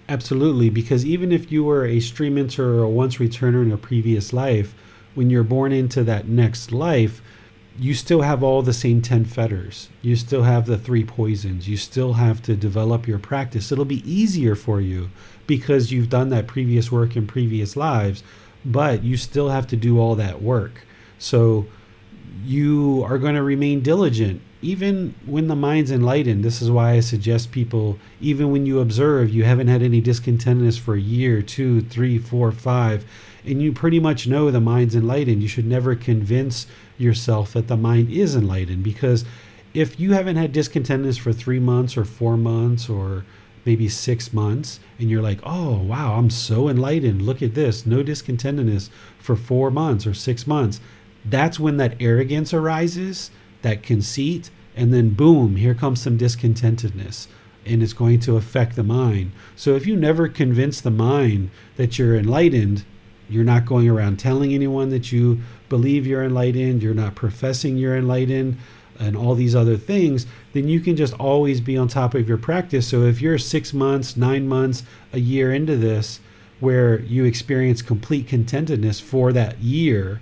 [0.09, 4.33] Absolutely, because even if you were a stream enterer or once returner in a previous
[4.33, 4.75] life,
[5.15, 7.23] when you're born into that next life,
[7.79, 9.89] you still have all the same 10 fetters.
[10.03, 11.69] You still have the three poisons.
[11.69, 13.73] You still have to develop your practice.
[13.73, 15.11] It'll be easier for you
[15.47, 18.23] because you've done that previous work in previous lives,
[18.63, 20.85] but you still have to do all that work.
[21.19, 21.67] So
[22.45, 27.01] you are going to remain diligent even when the mind's enlightened, this is why I
[27.01, 31.83] suggest people, even when you observe, you haven't had any discontentedness for a year, two,
[31.83, 33.05] three, four, five,
[33.45, 37.77] and you pretty much know the mind's enlightened, you should never convince yourself that the
[37.77, 39.25] mind is enlightened because
[39.75, 43.25] if you haven't had discontentedness for three months or four months or
[43.65, 47.23] maybe six months and you're like oh wow i'm so enlightened.
[47.23, 47.87] Look at this.
[47.87, 50.81] No discontentedness for four months or six months
[51.25, 53.31] that's when that arrogance arises
[53.63, 57.29] that conceit, and then boom, here comes some discontentedness,
[57.65, 59.33] and it's going to affect the mind.
[59.57, 62.85] So if you never convince the mind that you're enlightened,
[63.29, 67.97] you're not going around telling anyone that you believe you're enlightened, you're not professing you're
[67.97, 68.59] enlightened,
[68.99, 72.37] and all these other things, then you can just always be on top of your
[72.37, 72.87] practice.
[72.87, 74.83] So if you're six months, nine months,
[75.13, 76.21] a year into this,
[76.61, 80.21] where you experience complete contentedness for that year,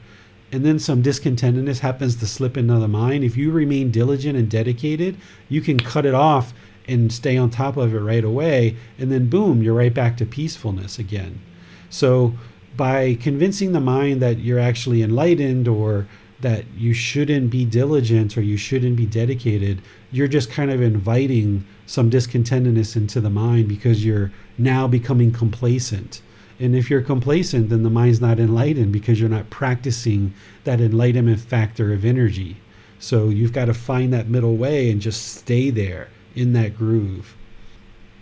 [0.52, 4.50] and then some discontentedness happens to slip into the mind, if you remain diligent and
[4.50, 5.16] dedicated,
[5.48, 6.52] you can cut it off
[6.88, 8.76] and stay on top of it right away.
[8.98, 11.40] And then, boom, you're right back to peacefulness again.
[11.88, 12.34] So,
[12.76, 16.06] by convincing the mind that you're actually enlightened or
[16.40, 21.64] that you shouldn't be diligent or you shouldn't be dedicated, you're just kind of inviting
[21.86, 26.22] some discontentedness into the mind because you're now becoming complacent
[26.60, 30.34] and if you're complacent, then the mind's not enlightened because you're not practicing
[30.64, 32.58] that enlightenment factor of energy.
[32.98, 37.34] So you've got to find that middle way and just stay there in that groove.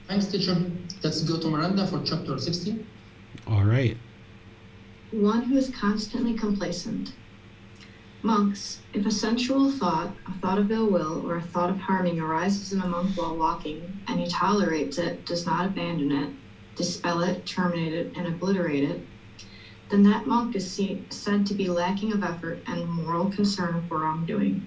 [0.07, 0.57] Thanks, teacher.
[1.03, 2.87] Let's go to Miranda for chapter 16.
[3.49, 3.97] All right.
[5.11, 7.15] One who is constantly complacent.
[8.23, 12.21] Monks, if a sensual thought, a thought of ill will, or a thought of harming
[12.21, 16.31] arises in a monk while walking, and he tolerates it, does not abandon it,
[16.79, 19.01] dispel it, terminate it, and obliterate it,
[19.91, 20.81] then that monk is
[21.11, 24.67] said to be lacking of effort and moral concern for wrongdoing.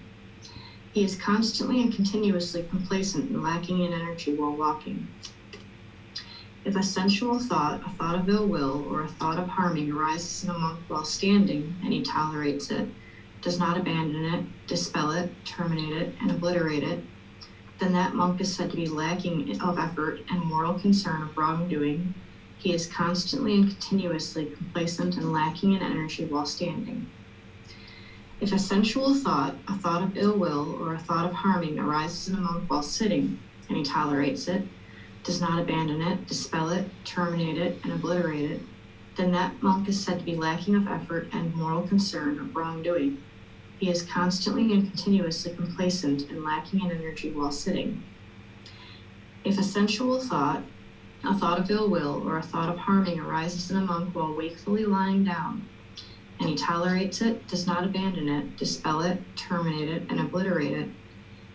[0.92, 5.08] He is constantly and continuously complacent and lacking in energy while walking.
[6.66, 10.44] If a sensual thought, a thought of ill will, or a thought of harming arises
[10.44, 12.88] in a monk while standing, and he tolerates it,
[13.42, 17.00] does not abandon it, dispel it, terminate it, and obliterate it,
[17.82, 22.14] then that monk is said to be lacking of effort and moral concern of wrongdoing.
[22.60, 27.10] He is constantly and continuously complacent and lacking in energy while standing.
[28.40, 32.28] If a sensual thought, a thought of ill will, or a thought of harming arises
[32.28, 34.62] in a monk while sitting, and he tolerates it,
[35.24, 38.62] does not abandon it, dispel it, terminate it, and obliterate it,
[39.16, 43.22] then that monk is said to be lacking of effort and moral concern of wrongdoing.
[43.82, 48.04] He is constantly and continuously complacent and lacking in energy while sitting.
[49.44, 50.62] If a sensual thought,
[51.24, 54.36] a thought of ill will, or a thought of harming arises in a monk while
[54.36, 55.68] wakefully lying down,
[56.40, 60.90] and he tolerates it, does not abandon it, dispel it, terminate it, and obliterate it,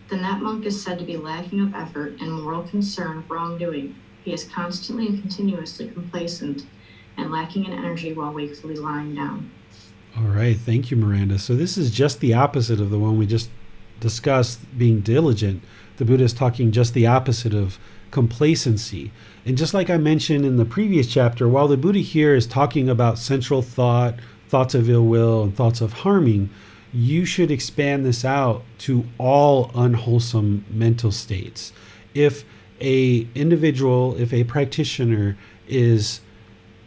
[0.09, 3.95] then that monk is said to be lacking of effort and moral concern of wrongdoing.
[4.25, 6.65] He is constantly and continuously complacent
[7.15, 9.49] and lacking in energy while wakefully lying down.
[10.15, 10.57] All right.
[10.57, 11.39] Thank you, Miranda.
[11.39, 13.49] So, this is just the opposite of the one we just
[13.99, 15.63] discussed being diligent.
[15.97, 17.79] The Buddha is talking just the opposite of
[18.11, 19.11] complacency.
[19.45, 22.89] And just like I mentioned in the previous chapter, while the Buddha here is talking
[22.89, 24.15] about sensual thought,
[24.47, 26.49] thoughts of ill will, and thoughts of harming,
[26.93, 31.73] you should expand this out to all unwholesome mental states.
[32.13, 32.45] If
[32.79, 36.21] a individual, if a practitioner is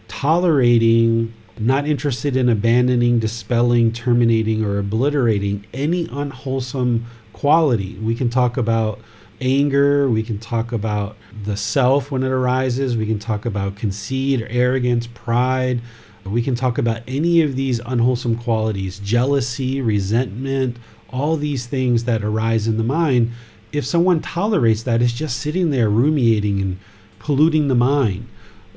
[0.09, 7.97] tolerating not interested in abandoning, dispelling, terminating, or obliterating any unwholesome quality.
[7.97, 8.99] We can talk about
[9.41, 14.43] anger, we can talk about the self when it arises, we can talk about conceit
[14.43, 15.81] or arrogance, pride.
[16.24, 20.77] We can talk about any of these unwholesome qualities, jealousy, resentment,
[21.09, 23.32] all these things that arise in the mind.
[23.73, 26.78] If someone tolerates that, it's just sitting there ruminating and
[27.19, 28.28] polluting the mind.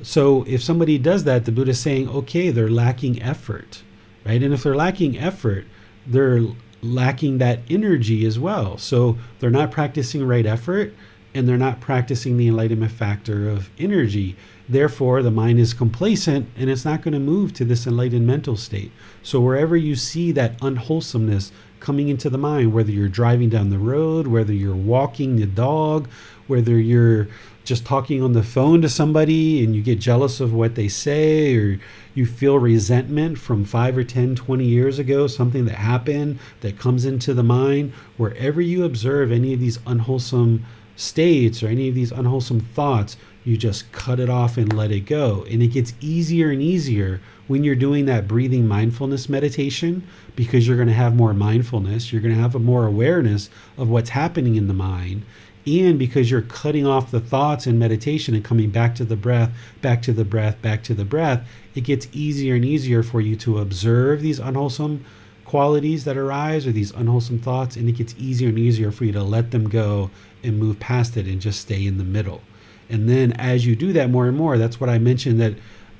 [0.04, 3.82] So if somebody does that, the Buddha is saying, okay, they're lacking effort,
[4.24, 4.42] right?
[4.42, 5.66] And if they're lacking effort,
[6.06, 6.42] they're
[6.82, 8.76] lacking that energy as well.
[8.76, 10.94] So they're not practicing right effort
[11.34, 14.36] and they're not practicing the enlightenment factor of energy.
[14.68, 18.56] Therefore, the mind is complacent and it's not going to move to this enlightened mental
[18.58, 18.92] state.
[19.22, 21.50] So, wherever you see that unwholesomeness
[21.80, 26.08] coming into the mind, whether you're driving down the road, whether you're walking the dog,
[26.46, 27.28] whether you're
[27.64, 31.56] just talking on the phone to somebody and you get jealous of what they say
[31.56, 31.80] or
[32.14, 37.04] you feel resentment from 5 or 10 20 years ago something that happened that comes
[37.04, 40.64] into the mind wherever you observe any of these unwholesome
[40.96, 45.00] states or any of these unwholesome thoughts you just cut it off and let it
[45.00, 45.44] go.
[45.50, 50.78] And it gets easier and easier when you're doing that breathing mindfulness meditation because you're
[50.78, 52.10] going to have more mindfulness.
[52.10, 55.22] You're going to have a more awareness of what's happening in the mind
[55.66, 59.50] and because you're cutting off the thoughts in meditation and coming back to the breath,
[59.80, 63.34] back to the breath, back to the breath, it gets easier and easier for you
[63.36, 65.04] to observe these unwholesome
[65.44, 69.12] qualities that arise or these unwholesome thoughts, and it gets easier and easier for you
[69.12, 70.10] to let them go
[70.42, 72.42] and move past it and just stay in the middle.
[72.90, 75.54] And then as you do that more and more, that's what I mentioned that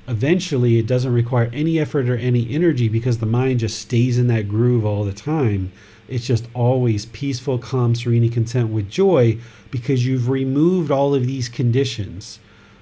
[0.07, 4.27] eventually it doesn't require any effort or any energy because the mind just stays in
[4.27, 5.71] that groove all the time
[6.07, 9.37] it's just always peaceful, calm, serene, and content with joy
[9.71, 12.39] because you've removed all of these conditions.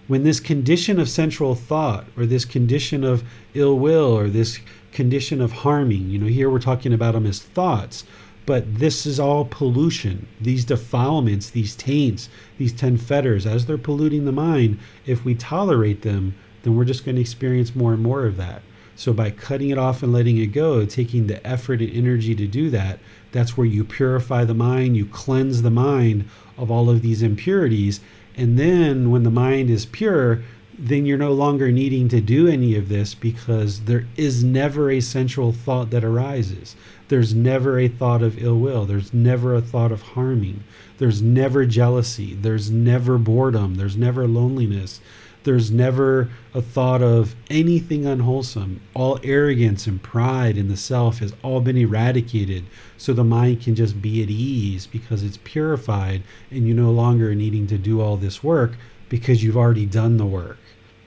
[0.08, 3.24] When this condition of sensual thought, or this condition of
[3.54, 4.60] ill will, or this
[4.92, 8.04] condition of harming, you know, here we're talking about them as thoughts,
[8.46, 10.28] but this is all pollution.
[10.42, 12.28] These defilements, these taints,
[12.58, 17.06] these 10 fetters, as they're polluting the mind, if we tolerate them, then we're just
[17.06, 18.62] going to experience more and more of that.
[18.96, 22.48] So by cutting it off and letting it go, taking the effort and energy to
[22.48, 23.00] do that,
[23.32, 26.26] that's where you purify the mind, you cleanse the mind
[26.58, 28.00] of all of these impurities.
[28.36, 30.44] And then when the mind is pure,
[30.78, 35.00] then you're no longer needing to do any of this because there is never a
[35.02, 36.76] sensual thought that arises.
[37.10, 38.86] There's never a thought of ill will.
[38.86, 40.64] There's never a thought of harming.
[40.98, 42.34] There's never jealousy.
[42.34, 43.76] There's never boredom.
[43.76, 45.00] There's never loneliness.
[45.44, 48.80] There's never a thought of anything unwholesome.
[48.94, 52.66] All arrogance and pride in the self has all been eradicated
[52.98, 57.36] so the mind can just be at ease because it's purified and you're no longer
[57.36, 58.78] needing to do all this work
[59.10, 60.58] because you've already done the work.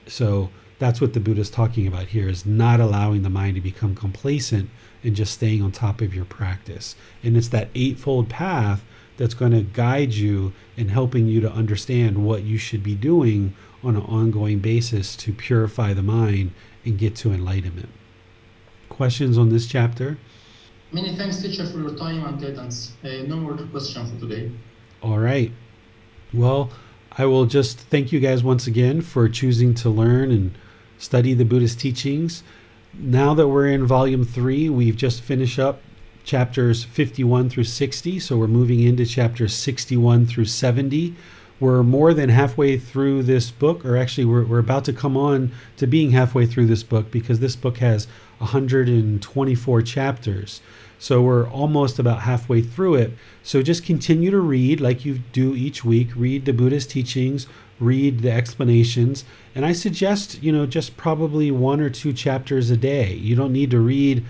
[0.05, 0.49] So
[0.79, 3.95] that's what the Buddha is talking about here is not allowing the mind to become
[3.95, 4.69] complacent
[5.03, 6.95] and just staying on top of your practice.
[7.23, 8.83] And it's that eightfold path
[9.17, 13.55] that's going to guide you in helping you to understand what you should be doing
[13.83, 16.51] on an ongoing basis to purify the mind
[16.85, 17.89] and get to enlightenment.
[18.89, 20.17] Questions on this chapter?
[20.91, 22.93] Many thanks, teacher, for your time and guidance.
[23.03, 24.51] Uh, no more questions for today.
[25.01, 25.51] All right.
[26.33, 26.71] Well,
[27.17, 30.57] I will just thank you guys once again for choosing to learn and
[30.97, 32.43] study the Buddhist teachings.
[32.93, 35.81] Now that we're in volume three, we've just finished up
[36.23, 38.19] chapters 51 through 60.
[38.19, 41.15] So we're moving into chapters 61 through 70
[41.59, 45.51] we're more than halfway through this book, or actually, we're, we're about to come on
[45.77, 48.07] to being halfway through this book because this book has
[48.39, 50.61] 124 chapters.
[50.99, 53.13] So we're almost about halfway through it.
[53.43, 56.09] So just continue to read like you do each week.
[56.15, 57.47] Read the Buddhist teachings,
[57.79, 59.23] read the explanations,
[59.53, 63.13] and I suggest, you know, just probably one or two chapters a day.
[63.13, 64.25] You don't need to read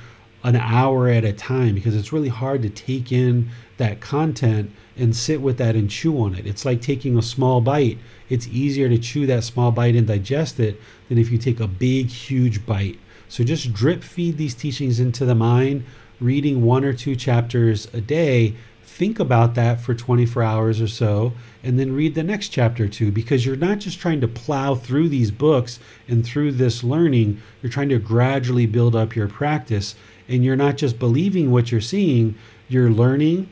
[0.48, 5.14] an hour at a time because it's really hard to take in that content and
[5.14, 6.48] sit with that and chew on it.
[6.48, 7.98] It's like taking a small bite.
[8.30, 10.80] It's easier to chew that small bite and digest it
[11.10, 12.98] than if you take a big, huge bite.
[13.28, 15.84] So just drip feed these teachings into the mind,
[16.22, 18.56] reading one or two chapters a day.
[18.84, 22.88] Think about that for 24 hours or so, and then read the next chapter or
[22.88, 27.41] two because you're not just trying to plow through these books and through this learning,
[27.61, 29.94] you're trying to gradually build up your practice.
[30.28, 32.36] And you're not just believing what you're seeing,
[32.68, 33.49] you're learning,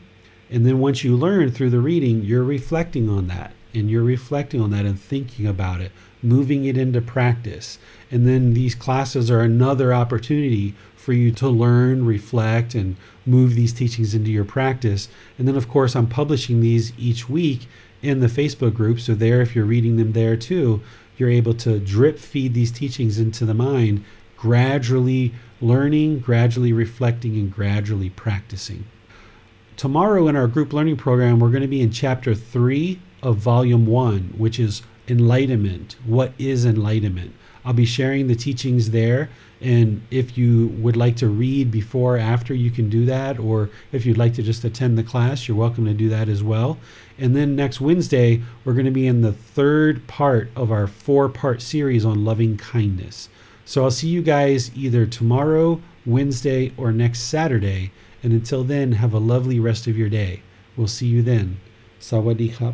[0.50, 4.62] and then once you learn through the reading, you're reflecting on that and you're reflecting
[4.62, 5.92] on that and thinking about it,
[6.22, 7.78] moving it into practice.
[8.10, 12.96] And then these classes are another opportunity for you to learn, reflect, and
[13.26, 15.10] move these teachings into your practice.
[15.38, 17.68] And then, of course, I'm publishing these each week
[18.02, 19.00] in the Facebook group.
[19.00, 20.82] So, there, if you're reading them there too,
[21.18, 24.04] you're able to drip feed these teachings into the mind,
[24.38, 28.86] gradually learning, gradually reflecting, and gradually practicing.
[29.78, 33.86] Tomorrow in our group learning program, we're going to be in chapter three of volume
[33.86, 35.96] one, which is enlightenment.
[36.06, 37.34] What is enlightenment?
[37.66, 39.30] I'll be sharing the teachings there.
[39.60, 43.40] And if you would like to read before or after, you can do that.
[43.40, 46.44] Or if you'd like to just attend the class, you're welcome to do that as
[46.44, 46.78] well.
[47.18, 51.28] And then next Wednesday, we're going to be in the third part of our four
[51.28, 53.30] part series on loving kindness.
[53.66, 57.92] So I'll see you guys either tomorrow, Wednesday, or next Saturday.
[58.24, 60.42] And until then, have a lovely rest of your day.
[60.78, 61.60] We'll see you then.
[62.00, 62.74] Sawadee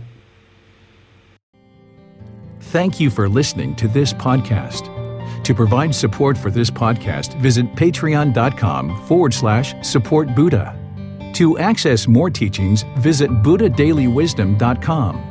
[2.59, 4.89] Thank you for listening to this podcast.
[5.43, 10.77] To provide support for this podcast, visit patreon.com forward slash support Buddha.
[11.33, 15.30] To access more teachings, visit buddhadailywisdom.com.